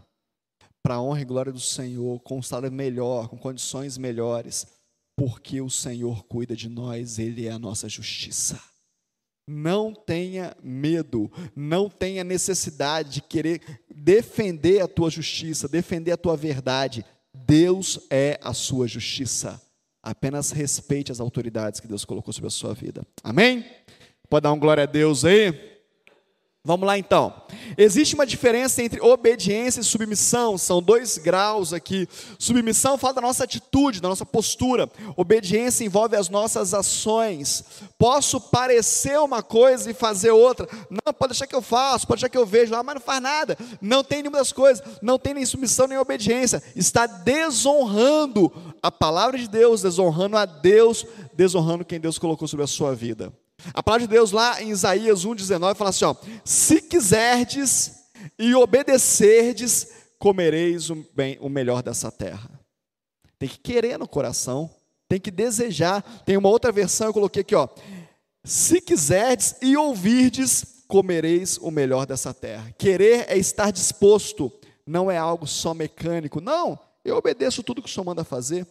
para 0.82 0.96
a 0.96 1.02
honra 1.02 1.22
e 1.22 1.24
glória 1.24 1.52
do 1.52 1.60
Senhor, 1.60 2.20
com 2.20 2.38
um 2.38 2.42
salário 2.42 2.70
melhor, 2.70 3.28
com 3.28 3.38
condições 3.38 3.96
melhores, 3.96 4.66
porque 5.16 5.60
o 5.60 5.70
Senhor 5.70 6.24
cuida 6.24 6.54
de 6.54 6.68
nós, 6.68 7.18
Ele 7.18 7.46
é 7.46 7.50
a 7.50 7.58
nossa 7.58 7.88
justiça. 7.88 8.60
Não 9.46 9.94
tenha 9.94 10.56
medo, 10.62 11.30
não 11.54 11.88
tenha 11.88 12.24
necessidade 12.24 13.10
de 13.10 13.22
querer 13.22 13.60
defender 13.94 14.80
a 14.80 14.88
tua 14.88 15.10
justiça, 15.10 15.68
defender 15.68 16.12
a 16.12 16.16
tua 16.16 16.36
verdade. 16.36 17.04
Deus 17.32 18.00
é 18.10 18.38
a 18.42 18.54
sua 18.54 18.86
justiça. 18.86 19.60
Apenas 20.02 20.50
respeite 20.50 21.12
as 21.12 21.20
autoridades 21.20 21.80
que 21.80 21.88
Deus 21.88 22.04
colocou 22.04 22.32
sobre 22.32 22.48
a 22.48 22.50
sua 22.50 22.74
vida. 22.74 23.06
Amém? 23.22 23.64
Pode 24.28 24.44
dar 24.44 24.52
um 24.52 24.58
glória 24.58 24.84
a 24.84 24.86
Deus 24.86 25.24
aí? 25.24 25.73
Vamos 26.66 26.86
lá 26.86 26.96
então. 26.96 27.42
Existe 27.76 28.14
uma 28.14 28.24
diferença 28.24 28.82
entre 28.82 28.98
obediência 28.98 29.82
e 29.82 29.84
submissão, 29.84 30.56
são 30.56 30.82
dois 30.82 31.18
graus 31.18 31.74
aqui. 31.74 32.08
Submissão 32.38 32.96
fala 32.96 33.12
da 33.12 33.20
nossa 33.20 33.44
atitude, 33.44 34.00
da 34.00 34.08
nossa 34.08 34.24
postura. 34.24 34.90
Obediência 35.14 35.84
envolve 35.84 36.16
as 36.16 36.30
nossas 36.30 36.72
ações. 36.72 37.62
Posso 37.98 38.40
parecer 38.40 39.20
uma 39.20 39.42
coisa 39.42 39.90
e 39.90 39.94
fazer 39.94 40.30
outra. 40.30 40.66
Não, 40.88 41.12
pode 41.12 41.32
deixar 41.32 41.46
que 41.46 41.54
eu 41.54 41.60
faço, 41.60 42.06
pode 42.06 42.20
deixar 42.22 42.30
que 42.30 42.38
eu 42.38 42.46
vejo, 42.46 42.74
ah, 42.74 42.82
mas 42.82 42.94
não 42.94 43.02
faz 43.02 43.20
nada. 43.20 43.58
Não 43.78 44.02
tem 44.02 44.22
nenhuma 44.22 44.38
das 44.38 44.50
coisas, 44.50 44.82
não 45.02 45.18
tem 45.18 45.34
nem 45.34 45.44
submissão 45.44 45.86
nem 45.86 45.98
obediência. 45.98 46.62
Está 46.74 47.06
desonrando 47.06 48.50
a 48.82 48.90
palavra 48.90 49.38
de 49.38 49.48
Deus, 49.50 49.82
desonrando 49.82 50.38
a 50.38 50.46
Deus, 50.46 51.04
desonrando 51.34 51.84
quem 51.84 52.00
Deus 52.00 52.18
colocou 52.18 52.48
sobre 52.48 52.64
a 52.64 52.66
sua 52.66 52.94
vida. 52.94 53.30
A 53.72 53.82
palavra 53.82 54.06
de 54.06 54.12
Deus 54.12 54.32
lá 54.32 54.60
em 54.62 54.70
Isaías 54.70 55.24
1,19 55.24 55.74
fala 55.74 55.90
assim: 55.90 56.04
ó, 56.04 56.14
se 56.44 56.82
quiserdes 56.82 58.04
e 58.38 58.54
obedecerdes, 58.54 59.88
comereis 60.18 60.90
o, 60.90 61.06
bem, 61.14 61.38
o 61.40 61.48
melhor 61.48 61.82
dessa 61.82 62.10
terra. 62.10 62.50
Tem 63.38 63.48
que 63.48 63.58
querer 63.58 63.98
no 63.98 64.08
coração, 64.08 64.70
tem 65.08 65.20
que 65.20 65.30
desejar. 65.30 66.02
Tem 66.24 66.36
uma 66.36 66.48
outra 66.48 66.72
versão, 66.72 67.08
eu 67.08 67.12
coloquei 67.12 67.42
aqui, 67.42 67.54
ó. 67.54 67.68
Se 68.44 68.80
quiserdes 68.80 69.56
e 69.62 69.76
ouvirdes, 69.76 70.84
comereis 70.86 71.58
o 71.58 71.70
melhor 71.70 72.06
dessa 72.06 72.32
terra. 72.34 72.70
Querer 72.76 73.26
é 73.28 73.36
estar 73.36 73.70
disposto, 73.70 74.52
não 74.86 75.10
é 75.10 75.16
algo 75.16 75.46
só 75.46 75.72
mecânico. 75.72 76.40
Não, 76.40 76.78
eu 77.04 77.16
obedeço 77.16 77.62
tudo 77.62 77.82
que 77.82 77.88
o 77.88 77.92
Senhor 77.92 78.04
manda 78.04 78.24
fazer. 78.24 78.66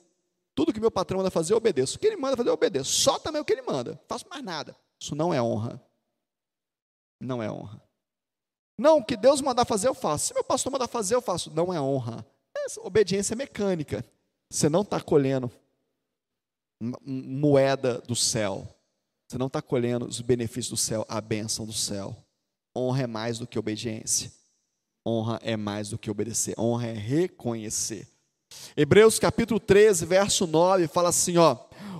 Tudo 0.55 0.71
que 0.71 0.79
meu 0.79 0.91
patrão 0.91 1.17
manda 1.17 1.31
fazer, 1.31 1.53
eu 1.53 1.57
obedeço. 1.57 1.97
O 1.97 1.99
que 1.99 2.05
ele 2.05 2.17
manda 2.17 2.37
fazer, 2.37 2.49
eu 2.49 2.53
obedeço. 2.53 2.91
Só 2.91 3.17
também 3.17 3.41
o 3.41 3.45
que 3.45 3.53
ele 3.53 3.63
manda. 3.63 3.91
Não 3.91 3.99
faço 4.07 4.25
mais 4.29 4.43
nada. 4.43 4.75
Isso 5.03 5.17
não 5.17 5.33
é 5.33 5.41
honra. 5.41 5.83
Não 7.19 7.43
é 7.43 7.51
honra. 7.51 7.83
Não, 8.77 8.99
o 8.99 9.03
que 9.03 9.17
Deus 9.17 9.41
mandar 9.41 9.65
fazer, 9.65 9.89
eu 9.89 9.93
faço. 9.93 10.27
Se 10.27 10.33
meu 10.33 10.45
pastor 10.45 10.71
mandar 10.71 10.87
fazer, 10.87 11.13
eu 11.13 11.21
faço. 11.21 11.51
Não 11.51 11.73
é 11.73 11.81
honra. 11.81 12.25
Essa 12.55 12.79
obediência 12.79 13.33
é 13.33 13.35
mecânica. 13.35 14.05
Você 14.49 14.69
não 14.69 14.79
está 14.81 15.01
colhendo 15.01 15.51
moeda 16.79 17.99
do 17.99 18.15
céu. 18.15 18.65
Você 19.27 19.37
não 19.37 19.47
está 19.47 19.61
colhendo 19.61 20.05
os 20.05 20.21
benefícios 20.21 20.69
do 20.69 20.77
céu, 20.77 21.05
a 21.09 21.19
bênção 21.19 21.65
do 21.65 21.73
céu. 21.73 22.15
Honra 22.73 23.03
é 23.03 23.07
mais 23.07 23.37
do 23.37 23.45
que 23.45 23.59
obediência. 23.59 24.31
Honra 25.05 25.37
é 25.43 25.57
mais 25.57 25.89
do 25.89 25.97
que 25.97 26.09
obedecer. 26.09 26.57
Honra 26.57 26.87
é 26.87 26.93
reconhecer. 26.93 28.07
Hebreus 28.77 29.19
capítulo 29.19 29.59
13, 29.59 30.05
verso 30.05 30.47
9, 30.47 30.87
fala 30.87 31.09
assim, 31.09 31.35
ó: 31.37 31.57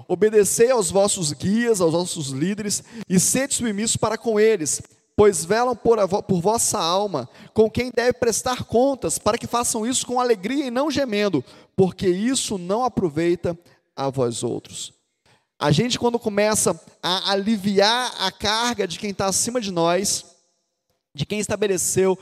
Obedecei 0.07 0.71
aos 0.71 0.91
vossos 0.91 1.31
guias, 1.33 1.81
aos 1.81 1.93
vossos 1.93 2.29
líderes, 2.29 2.83
e 3.07 3.19
sede 3.19 3.55
submissos 3.55 3.97
para 3.97 4.17
com 4.17 4.39
eles, 4.39 4.81
pois 5.15 5.45
velam 5.45 5.75
por, 5.75 5.99
a, 5.99 6.07
por 6.07 6.41
vossa 6.41 6.79
alma, 6.79 7.29
com 7.53 7.69
quem 7.69 7.91
deve 7.93 8.13
prestar 8.13 8.63
contas, 8.63 9.17
para 9.17 9.37
que 9.37 9.47
façam 9.47 9.85
isso 9.85 10.05
com 10.05 10.19
alegria 10.19 10.65
e 10.65 10.71
não 10.71 10.91
gemendo, 10.91 11.43
porque 11.75 12.07
isso 12.07 12.57
não 12.57 12.83
aproveita 12.83 13.57
a 13.95 14.09
vós 14.09 14.43
outros. 14.43 14.93
A 15.59 15.71
gente, 15.71 15.97
quando 15.97 16.19
começa 16.19 16.79
a 17.01 17.31
aliviar 17.31 18.13
a 18.19 18.31
carga 18.31 18.87
de 18.87 18.99
quem 18.99 19.11
está 19.11 19.27
acima 19.27 19.61
de 19.61 19.71
nós, 19.71 20.25
de 21.15 21.25
quem 21.25 21.39
estabeleceu, 21.39 22.17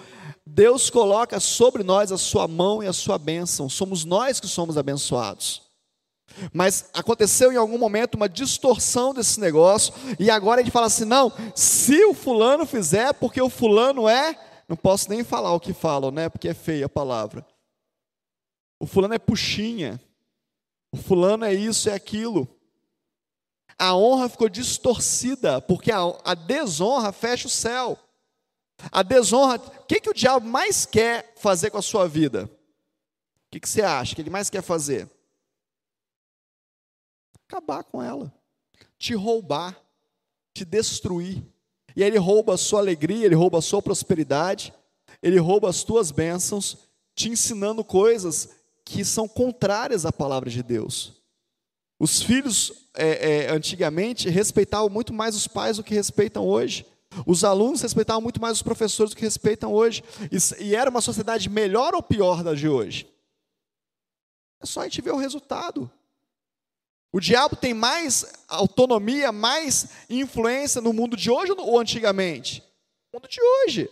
Deus 0.46 0.90
coloca 0.90 1.40
sobre 1.40 1.82
nós 1.82 2.12
a 2.12 2.18
sua 2.18 2.48
mão 2.48 2.84
e 2.84 2.88
a 2.88 2.94
sua 2.94 3.18
bênção. 3.18 3.70
Somos 3.70 4.04
nós 4.04 4.40
que 4.40 4.48
somos 4.48 4.78
abençoados. 4.78 5.71
Mas 6.54 6.90
aconteceu 6.94 7.52
em 7.52 7.58
algum 7.58 7.78
momento 7.78 8.16
uma 8.16 8.30
distorção 8.30 9.14
desse 9.14 9.40
negócio, 9.40 9.94
e 10.20 10.30
agora 10.30 10.62
a 10.62 10.64
gente 10.64 10.74
fala 10.74 10.88
assim: 10.88 11.06
não, 11.06 11.32
se 11.56 12.04
o 12.06 12.14
fulano 12.14 12.66
fizer, 12.66 13.14
porque 13.14 13.42
o 13.42 13.50
fulano 13.50 14.08
é. 14.08 14.38
Não 14.68 14.78
posso 14.78 15.10
nem 15.10 15.22
falar 15.22 15.52
o 15.52 15.60
que 15.60 15.74
falam, 15.74 16.12
né? 16.12 16.30
Porque 16.30 16.48
é 16.48 16.54
feia 16.54 16.86
a 16.86 16.90
palavra. 16.90 17.46
O 18.80 18.88
fulano 18.88 19.14
é 19.14 19.20
puxinha. 19.20 20.00
O 20.94 20.98
fulano 20.98 21.44
é 21.44 21.54
isso, 21.54 21.90
é 21.90 21.94
aquilo. 21.94 22.48
A 23.78 23.96
honra 23.96 24.30
ficou 24.30 24.48
distorcida, 24.48 25.62
porque 25.62 25.92
a, 25.92 26.02
a 26.24 26.34
desonra 26.34 27.12
fecha 27.12 27.48
o 27.48 27.52
céu. 27.52 28.00
A 28.92 29.04
desonra, 29.04 29.58
o 29.58 29.86
que, 29.86 30.00
que 30.00 30.10
o 30.10 30.14
diabo 30.14 30.48
mais 30.48 30.86
quer 30.86 31.34
fazer 31.36 31.70
com 31.70 31.78
a 31.78 31.82
sua 31.82 32.08
vida? 32.08 32.46
O 32.46 33.52
que, 33.52 33.60
que 33.60 33.70
você 33.70 33.82
acha 33.82 34.16
que 34.16 34.22
ele 34.22 34.30
mais 34.30 34.50
quer 34.50 34.62
fazer? 34.62 35.10
Acabar 37.52 37.84
com 37.84 38.02
ela, 38.02 38.34
te 38.98 39.14
roubar, 39.14 39.78
te 40.54 40.64
destruir. 40.64 41.44
E 41.94 42.02
aí 42.02 42.10
ele 42.10 42.18
rouba 42.18 42.54
a 42.54 42.58
sua 42.58 42.80
alegria, 42.80 43.26
ele 43.26 43.36
rouba 43.36 43.58
a 43.58 43.62
sua 43.62 43.82
prosperidade, 43.82 44.74
ele 45.22 45.38
rouba 45.38 45.70
as 45.70 45.84
tuas 45.84 46.12
bênçãos, 46.12 46.78
te 47.14 47.28
ensinando 47.28 47.84
coisas 47.84 48.48
que 48.86 49.04
são 49.04 49.28
contrárias 49.28 50.06
à 50.06 50.14
palavra 50.14 50.50
de 50.50 50.64
Deus. 50.64 51.22
Os 52.00 52.22
filhos, 52.24 52.88
é, 52.96 53.32
é, 53.32 53.52
antigamente, 53.52 54.30
respeitavam 54.30 54.90
muito 54.90 55.14
mais 55.14 55.36
os 55.36 55.46
pais 55.46 55.76
do 55.76 55.84
que 55.84 55.94
respeitam 55.94 56.48
hoje. 56.48 56.86
Os 57.26 57.44
alunos 57.44 57.82
respeitavam 57.82 58.22
muito 58.22 58.40
mais 58.40 58.54
os 58.54 58.64
professores 58.64 59.10
do 59.10 59.18
que 59.18 59.26
respeitam 59.26 59.74
hoje. 59.74 60.06
E, 60.32 60.64
e 60.64 60.74
era 60.74 60.90
uma 60.90 61.02
sociedade 61.02 61.50
melhor 61.50 61.94
ou 61.94 62.02
pior 62.02 62.46
da 62.46 62.54
de 62.54 62.70
hoje? 62.70 63.14
É 64.62 64.66
só 64.66 64.80
a 64.80 64.84
gente 64.86 65.02
ver 65.02 65.12
o 65.12 65.18
resultado. 65.18 65.92
O 67.14 67.20
diabo 67.20 67.56
tem 67.56 67.74
mais 67.74 68.26
autonomia, 68.48 69.32
mais 69.32 69.90
influência 70.10 70.80
no 70.80 70.94
mundo 70.94 71.18
de 71.18 71.30
hoje 71.30 71.52
ou 71.52 71.80
antigamente? 71.80 72.64
No 73.12 73.20
mundo 73.20 73.30
de 73.30 73.42
hoje. 73.42 73.90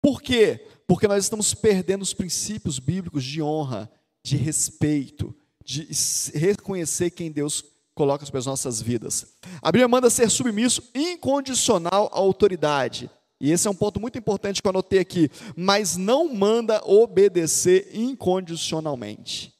Por 0.00 0.20
quê? 0.20 0.66
Porque 0.86 1.08
nós 1.08 1.24
estamos 1.24 1.54
perdendo 1.54 2.02
os 2.02 2.12
princípios 2.12 2.78
bíblicos 2.78 3.24
de 3.24 3.40
honra, 3.40 3.90
de 4.22 4.36
respeito, 4.36 5.34
de 5.64 5.88
reconhecer 6.34 7.10
quem 7.10 7.30
Deus 7.30 7.64
coloca 7.94 8.26
sobre 8.26 8.38
as 8.38 8.46
nossas 8.46 8.82
vidas. 8.82 9.34
A 9.62 9.70
Bíblia 9.70 9.88
manda 9.88 10.10
ser 10.10 10.28
submisso 10.28 10.82
incondicional 10.94 12.10
à 12.12 12.18
autoridade. 12.18 13.08
E 13.40 13.50
esse 13.50 13.66
é 13.66 13.70
um 13.70 13.74
ponto 13.74 14.00
muito 14.00 14.18
importante 14.18 14.60
que 14.60 14.68
eu 14.68 14.70
anotei 14.70 14.98
aqui. 14.98 15.30
Mas 15.56 15.96
não 15.96 16.32
manda 16.32 16.82
obedecer 16.84 17.90
incondicionalmente. 17.92 19.51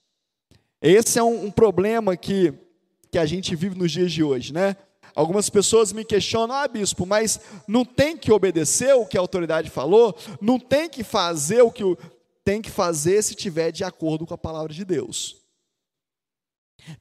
Esse 0.83 1.19
é 1.19 1.23
um, 1.23 1.47
um 1.47 1.51
problema 1.51 2.17
que, 2.17 2.53
que 3.11 3.19
a 3.19 3.25
gente 3.25 3.55
vive 3.55 3.79
nos 3.79 3.93
dias 3.93 4.11
de 4.11 4.25
hoje, 4.25 4.53
né? 4.53 4.77
Algumas 5.15 5.49
pessoas 5.49 5.93
me 5.93 6.05
questionam, 6.05 6.57
ah, 6.57 6.67
bispo, 6.67 7.07
mas 7.07 7.39
não 7.69 7.85
tem 7.85 8.17
que 8.17 8.33
obedecer 8.33 8.95
o 8.95 9.07
que 9.07 9.17
a 9.17 9.21
autoridade 9.21 9.71
falou? 9.71 10.17
Não 10.41 10.59
tem 10.59 10.89
que 10.89 11.05
fazer 11.05 11.63
o 11.63 11.71
que 11.71 11.85
o... 11.85 11.97
tem 12.45 12.61
que 12.61 12.71
fazer 12.71 13.23
se 13.23 13.35
tiver 13.35 13.71
de 13.71 13.85
acordo 13.85 14.27
com 14.27 14.35
a 14.35 14.39
palavra 14.39 14.73
de 14.73 14.85
Deus. 14.85 15.37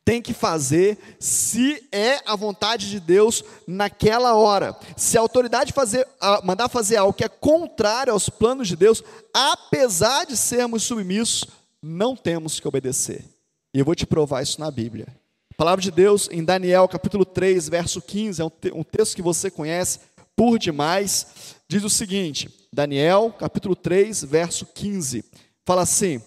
Tem 0.05 0.21
que 0.21 0.33
fazer 0.33 0.99
se 1.19 1.87
é 1.91 2.19
a 2.29 2.35
vontade 2.35 2.87
de 2.89 2.99
Deus 2.99 3.43
naquela 3.65 4.35
hora. 4.35 4.77
Se 4.95 5.17
a 5.17 5.21
autoridade 5.21 5.73
fazer, 5.73 6.07
mandar 6.43 6.69
fazer 6.69 6.97
algo 6.97 7.13
que 7.13 7.23
é 7.23 7.29
contrário 7.29 8.13
aos 8.13 8.29
planos 8.29 8.67
de 8.67 8.75
Deus, 8.75 9.03
apesar 9.33 10.25
de 10.25 10.37
sermos 10.37 10.83
submissos, 10.83 11.45
não 11.81 12.15
temos 12.15 12.59
que 12.59 12.67
obedecer. 12.67 13.30
E 13.73 13.79
eu 13.79 13.85
vou 13.85 13.95
te 13.95 14.05
provar 14.05 14.41
isso 14.41 14.59
na 14.59 14.69
Bíblia. 14.69 15.07
A 15.51 15.55
palavra 15.55 15.81
de 15.81 15.91
Deus 15.91 16.27
em 16.31 16.43
Daniel, 16.43 16.87
capítulo 16.87 17.23
3, 17.23 17.69
verso 17.69 18.01
15, 18.01 18.41
é 18.41 18.45
um, 18.73 18.83
texto 18.83 19.15
que 19.15 19.21
você 19.21 19.49
conhece 19.49 19.99
por 20.35 20.59
demais. 20.59 21.55
Diz 21.67 21.83
o 21.83 21.89
seguinte: 21.89 22.49
Daniel, 22.73 23.33
capítulo 23.37 23.75
3, 23.75 24.23
verso 24.23 24.65
15. 24.65 25.23
Fala 25.65 25.83
assim: 25.83 26.21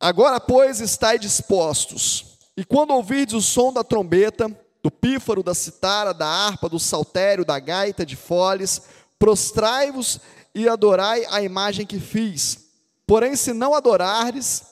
Agora, 0.00 0.40
pois, 0.40 0.80
estai 0.80 1.18
dispostos, 1.18 2.38
e 2.56 2.64
quando 2.64 2.92
ouvirdes 2.92 3.34
o 3.34 3.42
som 3.42 3.72
da 3.72 3.84
trombeta, 3.84 4.48
do 4.82 4.90
pífaro, 4.90 5.42
da 5.42 5.54
citara, 5.54 6.14
da 6.14 6.26
harpa, 6.26 6.68
do 6.68 6.78
saltério, 6.78 7.44
da 7.44 7.58
gaita, 7.58 8.06
de 8.06 8.16
foles, 8.16 8.82
prostrai-vos 9.18 10.20
e 10.54 10.68
adorai 10.68 11.24
a 11.30 11.42
imagem 11.42 11.86
que 11.86 12.00
fiz. 12.00 12.66
Porém, 13.06 13.36
se 13.36 13.52
não 13.52 13.74
adorardes, 13.74 14.62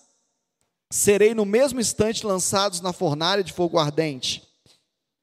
serei 0.90 1.34
no 1.34 1.44
mesmo 1.44 1.80
instante 1.80 2.26
lançados 2.26 2.80
na 2.80 2.92
fornalha 2.92 3.42
de 3.42 3.52
fogo 3.52 3.78
ardente. 3.78 4.42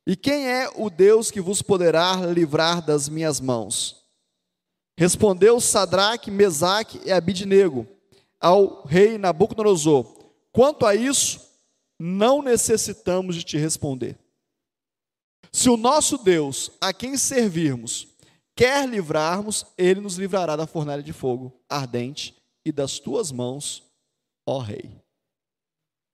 E 0.05 0.15
quem 0.15 0.47
é 0.47 0.69
o 0.75 0.89
Deus 0.89 1.31
que 1.31 1.39
vos 1.39 1.61
poderá 1.61 2.15
livrar 2.25 2.85
das 2.85 3.07
minhas 3.07 3.39
mãos? 3.39 4.03
Respondeu 4.97 5.59
Sadraque, 5.59 6.29
Mesaque 6.29 7.01
e 7.05 7.11
Abidnego 7.11 7.87
ao 8.39 8.85
rei 8.85 9.17
Nabucodonosor: 9.17 10.05
Quanto 10.51 10.85
a 10.85 10.93
isso, 10.93 11.39
não 11.97 12.41
necessitamos 12.41 13.35
de 13.35 13.43
te 13.43 13.57
responder. 13.57 14.17
Se 15.51 15.69
o 15.69 15.77
nosso 15.77 16.17
Deus, 16.17 16.71
a 16.81 16.91
quem 16.91 17.15
servirmos, 17.15 18.07
quer 18.55 18.87
livrarmos, 18.87 19.65
ele 19.77 20.01
nos 20.01 20.17
livrará 20.17 20.55
da 20.55 20.67
fornalha 20.67 21.01
de 21.01 21.13
fogo 21.13 21.53
ardente 21.69 22.35
e 22.65 22.71
das 22.71 22.99
tuas 22.99 23.31
mãos, 23.31 23.83
ó 24.45 24.59
rei. 24.59 25.02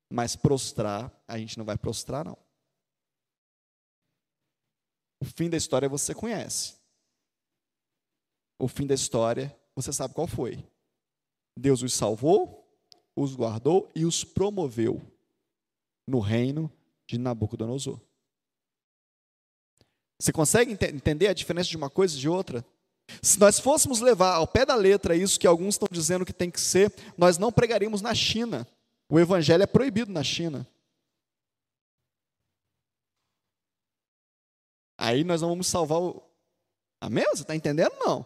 Mas 0.10 0.36
prostrar, 0.36 1.12
a 1.28 1.38
gente 1.38 1.58
não 1.58 1.66
vai 1.66 1.78
prostrar, 1.78 2.26
não. 2.26 2.38
O 5.20 5.26
fim 5.26 5.50
da 5.50 5.58
história 5.58 5.90
você 5.90 6.16
conhece. 6.16 6.76
O 8.58 8.68
fim 8.68 8.88
da 8.88 8.96
história 8.96 9.56
você 9.76 9.94
sabe 9.94 10.14
qual 10.14 10.28
foi. 10.28 10.64
Deus 11.58 11.82
os 11.82 11.94
salvou, 11.94 12.68
os 13.16 13.36
guardou 13.36 13.90
e 13.94 14.06
os 14.06 14.24
promoveu 14.24 15.02
no 16.08 16.20
reino 16.20 16.72
de 17.08 17.18
Nabucodonosor. 17.18 18.00
Você 20.20 20.34
consegue 20.34 20.74
ent 20.74 20.84
entender 20.84 21.28
a 21.28 21.34
diferença 21.34 21.70
de 21.70 21.78
uma 21.78 21.90
coisa 21.90 22.16
e 22.16 22.20
de 22.20 22.28
outra? 22.28 22.66
Se 23.22 23.40
nós 23.40 23.60
fôssemos 23.60 24.02
levar 24.02 24.36
ao 24.36 24.48
pé 24.48 24.66
da 24.66 24.76
letra 24.76 25.16
isso 25.16 25.40
que 25.40 25.48
alguns 25.48 25.76
estão 25.76 25.88
dizendo 25.92 26.26
que 26.26 26.34
tem 26.34 26.52
que 26.52 26.60
ser, 26.60 26.94
nós 27.18 27.38
não 27.38 27.52
pregaríamos 27.52 28.02
na 28.02 28.14
China. 28.14 28.68
O 29.10 29.20
evangelho 29.20 29.64
é 29.64 29.68
proibido 29.68 30.12
na 30.12 30.24
China. 30.24 30.68
Aí 34.96 35.24
nós 35.24 35.42
não 35.42 35.50
vamos 35.50 35.68
salvar 35.68 36.00
o. 36.00 36.22
Amém? 37.02 37.26
Você 37.32 37.42
está 37.42 37.56
entendendo? 37.56 37.94
Não. 38.00 38.26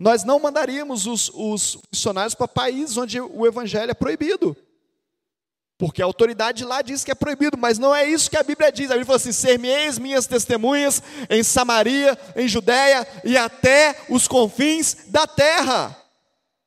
Nós 0.00 0.24
não 0.24 0.38
mandaríamos 0.38 1.06
os, 1.06 1.30
os 1.34 1.78
missionários 1.92 2.34
para 2.34 2.48
países 2.48 2.96
onde 2.96 3.20
o 3.20 3.46
evangelho 3.46 3.90
é 3.90 3.94
proibido. 3.94 4.56
Porque 5.76 6.00
a 6.00 6.04
autoridade 6.04 6.64
lá 6.64 6.80
diz 6.80 7.04
que 7.04 7.10
é 7.10 7.14
proibido, 7.14 7.58
mas 7.58 7.78
não 7.78 7.94
é 7.94 8.08
isso 8.08 8.30
que 8.30 8.36
a 8.36 8.42
Bíblia 8.42 8.70
diz. 8.70 8.86
A 8.86 8.94
Bíblia 8.94 9.04
fala 9.04 9.16
assim: 9.16 9.32
ser-me-eis 9.32 9.98
minhas 9.98 10.26
testemunhas 10.26 11.02
em 11.28 11.42
Samaria, 11.42 12.16
em 12.36 12.48
Judéia 12.48 13.06
e 13.24 13.36
até 13.36 14.06
os 14.08 14.26
confins 14.28 15.08
da 15.08 15.26
terra. 15.26 15.94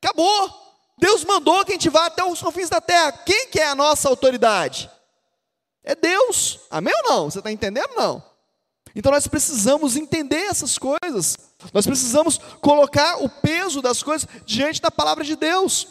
Acabou. 0.00 0.67
Deus 0.98 1.24
mandou 1.24 1.64
que 1.64 1.72
a 1.72 1.74
gente 1.74 1.88
vá 1.88 2.06
até 2.06 2.24
os 2.24 2.40
confins 2.40 2.68
da 2.68 2.80
terra. 2.80 3.12
Quem 3.12 3.48
que 3.48 3.60
é 3.60 3.68
a 3.68 3.74
nossa 3.74 4.08
autoridade? 4.08 4.90
É 5.84 5.94
Deus. 5.94 6.60
Amém 6.70 6.92
ou 7.04 7.10
não? 7.10 7.30
Você 7.30 7.38
está 7.38 7.50
entendendo? 7.50 7.90
Não. 7.96 8.22
Então 8.94 9.12
nós 9.12 9.26
precisamos 9.26 9.96
entender 9.96 10.46
essas 10.46 10.76
coisas. 10.76 11.36
Nós 11.72 11.86
precisamos 11.86 12.38
colocar 12.60 13.22
o 13.22 13.28
peso 13.28 13.80
das 13.80 14.02
coisas 14.02 14.28
diante 14.44 14.80
da 14.82 14.90
palavra 14.90 15.22
de 15.22 15.36
Deus. 15.36 15.86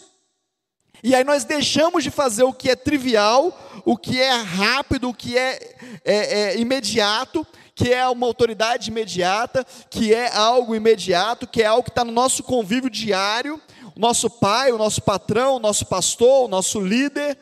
E 1.04 1.16
aí 1.16 1.24
nós 1.24 1.44
deixamos 1.44 2.04
de 2.04 2.12
fazer 2.12 2.44
o 2.44 2.54
que 2.54 2.70
é 2.70 2.76
trivial, 2.76 3.58
o 3.86 3.96
que 3.96 4.20
é 4.20 4.32
rápido, 4.32 5.10
o 5.10 5.14
que 5.14 5.38
é, 5.38 5.76
é, 6.04 6.40
é 6.42 6.60
imediato, 6.60 7.46
que 7.76 7.94
é 7.94 8.08
uma 8.08 8.26
autoridade 8.26 8.90
imediata, 8.90 9.66
que 9.90 10.14
é 10.14 10.36
algo 10.36 10.76
imediato, 10.76 11.46
que 11.48 11.62
é 11.62 11.68
algo 11.68 11.84
que 11.84 11.92
está 11.92 12.04
no 12.04 12.12
nosso 12.12 12.42
convívio 12.42 12.90
diário, 12.90 13.62
nosso 13.98 14.30
pai, 14.30 14.72
o 14.72 14.78
nosso 14.78 15.02
patrão, 15.02 15.56
o 15.56 15.60
nosso 15.60 15.86
pastor, 15.86 16.46
o 16.46 16.48
nosso 16.48 16.80
líder. 16.80 17.38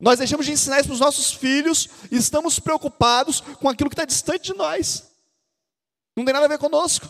Nós 0.00 0.18
deixamos 0.18 0.46
de 0.46 0.52
ensinar 0.52 0.78
isso 0.78 0.88
para 0.88 0.94
os 0.94 1.00
nossos 1.00 1.32
filhos 1.32 1.88
e 2.10 2.16
estamos 2.16 2.58
preocupados 2.58 3.40
com 3.40 3.68
aquilo 3.68 3.88
que 3.88 3.94
está 3.94 4.04
distante 4.04 4.52
de 4.52 4.54
nós. 4.54 5.10
Não 6.16 6.24
tem 6.24 6.34
nada 6.34 6.46
a 6.46 6.48
ver 6.48 6.58
conosco. 6.58 7.08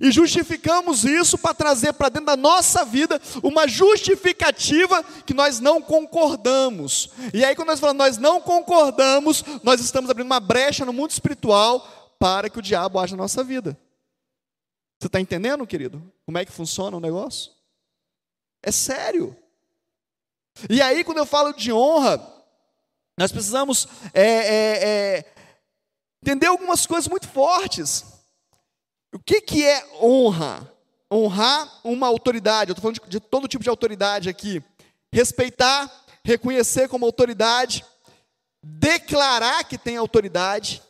E 0.00 0.10
justificamos 0.10 1.04
isso 1.04 1.36
para 1.36 1.54
trazer 1.54 1.92
para 1.92 2.08
dentro 2.08 2.26
da 2.26 2.36
nossa 2.36 2.84
vida 2.84 3.20
uma 3.42 3.68
justificativa 3.68 5.02
que 5.26 5.34
nós 5.34 5.60
não 5.60 5.82
concordamos. 5.82 7.10
E 7.34 7.44
aí, 7.44 7.54
quando 7.54 7.68
nós 7.68 7.80
falamos 7.80 7.98
nós 7.98 8.18
não 8.18 8.40
concordamos, 8.40 9.44
nós 9.62 9.80
estamos 9.80 10.10
abrindo 10.10 10.26
uma 10.26 10.40
brecha 10.40 10.84
no 10.84 10.92
mundo 10.92 11.10
espiritual 11.10 11.86
para 12.18 12.48
que 12.48 12.58
o 12.58 12.62
diabo 12.62 12.98
haja 12.98 13.16
na 13.16 13.22
nossa 13.24 13.44
vida. 13.44 13.76
Você 15.02 15.08
está 15.08 15.20
entendendo, 15.20 15.66
querido? 15.66 16.00
Como 16.24 16.38
é 16.38 16.44
que 16.44 16.52
funciona 16.52 16.96
o 16.96 17.00
negócio? 17.00 17.50
É 18.62 18.70
sério. 18.70 19.36
E 20.70 20.80
aí, 20.80 21.02
quando 21.02 21.18
eu 21.18 21.26
falo 21.26 21.52
de 21.52 21.72
honra, 21.72 22.24
nós 23.18 23.32
precisamos 23.32 23.88
é, 24.14 24.22
é, 24.22 24.84
é, 24.84 25.34
entender 26.22 26.46
algumas 26.46 26.86
coisas 26.86 27.08
muito 27.08 27.26
fortes. 27.26 28.04
O 29.12 29.18
que, 29.18 29.40
que 29.40 29.64
é 29.64 29.84
honra? 30.00 30.72
Honrar 31.12 31.80
uma 31.82 32.06
autoridade, 32.06 32.70
eu 32.70 32.74
estou 32.74 32.82
falando 32.82 33.00
de, 33.00 33.10
de 33.10 33.18
todo 33.18 33.48
tipo 33.48 33.64
de 33.64 33.70
autoridade 33.70 34.28
aqui. 34.28 34.62
Respeitar, 35.12 35.90
reconhecer 36.24 36.88
como 36.88 37.04
autoridade, 37.04 37.84
declarar 38.62 39.64
que 39.64 39.76
tem 39.76 39.96
autoridade, 39.96 40.80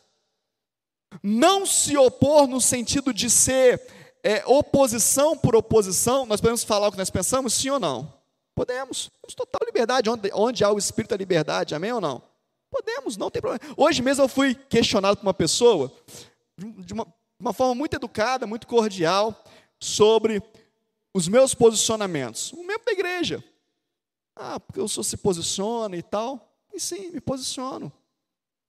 não 1.23 1.65
se 1.65 1.97
opor 1.97 2.45
no 2.45 2.61
sentido 2.61 3.11
de 3.11 3.27
ser 3.27 4.02
é, 4.23 4.41
oposição 4.45 5.37
por 5.37 5.53
oposição, 5.55 6.25
nós 6.25 6.39
podemos 6.39 6.63
falar 6.63 6.87
o 6.87 6.91
que 6.91 6.97
nós 6.97 7.09
pensamos, 7.09 7.53
sim 7.53 7.69
ou 7.69 7.79
não? 7.79 8.11
Podemos, 8.55 9.11
temos 9.21 9.35
total 9.35 9.59
liberdade, 9.65 10.09
onde, 10.09 10.31
onde 10.33 10.63
há 10.63 10.71
o 10.71 10.77
espírito 10.77 11.09
da 11.09 11.17
liberdade, 11.17 11.75
amém 11.75 11.91
ou 11.91 11.99
não? 11.99 12.23
Podemos, 12.71 13.17
não 13.17 13.29
tem 13.29 13.41
problema. 13.41 13.73
Hoje 13.75 14.01
mesmo 14.01 14.23
eu 14.23 14.29
fui 14.29 14.55
questionado 14.55 15.17
por 15.17 15.25
uma 15.25 15.33
pessoa, 15.33 15.91
de 16.57 16.93
uma, 16.93 17.05
uma 17.37 17.51
forma 17.51 17.75
muito 17.75 17.95
educada, 17.95 18.47
muito 18.47 18.65
cordial, 18.65 19.43
sobre 19.79 20.41
os 21.13 21.27
meus 21.27 21.53
posicionamentos. 21.53 22.53
Um 22.53 22.63
membro 22.63 22.85
da 22.85 22.93
igreja. 22.93 23.43
Ah, 24.35 24.59
porque 24.59 24.79
o 24.79 24.87
senhor 24.87 25.03
se 25.03 25.17
posiciona 25.17 25.95
e 25.97 26.01
tal. 26.01 26.49
E 26.73 26.79
sim, 26.79 27.11
me 27.11 27.19
posiciono. 27.21 27.91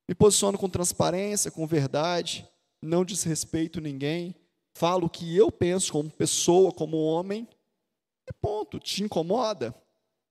Me 0.09 0.15
posiciono 0.15 0.59
com 0.59 0.69
transparência, 0.69 1.51
com 1.51 1.67
verdade, 1.67 2.47
não 2.83 3.05
desrespeito 3.05 3.81
ninguém, 3.81 4.35
falo 4.75 5.07
o 5.07 5.11
que 5.11 5.37
eu 5.37 5.51
penso 5.51 5.93
como 5.93 6.11
pessoa, 6.11 6.73
como 6.73 6.97
homem, 6.97 7.49
e 8.29 8.33
ponto. 8.33 8.79
Te 8.79 9.03
incomoda? 9.03 9.75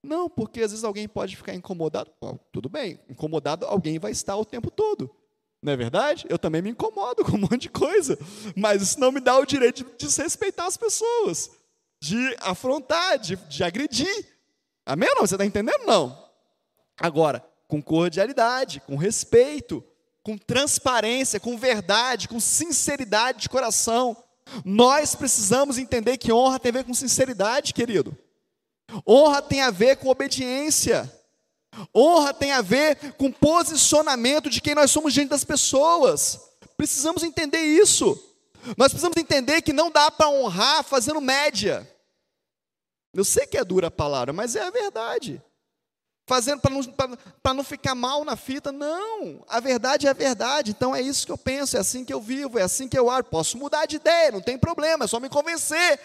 Não, 0.03 0.29
porque 0.29 0.61
às 0.61 0.71
vezes 0.71 0.83
alguém 0.83 1.07
pode 1.07 1.35
ficar 1.35 1.53
incomodado. 1.53 2.11
Bom, 2.21 2.37
tudo 2.51 2.67
bem, 2.67 2.99
incomodado 3.09 3.65
alguém 3.65 3.97
vai 3.97 4.11
estar 4.11 4.35
o 4.35 4.45
tempo 4.45 4.69
todo. 4.69 5.09
Não 5.61 5.71
é 5.71 5.77
verdade? 5.77 6.25
Eu 6.29 6.37
também 6.37 6.61
me 6.61 6.69
incomodo 6.71 7.23
com 7.25 7.37
um 7.37 7.41
monte 7.41 7.63
de 7.63 7.69
coisa, 7.69 8.19
mas 8.55 8.81
isso 8.81 8.99
não 8.99 9.11
me 9.11 9.21
dá 9.21 9.37
o 9.37 9.45
direito 9.45 9.83
de 9.83 10.05
desrespeitar 10.05 10.65
as 10.65 10.75
pessoas, 10.75 11.49
de 12.01 12.35
afrontar, 12.41 13.17
de, 13.17 13.37
de 13.37 13.63
agredir. 13.63 14.27
Amém 14.85 15.07
ou 15.09 15.15
não? 15.15 15.25
Você 15.25 15.35
está 15.35 15.45
entendendo? 15.45 15.85
Não. 15.85 16.21
Agora, 16.99 17.43
com 17.67 17.81
cordialidade, 17.81 18.81
com 18.81 18.97
respeito, 18.97 19.83
com 20.21 20.37
transparência, 20.37 21.39
com 21.39 21.57
verdade, 21.57 22.27
com 22.27 22.39
sinceridade 22.39 23.41
de 23.41 23.49
coração. 23.49 24.22
Nós 24.63 25.15
precisamos 25.15 25.77
entender 25.77 26.17
que 26.17 26.31
honra 26.31 26.59
tem 26.59 26.69
a 26.69 26.73
ver 26.73 26.83
com 26.83 26.93
sinceridade, 26.93 27.73
querido. 27.73 28.17
Honra 29.07 29.41
tem 29.41 29.61
a 29.61 29.71
ver 29.71 29.97
com 29.97 30.09
obediência. 30.09 31.11
Honra 31.95 32.33
tem 32.33 32.51
a 32.51 32.61
ver 32.61 33.13
com 33.13 33.31
posicionamento 33.31 34.49
de 34.49 34.61
quem 34.61 34.75
nós 34.75 34.91
somos 34.91 35.13
diante 35.13 35.29
das 35.29 35.43
pessoas. 35.43 36.39
Precisamos 36.77 37.23
entender 37.23 37.61
isso. 37.61 38.21
Nós 38.77 38.89
precisamos 38.89 39.17
entender 39.17 39.61
que 39.61 39.73
não 39.73 39.91
dá 39.91 40.09
para 40.11 40.29
honrar 40.29 40.83
fazendo 40.83 41.19
média. 41.19 41.89
Eu 43.13 43.23
sei 43.23 43.45
que 43.45 43.57
é 43.57 43.63
dura 43.63 43.87
a 43.87 43.91
palavra, 43.91 44.33
mas 44.33 44.55
é 44.55 44.61
a 44.61 44.71
verdade. 44.71 45.41
Fazendo 46.25 46.61
para 46.61 46.71
não, 46.71 47.53
não 47.55 47.63
ficar 47.63 47.93
mal 47.95 48.23
na 48.23 48.35
fita, 48.35 48.71
não. 48.71 49.43
A 49.47 49.59
verdade 49.59 50.07
é 50.07 50.09
a 50.09 50.13
verdade, 50.13 50.71
então 50.71 50.95
é 50.95 51.01
isso 51.01 51.25
que 51.25 51.31
eu 51.31 51.37
penso, 51.37 51.75
é 51.75 51.79
assim 51.79 52.05
que 52.05 52.13
eu 52.13 52.21
vivo, 52.21 52.57
é 52.57 52.61
assim 52.61 52.87
que 52.87 52.97
eu 52.97 53.09
acho. 53.09 53.25
Posso 53.25 53.57
mudar 53.57 53.85
de 53.85 53.97
ideia, 53.97 54.31
não 54.31 54.41
tem 54.41 54.57
problema, 54.57 55.05
é 55.05 55.07
só 55.07 55.19
me 55.19 55.29
convencer 55.29 55.99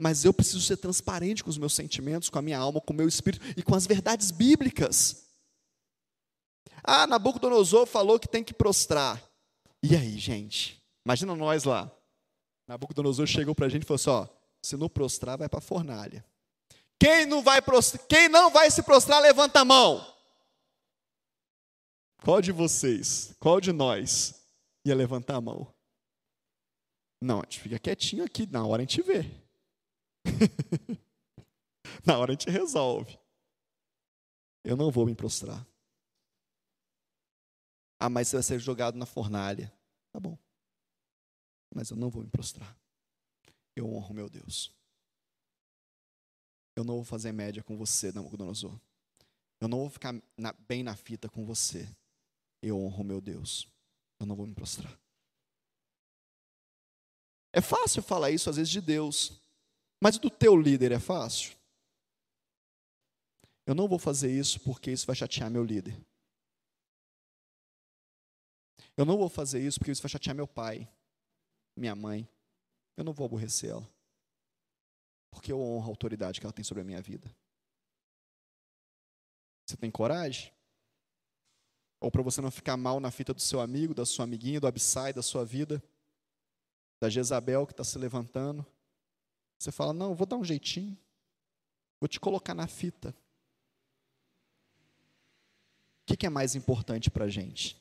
mas 0.00 0.24
eu 0.24 0.32
preciso 0.32 0.60
ser 0.60 0.76
transparente 0.76 1.42
com 1.42 1.50
os 1.50 1.58
meus 1.58 1.74
sentimentos, 1.74 2.30
com 2.30 2.38
a 2.38 2.42
minha 2.42 2.58
alma, 2.58 2.80
com 2.80 2.92
o 2.92 2.96
meu 2.96 3.08
espírito 3.08 3.44
e 3.56 3.62
com 3.62 3.74
as 3.74 3.86
verdades 3.86 4.30
bíblicas. 4.30 5.24
Ah, 6.84 7.06
Nabucodonosor 7.06 7.84
falou 7.84 8.18
que 8.18 8.28
tem 8.28 8.44
que 8.44 8.54
prostrar. 8.54 9.20
E 9.82 9.96
aí, 9.96 10.16
gente? 10.18 10.80
Imagina 11.04 11.34
nós 11.34 11.64
lá. 11.64 11.90
Nabucodonosor 12.68 13.26
chegou 13.26 13.54
para 13.54 13.66
a 13.66 13.68
gente 13.68 13.82
e 13.82 13.86
falou 13.86 13.96
assim: 13.96 14.10
ó, 14.10 14.26
se 14.62 14.76
não 14.76 14.88
prostrar, 14.88 15.36
vai 15.36 15.48
para 15.48 15.58
a 15.58 15.62
fornalha. 15.62 16.24
Quem 16.98 17.26
não 17.26 17.42
vai 17.42 17.60
quem 18.08 18.28
não 18.28 18.50
vai 18.50 18.70
se 18.70 18.82
prostrar, 18.82 19.22
levanta 19.22 19.60
a 19.60 19.64
mão. 19.64 20.04
Qual 22.22 22.40
de 22.40 22.50
vocês, 22.50 23.34
qual 23.38 23.60
de 23.60 23.72
nós 23.72 24.34
ia 24.84 24.94
levantar 24.94 25.36
a 25.36 25.40
mão? 25.40 25.72
Não, 27.20 27.40
a 27.40 27.42
gente 27.44 27.60
fica 27.60 27.78
quietinho 27.78 28.24
aqui, 28.24 28.46
na 28.46 28.66
hora 28.66 28.82
a 28.82 28.84
gente 28.84 29.02
vê. 29.02 29.24
Na 32.04 32.18
hora 32.18 32.30
a 32.30 32.34
gente 32.34 32.48
resolve. 32.50 33.18
Eu 34.62 34.76
não 34.76 34.90
vou 34.90 35.06
me 35.06 35.14
prostrar. 35.14 35.66
Ah, 37.98 38.08
mas 38.08 38.28
você 38.28 38.36
vai 38.36 38.42
ser 38.42 38.58
jogado 38.58 38.96
na 38.96 39.06
fornalha. 39.06 39.72
Tá 40.12 40.20
bom. 40.20 40.38
Mas 41.74 41.90
eu 41.90 41.96
não 41.96 42.08
vou 42.10 42.22
me 42.22 42.30
prostrar. 42.30 42.76
Eu 43.74 43.92
honro 43.92 44.14
meu 44.14 44.28
Deus. 44.28 44.77
Eu 46.78 46.84
não 46.84 46.94
vou 46.94 47.04
fazer 47.04 47.32
média 47.32 47.60
com 47.60 47.76
você, 47.76 48.12
Nabucodonosor. 48.12 48.78
Eu 49.60 49.66
não 49.66 49.78
vou 49.78 49.90
ficar 49.90 50.14
na, 50.36 50.52
bem 50.52 50.84
na 50.84 50.94
fita 50.94 51.28
com 51.28 51.44
você. 51.44 51.92
Eu 52.62 52.78
honro 52.78 53.02
meu 53.02 53.20
Deus. 53.20 53.66
Eu 54.20 54.26
não 54.26 54.36
vou 54.36 54.46
me 54.46 54.54
prostrar. 54.54 54.96
É 57.52 57.60
fácil 57.60 58.00
falar 58.00 58.30
isso 58.30 58.48
às 58.48 58.54
vezes 58.54 58.70
de 58.70 58.80
Deus. 58.80 59.42
Mas 60.00 60.18
do 60.18 60.30
teu 60.30 60.56
líder 60.56 60.92
é 60.92 61.00
fácil? 61.00 61.56
Eu 63.66 63.74
não 63.74 63.88
vou 63.88 63.98
fazer 63.98 64.30
isso 64.30 64.60
porque 64.60 64.92
isso 64.92 65.04
vai 65.04 65.16
chatear 65.16 65.50
meu 65.50 65.64
líder. 65.64 66.00
Eu 68.96 69.04
não 69.04 69.18
vou 69.18 69.28
fazer 69.28 69.60
isso 69.66 69.80
porque 69.80 69.90
isso 69.90 70.02
vai 70.02 70.10
chatear 70.10 70.36
meu 70.36 70.46
pai, 70.46 70.88
minha 71.76 71.96
mãe. 71.96 72.28
Eu 72.96 73.02
não 73.02 73.12
vou 73.12 73.26
aborrecer 73.26 73.70
ela. 73.70 73.97
Porque 75.30 75.52
eu 75.52 75.60
honro 75.60 75.86
a 75.86 75.88
autoridade 75.88 76.40
que 76.40 76.46
ela 76.46 76.52
tem 76.52 76.64
sobre 76.64 76.82
a 76.82 76.84
minha 76.84 77.02
vida. 77.02 77.30
Você 79.66 79.76
tem 79.76 79.90
coragem? 79.90 80.52
Ou 82.00 82.10
para 82.10 82.22
você 82.22 82.40
não 82.40 82.50
ficar 82.50 82.76
mal 82.76 83.00
na 83.00 83.10
fita 83.10 83.34
do 83.34 83.40
seu 83.40 83.60
amigo, 83.60 83.94
da 83.94 84.06
sua 84.06 84.24
amiguinha, 84.24 84.60
do 84.60 84.66
Abissai, 84.66 85.12
da 85.12 85.22
sua 85.22 85.44
vida, 85.44 85.82
da 87.00 87.10
Jezabel 87.10 87.66
que 87.66 87.72
está 87.72 87.84
se 87.84 87.98
levantando, 87.98 88.64
você 89.58 89.72
fala: 89.72 89.92
Não, 89.92 90.14
vou 90.14 90.26
dar 90.26 90.36
um 90.36 90.44
jeitinho, 90.44 90.96
vou 92.00 92.08
te 92.08 92.20
colocar 92.20 92.54
na 92.54 92.66
fita. 92.66 93.14
O 96.02 96.16
que, 96.16 96.26
é 96.26 96.30
mais 96.30 96.54
importante 96.54 97.10
para 97.10 97.26
a 97.26 97.28
gente? 97.28 97.76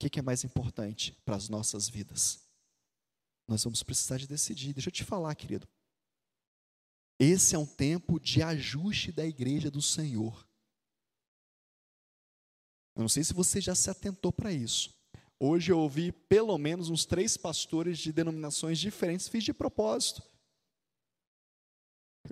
O 0.00 0.08
que 0.08 0.18
é 0.18 0.22
mais 0.22 0.42
importante 0.42 1.12
para 1.24 1.36
as 1.36 1.48
nossas 1.48 1.88
vidas? 1.88 2.40
Nós 3.46 3.62
vamos 3.62 3.82
precisar 3.82 4.16
de 4.16 4.26
decidir. 4.26 4.72
Deixa 4.72 4.88
eu 4.88 4.92
te 4.92 5.04
falar, 5.04 5.34
querido. 5.34 5.68
Esse 7.18 7.54
é 7.54 7.58
um 7.58 7.66
tempo 7.66 8.20
de 8.20 8.42
ajuste 8.42 9.10
da 9.10 9.26
igreja 9.26 9.70
do 9.70 9.82
Senhor. 9.82 10.46
Eu 12.94 13.02
não 13.02 13.08
sei 13.08 13.24
se 13.24 13.32
você 13.32 13.60
já 13.60 13.74
se 13.74 13.90
atentou 13.90 14.32
para 14.32 14.52
isso. 14.52 14.94
Hoje 15.40 15.70
eu 15.70 15.78
ouvi 15.78 16.12
pelo 16.12 16.56
menos 16.58 16.90
uns 16.90 17.04
três 17.04 17.36
pastores 17.36 17.98
de 17.98 18.12
denominações 18.12 18.78
diferentes, 18.78 19.28
fiz 19.28 19.44
de 19.44 19.52
propósito. 19.52 20.22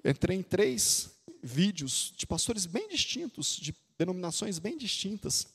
Entrei 0.04 0.36
em 0.36 0.42
três 0.42 1.10
vídeos 1.42 2.12
de 2.16 2.26
pastores 2.26 2.66
bem 2.66 2.88
distintos, 2.88 3.56
de 3.56 3.74
denominações 3.96 4.58
bem 4.58 4.76
distintas, 4.76 5.46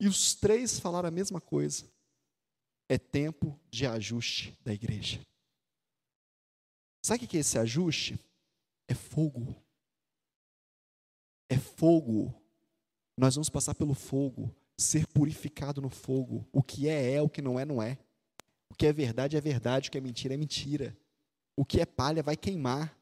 e 0.00 0.08
os 0.08 0.34
três 0.34 0.78
falaram 0.78 1.08
a 1.08 1.12
mesma 1.12 1.40
coisa. 1.40 1.84
É 2.88 2.98
tempo 2.98 3.58
de 3.70 3.86
ajuste 3.86 4.56
da 4.64 4.72
igreja. 4.72 5.20
Sabe 7.02 7.24
o 7.24 7.28
que 7.28 7.36
é 7.36 7.40
esse 7.40 7.58
ajuste? 7.58 8.18
É 8.88 8.94
fogo. 8.94 9.54
É 11.48 11.58
fogo. 11.58 12.34
Nós 13.16 13.34
vamos 13.34 13.50
passar 13.50 13.74
pelo 13.74 13.94
fogo 13.94 14.54
ser 14.78 15.06
purificado 15.08 15.82
no 15.82 15.90
fogo. 15.90 16.48
O 16.52 16.62
que 16.62 16.88
é, 16.88 17.14
é, 17.14 17.22
o 17.22 17.28
que 17.28 17.42
não 17.42 17.58
é, 17.58 17.64
não 17.64 17.82
é. 17.82 17.98
O 18.70 18.74
que 18.74 18.86
é 18.86 18.92
verdade 18.92 19.36
é 19.36 19.40
verdade, 19.40 19.88
o 19.88 19.92
que 19.92 19.98
é 19.98 20.00
mentira 20.00 20.34
é 20.34 20.36
mentira. 20.36 20.96
O 21.56 21.64
que 21.64 21.80
é 21.80 21.86
palha 21.86 22.22
vai 22.22 22.36
queimar, 22.36 22.96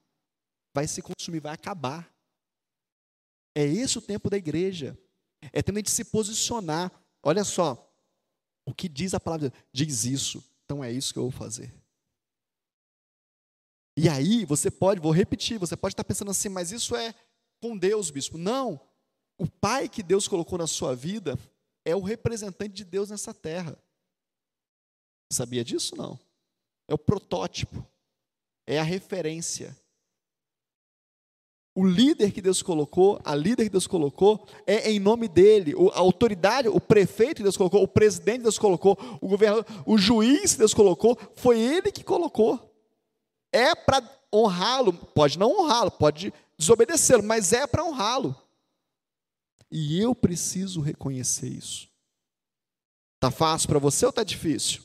vai 0.74 0.88
se 0.88 1.02
consumir, 1.02 1.40
vai 1.40 1.52
acabar. 1.52 2.10
É 3.54 3.64
esse 3.64 3.98
o 3.98 4.02
tempo 4.02 4.30
da 4.30 4.36
igreja. 4.36 4.98
É 5.52 5.62
tempo 5.62 5.82
de 5.82 5.90
se 5.90 6.04
posicionar. 6.04 6.90
Olha 7.22 7.44
só, 7.44 7.92
o 8.64 8.74
que 8.74 8.88
diz 8.88 9.12
a 9.12 9.20
palavra? 9.20 9.52
Diz 9.72 10.04
isso. 10.04 10.42
Então 10.64 10.82
é 10.82 10.90
isso 10.90 11.12
que 11.12 11.18
eu 11.18 11.24
vou 11.24 11.30
fazer. 11.30 11.72
E 13.96 14.08
aí 14.08 14.44
você 14.44 14.70
pode, 14.70 15.00
vou 15.00 15.10
repetir, 15.10 15.58
você 15.58 15.76
pode 15.76 15.94
estar 15.94 16.04
pensando 16.04 16.30
assim, 16.30 16.50
mas 16.50 16.70
isso 16.70 16.94
é 16.94 17.14
com 17.60 17.76
Deus, 17.76 18.10
bispo. 18.10 18.36
Não. 18.36 18.78
O 19.38 19.48
pai 19.48 19.88
que 19.88 20.02
Deus 20.02 20.28
colocou 20.28 20.58
na 20.58 20.66
sua 20.66 20.94
vida 20.94 21.38
é 21.84 21.96
o 21.96 22.00
representante 22.00 22.74
de 22.74 22.84
Deus 22.84 23.10
nessa 23.10 23.32
terra. 23.32 23.78
Sabia 25.32 25.64
disso? 25.64 25.96
Não. 25.96 26.18
É 26.88 26.94
o 26.94 26.98
protótipo, 26.98 27.84
é 28.66 28.78
a 28.78 28.82
referência. 28.82 29.76
O 31.74 31.84
líder 31.84 32.32
que 32.32 32.40
Deus 32.40 32.62
colocou, 32.62 33.20
a 33.22 33.34
líder 33.34 33.64
que 33.64 33.70
Deus 33.70 33.86
colocou, 33.86 34.46
é 34.66 34.90
em 34.90 34.98
nome 34.98 35.28
dele. 35.28 35.74
A 35.92 35.98
autoridade, 35.98 36.68
o 36.68 36.80
prefeito 36.80 37.36
que 37.36 37.42
Deus 37.42 37.56
colocou, 37.56 37.82
o 37.82 37.88
presidente 37.88 38.38
que 38.38 38.44
Deus 38.44 38.58
colocou, 38.58 38.96
o 39.20 39.28
governador, 39.28 39.66
o 39.84 39.98
juiz 39.98 40.52
que 40.52 40.58
Deus 40.58 40.72
colocou, 40.72 41.18
foi 41.34 41.60
ele 41.60 41.92
que 41.92 42.02
colocou. 42.02 42.75
É 43.56 43.74
para 43.74 44.02
honrá-lo, 44.30 44.92
pode 44.92 45.38
não 45.38 45.50
honrá-lo, 45.50 45.90
pode 45.90 46.30
desobedecê-lo, 46.58 47.22
mas 47.22 47.54
é 47.54 47.66
para 47.66 47.82
honrá-lo. 47.82 48.36
E 49.70 49.98
eu 49.98 50.14
preciso 50.14 50.82
reconhecer 50.82 51.48
isso. 51.48 51.88
Tá 53.18 53.30
fácil 53.30 53.68
para 53.68 53.78
você 53.78 54.04
ou 54.04 54.12
tá 54.12 54.22
difícil? 54.22 54.84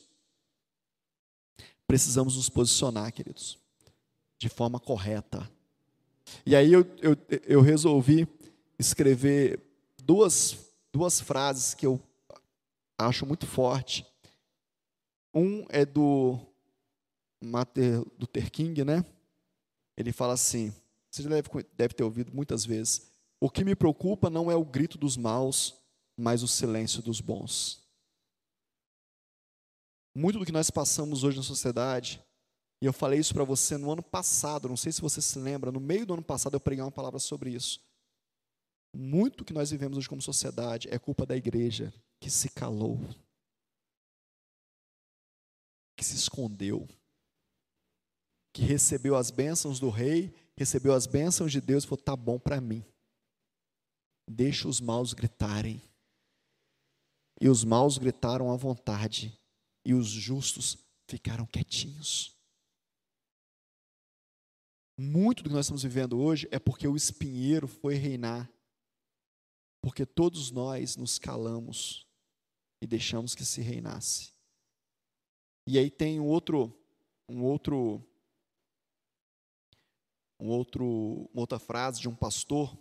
Precisamos 1.86 2.36
nos 2.36 2.48
posicionar, 2.48 3.12
queridos, 3.12 3.58
de 4.38 4.48
forma 4.48 4.80
correta. 4.80 5.46
E 6.46 6.56
aí 6.56 6.72
eu, 6.72 6.80
eu, 7.02 7.14
eu 7.42 7.60
resolvi 7.60 8.26
escrever 8.78 9.60
duas, 10.02 10.56
duas 10.90 11.20
frases 11.20 11.74
que 11.74 11.84
eu 11.84 12.00
acho 12.96 13.26
muito 13.26 13.46
forte. 13.46 14.06
Um 15.34 15.66
é 15.68 15.84
do 15.84 16.40
Martin 17.42 18.04
Luther 18.18 18.50
King, 18.50 18.84
né? 18.84 19.04
Ele 19.96 20.12
fala 20.12 20.34
assim, 20.34 20.72
você 21.10 21.22
deve, 21.28 21.48
deve 21.74 21.94
ter 21.94 22.04
ouvido 22.04 22.32
muitas 22.32 22.64
vezes, 22.64 23.10
o 23.40 23.50
que 23.50 23.64
me 23.64 23.74
preocupa 23.74 24.30
não 24.30 24.50
é 24.50 24.56
o 24.56 24.64
grito 24.64 24.96
dos 24.96 25.16
maus, 25.16 25.74
mas 26.16 26.42
o 26.42 26.48
silêncio 26.48 27.02
dos 27.02 27.20
bons. 27.20 27.82
Muito 30.14 30.38
do 30.38 30.44
que 30.44 30.52
nós 30.52 30.70
passamos 30.70 31.24
hoje 31.24 31.38
na 31.38 31.42
sociedade, 31.42 32.22
e 32.80 32.86
eu 32.86 32.92
falei 32.92 33.18
isso 33.18 33.34
para 33.34 33.44
você 33.44 33.76
no 33.76 33.90
ano 33.90 34.02
passado, 34.02 34.68
não 34.68 34.76
sei 34.76 34.92
se 34.92 35.00
você 35.00 35.20
se 35.20 35.38
lembra, 35.38 35.72
no 35.72 35.80
meio 35.80 36.06
do 36.06 36.14
ano 36.14 36.22
passado 36.22 36.54
eu 36.54 36.60
preguei 36.60 36.84
uma 36.84 36.90
palavra 36.90 37.18
sobre 37.18 37.50
isso. 37.50 37.80
Muito 38.94 39.44
que 39.44 39.54
nós 39.54 39.70
vivemos 39.70 39.96
hoje 39.96 40.08
como 40.08 40.20
sociedade 40.20 40.88
é 40.90 40.98
culpa 40.98 41.24
da 41.24 41.36
igreja 41.36 41.92
que 42.20 42.30
se 42.30 42.50
calou, 42.50 42.98
que 45.96 46.04
se 46.04 46.14
escondeu, 46.14 46.86
que 48.52 48.62
recebeu 48.62 49.16
as 49.16 49.30
bênçãos 49.30 49.80
do 49.80 49.88
rei, 49.88 50.34
recebeu 50.56 50.92
as 50.92 51.06
bênçãos 51.06 51.50
de 51.50 51.60
Deus 51.60 51.84
falou: 51.84 52.02
tá 52.02 52.14
bom 52.14 52.38
para 52.38 52.60
mim. 52.60 52.84
Deixa 54.28 54.68
os 54.68 54.80
maus 54.80 55.12
gritarem. 55.12 55.82
E 57.40 57.48
os 57.48 57.64
maus 57.64 57.98
gritaram 57.98 58.52
à 58.52 58.56
vontade 58.56 59.36
e 59.84 59.94
os 59.94 60.06
justos 60.06 60.78
ficaram 61.08 61.46
quietinhos. 61.46 62.36
Muito 64.96 65.42
do 65.42 65.48
que 65.48 65.54
nós 65.54 65.66
estamos 65.66 65.82
vivendo 65.82 66.20
hoje 66.20 66.46
é 66.52 66.58
porque 66.58 66.86
o 66.86 66.94
espinheiro 66.94 67.66
foi 67.66 67.94
reinar. 67.94 68.48
Porque 69.80 70.06
todos 70.06 70.50
nós 70.50 70.96
nos 70.96 71.18
calamos 71.18 72.06
e 72.80 72.86
deixamos 72.86 73.34
que 73.34 73.44
se 73.44 73.60
reinasse. 73.60 74.32
E 75.66 75.78
aí 75.78 75.90
tem 75.90 76.20
um 76.20 76.26
outro 76.26 76.72
um 77.28 77.42
outro 77.44 78.04
um 80.42 80.48
outro 80.48 81.30
uma 81.32 81.40
outra 81.40 81.58
frase 81.58 82.00
de 82.00 82.08
um 82.08 82.16
pastor, 82.16 82.76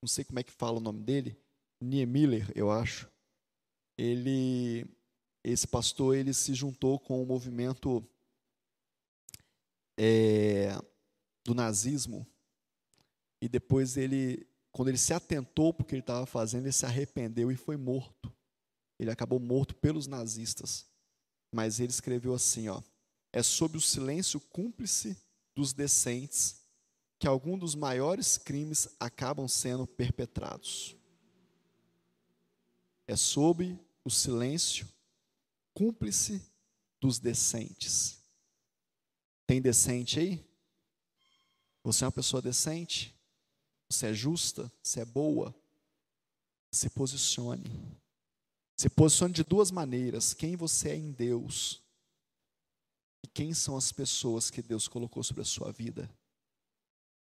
não 0.00 0.08
sei 0.08 0.24
como 0.24 0.38
é 0.38 0.44
que 0.44 0.52
fala 0.52 0.78
o 0.78 0.80
nome 0.80 1.02
dele, 1.02 1.36
Niemiller, 1.80 2.52
eu 2.54 2.70
acho. 2.70 3.10
Ele 3.98 4.86
esse 5.42 5.66
pastor 5.66 6.14
ele 6.16 6.32
se 6.32 6.54
juntou 6.54 6.98
com 7.00 7.20
o 7.20 7.26
movimento 7.26 8.06
é, 9.98 10.68
do 11.44 11.52
nazismo 11.54 12.26
e 13.42 13.48
depois 13.48 13.96
ele, 13.96 14.46
quando 14.72 14.88
ele 14.88 14.98
se 14.98 15.12
atentou 15.12 15.72
porque 15.72 15.94
ele 15.94 16.00
estava 16.00 16.26
fazendo, 16.26 16.64
ele 16.64 16.72
se 16.72 16.86
arrependeu 16.86 17.50
e 17.50 17.56
foi 17.56 17.76
morto. 17.76 18.32
Ele 19.00 19.10
acabou 19.10 19.38
morto 19.38 19.74
pelos 19.76 20.06
nazistas. 20.06 20.86
Mas 21.54 21.80
ele 21.80 21.90
escreveu 21.90 22.34
assim, 22.34 22.68
ó: 22.68 22.82
É 23.32 23.42
sob 23.42 23.76
o 23.76 23.80
silêncio 23.80 24.40
cúmplice 24.40 25.16
dos 25.56 25.72
decentes 25.72 26.57
que 27.18 27.26
alguns 27.26 27.58
dos 27.58 27.74
maiores 27.74 28.38
crimes 28.38 28.88
acabam 29.00 29.48
sendo 29.48 29.86
perpetrados. 29.86 30.96
É 33.06 33.16
sob 33.16 33.78
o 34.04 34.10
silêncio 34.10 34.86
cúmplice 35.74 36.42
dos 37.00 37.18
decentes. 37.18 38.18
Tem 39.46 39.60
decente 39.60 40.20
aí? 40.20 40.44
Você 41.82 42.04
é 42.04 42.06
uma 42.06 42.12
pessoa 42.12 42.42
decente? 42.42 43.14
Você 43.88 44.08
é 44.08 44.12
justa? 44.12 44.70
Você 44.82 45.00
é 45.00 45.04
boa? 45.04 45.54
Se 46.70 46.90
posicione. 46.90 47.64
Se 48.76 48.88
posicione 48.88 49.32
de 49.32 49.42
duas 49.42 49.70
maneiras: 49.70 50.34
quem 50.34 50.54
você 50.54 50.90
é 50.90 50.96
em 50.96 51.10
Deus 51.10 51.82
e 53.24 53.28
quem 53.28 53.54
são 53.54 53.76
as 53.76 53.90
pessoas 53.90 54.50
que 54.50 54.62
Deus 54.62 54.86
colocou 54.86 55.22
sobre 55.22 55.42
a 55.42 55.46
sua 55.46 55.72
vida. 55.72 56.08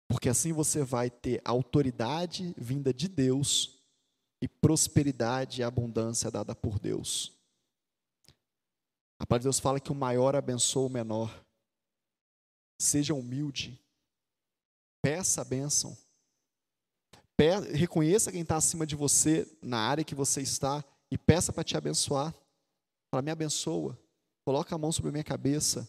Porque 0.08 0.28
assim 0.28 0.52
você 0.52 0.82
vai 0.82 1.10
ter 1.10 1.40
autoridade 1.44 2.54
vinda 2.56 2.92
de 2.92 3.08
Deus 3.08 3.80
e 4.40 4.48
prosperidade 4.48 5.60
e 5.60 5.64
abundância 5.64 6.30
dada 6.30 6.54
por 6.54 6.78
Deus. 6.78 7.32
A 9.18 9.26
palavra 9.26 9.40
de 9.40 9.46
Deus 9.46 9.58
fala 9.58 9.80
que 9.80 9.90
o 9.90 9.94
maior 9.94 10.36
abençoa 10.36 10.86
o 10.86 10.90
menor. 10.90 11.44
Seja 12.78 13.14
humilde. 13.14 13.80
Peça 15.02 15.40
a 15.40 15.44
bênção. 15.44 15.96
reconheça 17.72 18.30
quem 18.30 18.42
está 18.42 18.56
acima 18.56 18.86
de 18.86 18.94
você, 18.94 19.46
na 19.62 19.78
área 19.78 20.04
que 20.04 20.14
você 20.14 20.42
está, 20.42 20.84
e 21.10 21.16
peça 21.16 21.52
para 21.52 21.64
te 21.64 21.76
abençoar. 21.76 22.34
Fala, 23.10 23.22
me 23.22 23.30
abençoa. 23.30 23.98
Coloca 24.44 24.74
a 24.74 24.78
mão 24.78 24.92
sobre 24.92 25.08
a 25.08 25.12
minha 25.12 25.24
cabeça. 25.24 25.88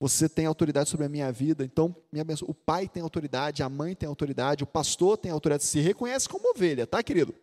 Você 0.00 0.28
tem 0.28 0.46
autoridade 0.46 0.88
sobre 0.88 1.06
a 1.06 1.08
minha 1.08 1.32
vida, 1.32 1.64
então. 1.64 1.94
O 2.42 2.54
pai 2.54 2.88
tem 2.88 3.02
autoridade, 3.02 3.62
a 3.62 3.68
mãe 3.68 3.96
tem 3.96 4.08
autoridade, 4.08 4.62
o 4.62 4.66
pastor 4.66 5.18
tem 5.18 5.30
autoridade. 5.30 5.64
Se 5.64 5.80
reconhece 5.80 6.28
como 6.28 6.50
ovelha, 6.50 6.86
tá, 6.86 7.02
querido? 7.02 7.34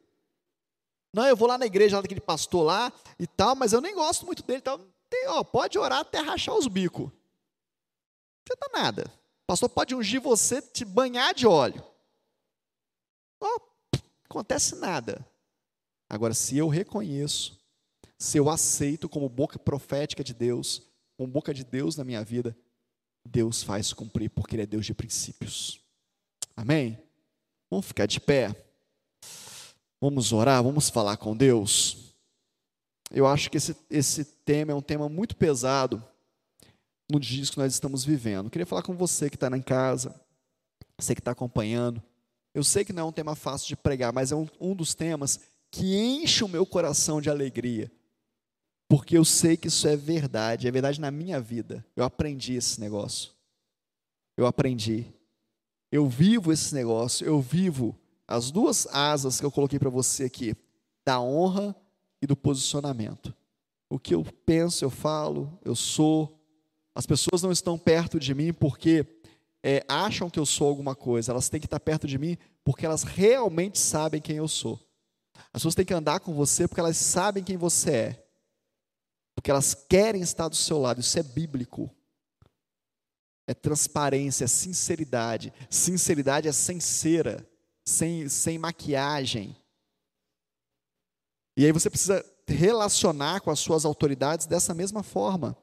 Não, 1.14 1.26
eu 1.26 1.36
vou 1.36 1.48
lá 1.48 1.58
na 1.58 1.66
igreja 1.66 1.98
lá 1.98 2.02
daquele 2.02 2.22
pastor 2.22 2.64
lá 2.64 2.94
e 3.20 3.28
tal, 3.28 3.56
mas 3.56 3.74
eu 3.74 3.82
nem 3.82 3.94
gosto 3.94 4.26
muito 4.26 4.44
dele. 4.44 4.62
Tal. 4.62 4.80
Tem, 5.10 5.28
ó, 5.28 5.44
pode 5.44 5.78
orar 5.78 6.00
até 6.00 6.20
rachar 6.20 6.56
os 6.56 6.68
bicos. 6.68 7.10
Não 8.50 8.58
dá 8.60 8.82
nada. 8.82 9.04
O 9.44 9.48
pastor 9.48 9.70
pode 9.70 9.94
ungir 9.94 10.22
você, 10.22 10.62
te 10.62 10.86
banhar 10.86 11.34
de 11.34 11.46
óleo. 11.46 11.84
Ó, 13.40 13.60
acontece 14.30 14.76
nada. 14.76 15.26
Agora, 16.10 16.34
se 16.34 16.58
eu 16.58 16.68
reconheço, 16.68 17.60
se 18.18 18.38
eu 18.38 18.50
aceito 18.50 19.10
como 19.10 19.28
boca 19.28 19.60
profética 19.60 20.24
de 20.24 20.34
Deus, 20.34 20.82
como 21.18 21.32
boca 21.32 21.54
de 21.54 21.64
Deus 21.64 21.96
na 21.96 22.04
minha 22.04 22.24
vida, 22.24 22.56
Deus 23.26 23.64
faz 23.64 23.94
cumprir, 23.94 24.30
porque 24.30 24.56
Ele 24.56 24.64
é 24.64 24.68
Deus 24.68 24.86
de 24.86 24.94
princípios. 24.94 25.82
Amém? 26.56 26.98
Vamos 27.70 27.88
ficar 27.88 28.06
de 28.06 28.20
pé. 28.20 28.56
Vamos 30.00 30.32
orar, 30.32 30.64
vamos 30.64 30.90
falar 30.90 31.18
com 31.18 31.36
Deus. 31.36 32.14
Eu 33.12 33.26
acho 33.26 33.50
que 33.50 33.58
esse, 33.58 33.76
esse 33.90 34.26
tema 34.26 34.72
é 34.72 34.76
um 34.76 34.82
tema 34.82 35.08
muito 35.10 35.36
pesado 35.36 36.04
no 37.10 37.20
dias 37.20 37.50
que 37.50 37.58
nós 37.58 37.74
estamos 37.74 38.04
vivendo. 38.04 38.46
Eu 38.46 38.52
queria 38.52 38.66
falar 38.66 38.84
com 38.84 38.96
você 38.96 39.30
que 39.30 39.36
está 39.36 39.48
em 39.56 39.62
casa, 39.62 40.14
você 41.00 41.14
que 41.14 41.22
está 41.22 41.32
acompanhando. 41.32 42.02
Eu 42.54 42.64
sei 42.64 42.86
que 42.86 42.94
não 42.94 43.04
é 43.04 43.06
um 43.06 43.12
tema 43.12 43.36
fácil 43.36 43.68
de 43.68 43.76
pregar, 43.76 44.14
mas 44.14 44.32
é 44.32 44.36
um, 44.36 44.48
um 44.60 44.76
dos 44.76 44.94
temas 44.94 45.40
que 45.70 45.96
enche 45.98 46.44
o 46.44 46.48
meu 46.48 46.66
coração 46.66 47.20
de 47.20 47.30
alegria, 47.30 47.92
porque 48.88 49.18
eu 49.18 49.26
sei 49.26 49.58
que 49.58 49.68
isso 49.68 49.88
é 49.88 49.96
verdade, 49.96 50.68
é 50.68 50.72
verdade 50.72 51.02
na 51.02 51.12
minha 51.12 51.40
vida. 51.42 51.86
Eu 51.96 52.04
aprendi 52.04 52.54
esse 52.54 52.80
negócio. 52.80 53.32
Eu 54.38 54.46
aprendi. 54.46 55.08
Eu 55.92 56.08
vivo 56.08 56.52
esse 56.52 56.74
negócio, 56.76 57.26
eu 57.26 57.40
vivo 57.42 57.98
as 58.28 58.52
duas 58.52 58.88
asas 58.88 59.40
que 59.40 59.46
eu 59.46 59.52
coloquei 59.52 59.80
para 59.80 59.90
você 59.90 60.26
aqui, 60.26 60.56
da 61.06 61.22
honra 61.22 61.76
e 62.22 62.28
do 62.28 62.36
posicionamento. 62.36 63.34
O 63.90 64.00
que 64.00 64.14
eu 64.14 64.26
penso, 64.46 64.84
eu 64.84 64.90
falo, 64.90 65.58
eu 65.64 65.76
sou. 65.76 66.40
As 66.94 67.06
pessoas 67.06 67.44
não 67.44 67.52
estão 67.52 67.78
perto 67.78 68.20
de 68.20 68.34
mim 68.34 68.52
porque 68.52 69.06
é, 69.64 69.84
acham 69.88 70.30
que 70.30 70.40
eu 70.40 70.46
sou 70.46 70.68
alguma 70.68 70.96
coisa, 70.96 71.32
elas 71.32 71.50
têm 71.50 71.60
que 71.60 71.68
estar 71.68 71.80
perto 71.80 72.08
de 72.08 72.18
mim 72.18 72.38
porque 72.64 72.86
elas 72.86 73.04
realmente 73.04 73.78
sabem 73.78 74.22
quem 74.22 74.38
eu 74.38 74.48
sou. 74.48 74.80
As 75.54 75.60
pessoas 75.62 75.76
têm 75.76 75.86
que 75.86 75.94
andar 75.94 76.20
com 76.20 76.34
você 76.34 76.68
porque 76.68 76.80
elas 76.80 76.98
sabem 76.98 77.44
quem 77.44 77.58
você 77.58 77.92
é, 77.92 78.25
porque 79.46 79.52
elas 79.52 79.76
querem 79.76 80.24
estar 80.24 80.48
do 80.48 80.56
seu 80.56 80.80
lado, 80.80 81.02
isso 81.02 81.20
é 81.20 81.22
bíblico. 81.22 81.88
é 83.46 83.54
transparência, 83.54 84.46
é 84.46 84.48
sinceridade. 84.48 85.54
Sinceridade 85.70 86.48
é 86.48 86.52
sem 86.52 86.80
cera, 86.80 87.48
sem, 87.86 88.28
sem 88.28 88.58
maquiagem. 88.58 89.56
E 91.56 91.64
aí 91.64 91.72
você 91.72 91.92
precisa 91.92 92.26
relacionar 92.48 93.40
com 93.42 93.52
as 93.52 93.60
suas 93.60 93.86
autoridades 93.86 94.48
dessa 94.48 94.74
mesma 94.74 95.04
forma, 95.04 95.56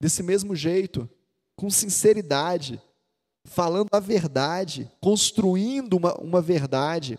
desse 0.00 0.20
mesmo 0.20 0.56
jeito, 0.56 1.08
com 1.54 1.70
sinceridade, 1.70 2.82
falando 3.44 3.90
a 3.92 4.00
verdade, 4.00 4.90
construindo 5.00 5.96
uma, 5.96 6.14
uma 6.14 6.42
verdade. 6.42 7.16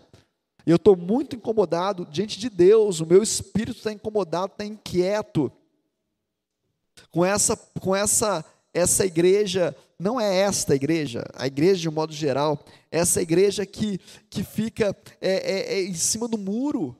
Eu 0.66 0.76
estou 0.76 0.96
muito 0.96 1.36
incomodado 1.36 2.04
diante 2.04 2.40
de 2.40 2.50
Deus, 2.50 3.00
o 3.00 3.06
meu 3.06 3.22
espírito 3.22 3.78
está 3.78 3.92
incomodado, 3.92 4.52
está 4.52 4.64
inquieto. 4.64 5.52
Com 7.12 7.24
essa, 7.24 7.56
com 7.80 7.94
essa, 7.94 8.44
essa 8.74 9.06
igreja, 9.06 9.76
não 9.96 10.20
é 10.20 10.38
esta 10.38 10.74
igreja, 10.74 11.24
a 11.34 11.46
igreja 11.46 11.82
de 11.82 11.88
um 11.88 11.92
modo 11.92 12.12
geral, 12.12 12.64
essa 12.90 13.22
igreja 13.22 13.64
que, 13.64 13.98
que 14.28 14.42
fica 14.42 14.96
é, 15.20 15.30
é, 15.30 15.74
é 15.74 15.82
em 15.84 15.94
cima 15.94 16.26
do 16.26 16.36
muro, 16.36 16.96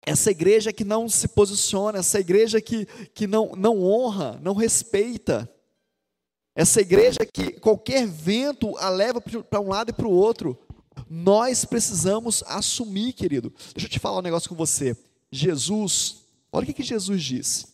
essa 0.00 0.30
igreja 0.30 0.72
que 0.72 0.84
não 0.84 1.08
se 1.08 1.28
posiciona, 1.28 1.98
essa 1.98 2.18
igreja 2.18 2.60
que, 2.60 2.86
que 3.12 3.26
não, 3.26 3.52
não 3.54 3.82
honra, 3.82 4.38
não 4.40 4.54
respeita, 4.54 5.50
essa 6.54 6.80
igreja 6.80 7.26
que 7.26 7.52
qualquer 7.60 8.06
vento 8.06 8.78
a 8.78 8.88
leva 8.88 9.20
para 9.20 9.60
um 9.60 9.68
lado 9.68 9.90
e 9.90 9.92
para 9.92 10.06
o 10.06 10.12
outro. 10.12 10.58
Nós 11.08 11.64
precisamos 11.64 12.42
assumir, 12.46 13.12
querido. 13.12 13.52
Deixa 13.74 13.86
eu 13.86 13.90
te 13.90 13.98
falar 13.98 14.18
um 14.18 14.22
negócio 14.22 14.48
com 14.48 14.54
você. 14.54 14.96
Jesus, 15.30 16.24
olha 16.52 16.68
o 16.68 16.74
que, 16.74 16.82
Jesus 16.82 17.22
disse. 17.22 17.66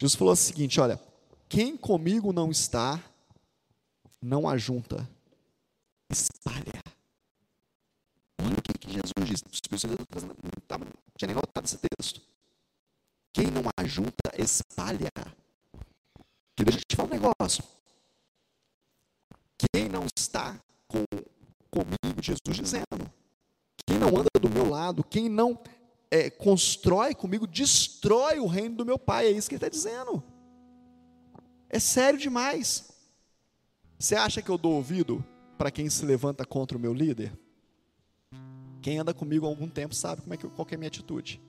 Jesus 0.00 0.14
falou 0.14 0.32
o 0.32 0.36
seguinte: 0.36 0.80
olha, 0.80 1.00
quem 1.48 1.76
comigo 1.76 2.32
não 2.32 2.50
está, 2.50 3.02
não 4.20 4.48
ajunta, 4.48 5.08
espalha. 6.10 6.80
Olha 8.40 8.56
o 8.56 8.62
que, 8.62 8.92
Jesus 8.92 9.28
disse. 9.28 9.44
Não 9.44 9.78
tinha 11.16 11.26
nem 11.26 11.34
notado 11.34 11.64
esse 11.64 11.78
texto. 11.78 12.20
Quem 13.32 13.46
não 13.46 13.62
ajunta, 13.76 14.32
espalha. 14.38 15.10
Deixa 16.58 16.78
eu 16.78 16.84
te 16.86 16.96
falar 16.96 17.08
um 17.08 17.12
negócio. 17.12 17.64
Quem 19.72 19.88
não 19.88 20.06
está 20.16 20.58
com, 20.88 21.04
comigo, 21.70 22.09
Jesus 22.22 22.56
dizendo, 22.56 23.10
quem 23.86 23.98
não 23.98 24.08
anda 24.08 24.28
do 24.40 24.48
meu 24.48 24.68
lado, 24.68 25.02
quem 25.02 25.28
não 25.28 25.58
é, 26.10 26.28
constrói 26.28 27.14
comigo, 27.14 27.46
destrói 27.46 28.38
o 28.38 28.46
reino 28.46 28.76
do 28.76 28.86
meu 28.86 28.98
pai. 28.98 29.26
É 29.26 29.30
isso 29.30 29.48
que 29.48 29.54
ele 29.54 29.64
está 29.64 29.68
dizendo. 29.68 30.22
É 31.68 31.78
sério 31.78 32.18
demais. 32.18 32.90
Você 33.98 34.16
acha 34.16 34.42
que 34.42 34.50
eu 34.50 34.58
dou 34.58 34.72
ouvido 34.72 35.24
para 35.56 35.70
quem 35.70 35.88
se 35.88 36.04
levanta 36.04 36.44
contra 36.44 36.76
o 36.76 36.80
meu 36.80 36.92
líder? 36.92 37.32
Quem 38.82 38.98
anda 38.98 39.12
comigo 39.12 39.46
há 39.46 39.48
algum 39.48 39.68
tempo 39.68 39.94
sabe 39.94 40.22
como 40.22 40.34
é 40.34 40.36
que, 40.36 40.48
qual 40.48 40.66
é 40.70 40.74
a 40.74 40.78
minha 40.78 40.88
atitude. 40.88 41.40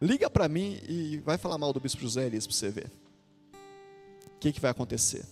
Liga 0.00 0.28
para 0.28 0.48
mim 0.48 0.78
e 0.88 1.18
vai 1.18 1.38
falar 1.38 1.56
mal 1.56 1.72
do 1.72 1.80
bispo 1.80 2.02
José 2.02 2.26
Elias 2.26 2.46
para 2.46 2.54
você 2.54 2.70
ver. 2.70 2.92
O 4.34 4.38
que, 4.38 4.52
que 4.52 4.60
vai 4.60 4.70
acontecer? 4.70 5.24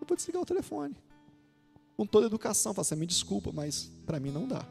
Eu 0.00 0.06
vou 0.06 0.16
desligar 0.16 0.42
o 0.42 0.46
telefone. 0.46 0.94
Com 1.98 2.06
toda 2.06 2.26
educação, 2.26 2.72
faça 2.72 2.94
assim, 2.94 3.00
me 3.00 3.08
desculpa, 3.08 3.50
mas 3.52 3.90
para 4.06 4.20
mim 4.20 4.30
não 4.30 4.46
dá. 4.46 4.64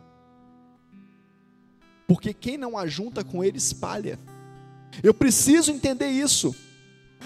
Porque 2.07 2.33
quem 2.33 2.57
não 2.57 2.77
ajunta 2.77 3.21
com 3.21 3.43
ele 3.43 3.57
espalha. 3.57 4.17
Eu 5.03 5.13
preciso 5.13 5.69
entender 5.69 6.07
isso. 6.07 6.55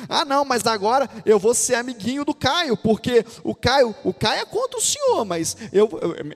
Ah, 0.09 0.25
não, 0.25 0.43
mas 0.43 0.65
agora 0.65 1.07
eu 1.23 1.37
vou 1.37 1.53
ser 1.53 1.75
amiguinho 1.75 2.25
do 2.25 2.33
Caio, 2.33 2.75
porque 2.75 3.23
o 3.43 3.53
Caio, 3.53 3.93
o 4.03 4.11
Caio 4.11 4.41
é 4.41 4.45
contra 4.45 4.79
o 4.79 4.81
senhor, 4.81 5.23
mas 5.23 5.55
eu, 5.71 5.87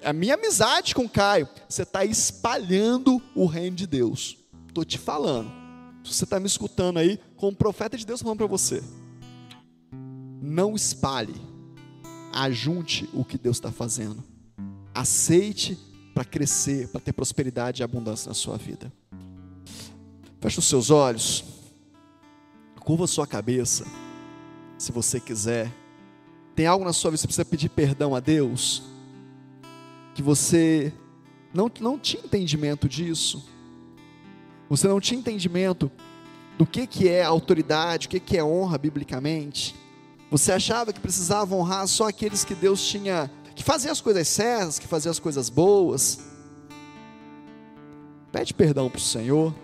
a 0.04 0.14
minha 0.14 0.36
amizade 0.36 0.94
com 0.94 1.06
o 1.06 1.10
Caio, 1.10 1.50
você 1.68 1.82
está 1.82 2.06
espalhando 2.06 3.20
o 3.34 3.48
reino 3.48 3.76
de 3.76 3.88
Deus. 3.88 4.38
Estou 4.68 4.86
te 4.86 5.00
falando. 5.00 5.52
Você 6.04 6.24
está 6.24 6.40
me 6.40 6.46
escutando 6.46 7.00
aí, 7.00 7.20
como 7.36 7.58
profeta 7.58 7.98
de 7.98 8.06
Deus 8.06 8.22
falando 8.22 8.38
para 8.38 8.46
você. 8.46 8.84
Não 10.40 10.76
espalhe, 10.76 11.34
ajunte 12.36 13.10
o 13.14 13.24
que 13.24 13.38
Deus 13.38 13.56
está 13.56 13.72
fazendo. 13.72 14.22
Aceite 14.94 15.78
para 16.14 16.26
crescer, 16.26 16.90
para 16.90 17.00
ter 17.00 17.14
prosperidade 17.14 17.82
e 17.82 17.84
abundância 17.84 18.28
na 18.28 18.34
sua 18.34 18.58
vida. 18.58 18.92
Feche 20.42 20.60
os 20.60 20.66
seus 20.66 20.92
olhos, 20.92 21.44
curva 22.82 23.06
a 23.06 23.08
sua 23.08 23.26
cabeça, 23.26 23.86
se 24.78 24.92
você 24.92 25.20
quiser. 25.20 25.72
Tem 26.54 26.68
algo 26.68 26.84
na 26.84 26.94
sua 26.94 27.12
vida 27.12 27.18
que 27.18 27.22
você 27.22 27.28
precisa 27.28 27.46
pedir 27.46 27.70
perdão 27.70 28.14
a 28.14 28.20
Deus, 28.20 28.84
que 30.14 30.22
você 30.22 30.94
não, 31.54 31.72
não 31.80 31.98
tinha 31.98 32.24
entendimento 32.24 32.88
disso, 32.88 33.50
você 34.70 34.88
não 34.88 35.00
tinha 35.00 35.20
entendimento 35.20 35.90
do 36.58 36.66
que, 36.66 36.86
que 36.86 37.08
é 37.08 37.24
autoridade, 37.24 38.08
o 38.08 38.10
que, 38.10 38.20
que 38.20 38.38
é 38.38 38.44
honra 38.44 38.78
biblicamente. 38.78 39.76
Você 40.36 40.52
achava 40.52 40.92
que 40.92 41.00
precisava 41.00 41.56
honrar 41.56 41.88
só 41.88 42.10
aqueles 42.10 42.44
que 42.44 42.54
Deus 42.54 42.86
tinha 42.86 43.32
que 43.56 43.64
fazia 43.64 43.90
as 43.90 44.02
coisas 44.02 44.28
certas, 44.28 44.78
que 44.78 44.86
fazia 44.86 45.10
as 45.10 45.18
coisas 45.18 45.50
boas. 45.50 46.20
Pede 48.34 48.54
perdão 48.54 48.90
para 48.90 48.98
o 48.98 49.02
Senhor. 49.02 49.56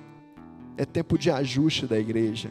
É 0.77 0.85
tempo 0.85 1.17
de 1.17 1.29
ajuste 1.29 1.85
da 1.85 1.99
igreja. 1.99 2.49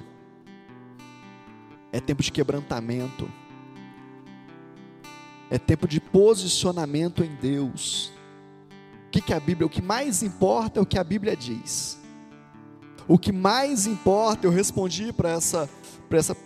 É 1.91 1.99
tempo 1.99 2.23
de 2.23 2.31
quebrantamento. 2.31 3.27
É 5.49 5.57
tempo 5.59 5.89
de 5.89 5.99
posicionamento 5.99 7.25
em 7.25 7.35
Deus. 7.37 8.13
O 9.07 9.11
que, 9.13 9.23
que 9.23 9.33
a 9.33 9.41
Bíblia, 9.41 9.67
o 9.67 9.71
que 9.71 9.81
mais 9.81 10.23
importa 10.23 10.79
é 10.79 10.83
o 10.83 10.87
que 10.87 10.99
a 10.99 11.05
Bíblia 11.05 11.35
diz. 11.35 11.99
O 13.11 13.19
que 13.19 13.33
mais 13.33 13.89
importa, 13.89 14.47
eu 14.47 14.53
respondi 14.53 15.13
para 15.13 15.31
essa, 15.31 15.69
essa, 16.13 16.37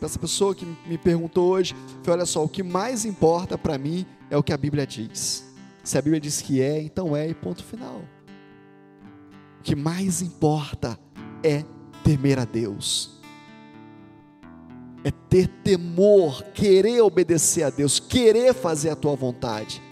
essa 0.00 0.18
pessoa 0.20 0.54
que 0.54 0.64
me 0.86 0.96
perguntou 0.96 1.50
hoje, 1.50 1.74
foi, 2.04 2.12
olha 2.12 2.24
só, 2.24 2.44
o 2.44 2.48
que 2.48 2.62
mais 2.62 3.04
importa 3.04 3.58
para 3.58 3.76
mim 3.76 4.06
é 4.30 4.36
o 4.36 4.42
que 4.42 4.52
a 4.52 4.56
Bíblia 4.56 4.86
diz. 4.86 5.44
Se 5.82 5.98
a 5.98 6.00
Bíblia 6.00 6.20
diz 6.20 6.40
que 6.40 6.62
é, 6.62 6.80
então 6.80 7.16
é, 7.16 7.28
e 7.28 7.34
ponto 7.34 7.64
final. 7.64 8.02
O 9.58 9.62
que 9.64 9.74
mais 9.74 10.22
importa 10.22 10.96
é 11.42 11.64
temer 12.04 12.38
a 12.38 12.44
Deus, 12.44 13.20
é 15.02 15.10
ter 15.10 15.48
temor, 15.64 16.40
querer 16.54 17.00
obedecer 17.00 17.64
a 17.64 17.70
Deus, 17.70 17.98
querer 17.98 18.54
fazer 18.54 18.90
a 18.90 18.96
tua 18.96 19.16
vontade, 19.16 19.82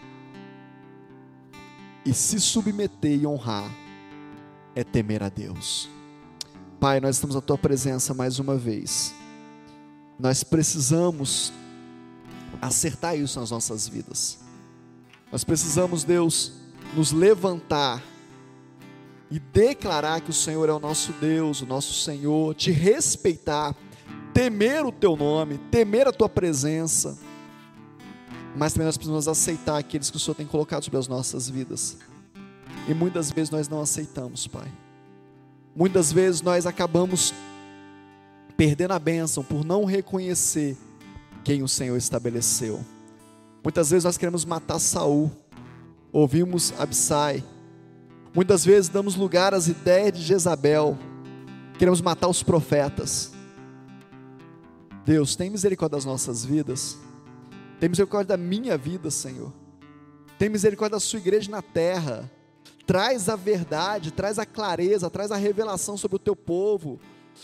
e 2.07 2.15
se 2.15 2.39
submeter 2.39 3.21
e 3.21 3.27
honrar, 3.27 3.69
é 4.77 4.85
temer 4.85 5.25
a 5.25 5.29
Deus. 5.29 5.91
Pai, 6.81 6.99
nós 6.99 7.17
estamos 7.17 7.35
na 7.37 7.43
tua 7.43 7.59
presença 7.59 8.15
mais 8.15 8.39
uma 8.39 8.57
vez, 8.57 9.15
nós 10.19 10.43
precisamos 10.43 11.53
acertar 12.59 13.19
isso 13.19 13.39
nas 13.39 13.51
nossas 13.51 13.87
vidas. 13.87 14.39
Nós 15.31 15.45
precisamos, 15.45 16.05
Deus, 16.05 16.53
nos 16.97 17.13
levantar 17.13 18.03
e 19.31 19.39
declarar 19.39 20.23
que 20.23 20.31
o 20.31 20.33
Senhor 20.33 20.71
é 20.71 20.73
o 20.73 20.81
nosso 20.81 21.13
Deus, 21.13 21.61
o 21.61 21.67
nosso 21.67 21.93
Senhor, 21.93 22.55
te 22.55 22.71
respeitar, 22.71 23.77
temer 24.33 24.87
o 24.87 24.91
teu 24.91 25.15
nome, 25.17 25.59
temer 25.71 26.09
a 26.09 26.13
tua 26.13 26.31
presença. 26.31 27.19
Mas 28.57 28.73
também 28.73 28.87
nós 28.87 28.97
precisamos 28.97 29.29
aceitar 29.29 29.77
aqueles 29.77 30.11
que 30.11 30.17
o 30.17 30.21
Senhor 30.21 30.35
tem 30.35 30.47
colocado 30.47 30.83
sobre 30.83 30.99
as 30.99 31.07
nossas 31.07 31.47
vidas. 31.47 31.99
E 32.89 32.95
muitas 32.95 33.31
vezes 33.31 33.51
nós 33.51 33.69
não 33.69 33.83
aceitamos, 33.83 34.47
Pai. 34.47 34.80
Muitas 35.75 36.13
vezes 36.13 36.43
nós 36.43 36.67
acabamos 36.67 37.33
perdendo 38.57 38.93
a 38.93 38.99
bênção 38.99 39.43
por 39.43 39.65
não 39.65 39.85
reconhecer 39.85 40.77
quem 41.45 41.63
o 41.63 41.69
Senhor 41.69 41.97
estabeleceu. 41.97 42.85
Muitas 43.63 43.91
vezes 43.91 44.05
nós 44.05 44.17
queremos 44.17 44.45
matar 44.45 44.79
Saul, 44.79 45.31
ouvimos 46.13 46.73
Absai. 46.79 47.45
Muitas 48.35 48.65
vezes 48.65 48.89
damos 48.89 49.17
lugar 49.17 49.55
às 49.55 49.69
ideias 49.69 50.13
de 50.13 50.23
Jezabel, 50.23 50.99
queremos 51.79 52.01
matar 52.01 52.29
os 52.29 52.43
profetas. 52.43 53.33
Deus, 55.05 55.35
tem 55.35 55.51
misericórdia 55.51 55.97
das 55.97 56.05
nossas 56.05 56.45
vidas, 56.45 56.97
tem 57.79 57.89
misericórdia 57.89 58.37
da 58.37 58.43
minha 58.43 58.77
vida, 58.77 59.11
Senhor, 59.11 59.53
tem 60.39 60.49
misericórdia 60.49 60.97
da 60.97 61.01
sua 61.01 61.19
igreja 61.19 61.51
na 61.51 61.63
terra, 61.63 62.31
traz 62.87 63.29
a 63.29 63.37
verdade, 63.37 64.11
traz 64.11 64.39
a 64.39 64.47
clareza, 64.47 65.11
traz 65.11 65.31
a 65.31 65.37
revelação 65.37 65.97
sobre 65.97 66.17
o 66.17 66.21
teu 66.21 66.35
povo, 66.35 66.99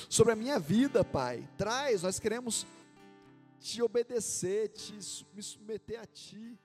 sobre 0.08 0.32
a 0.32 0.36
minha 0.36 0.58
vida, 0.58 1.04
Pai, 1.04 1.48
traz, 1.56 2.02
nós 2.02 2.18
queremos 2.18 2.66
te 3.60 3.82
obedecer, 3.82 4.68
te 4.68 4.94
me 5.34 5.42
submeter 5.42 6.00
a 6.00 6.06
Ti. 6.06 6.58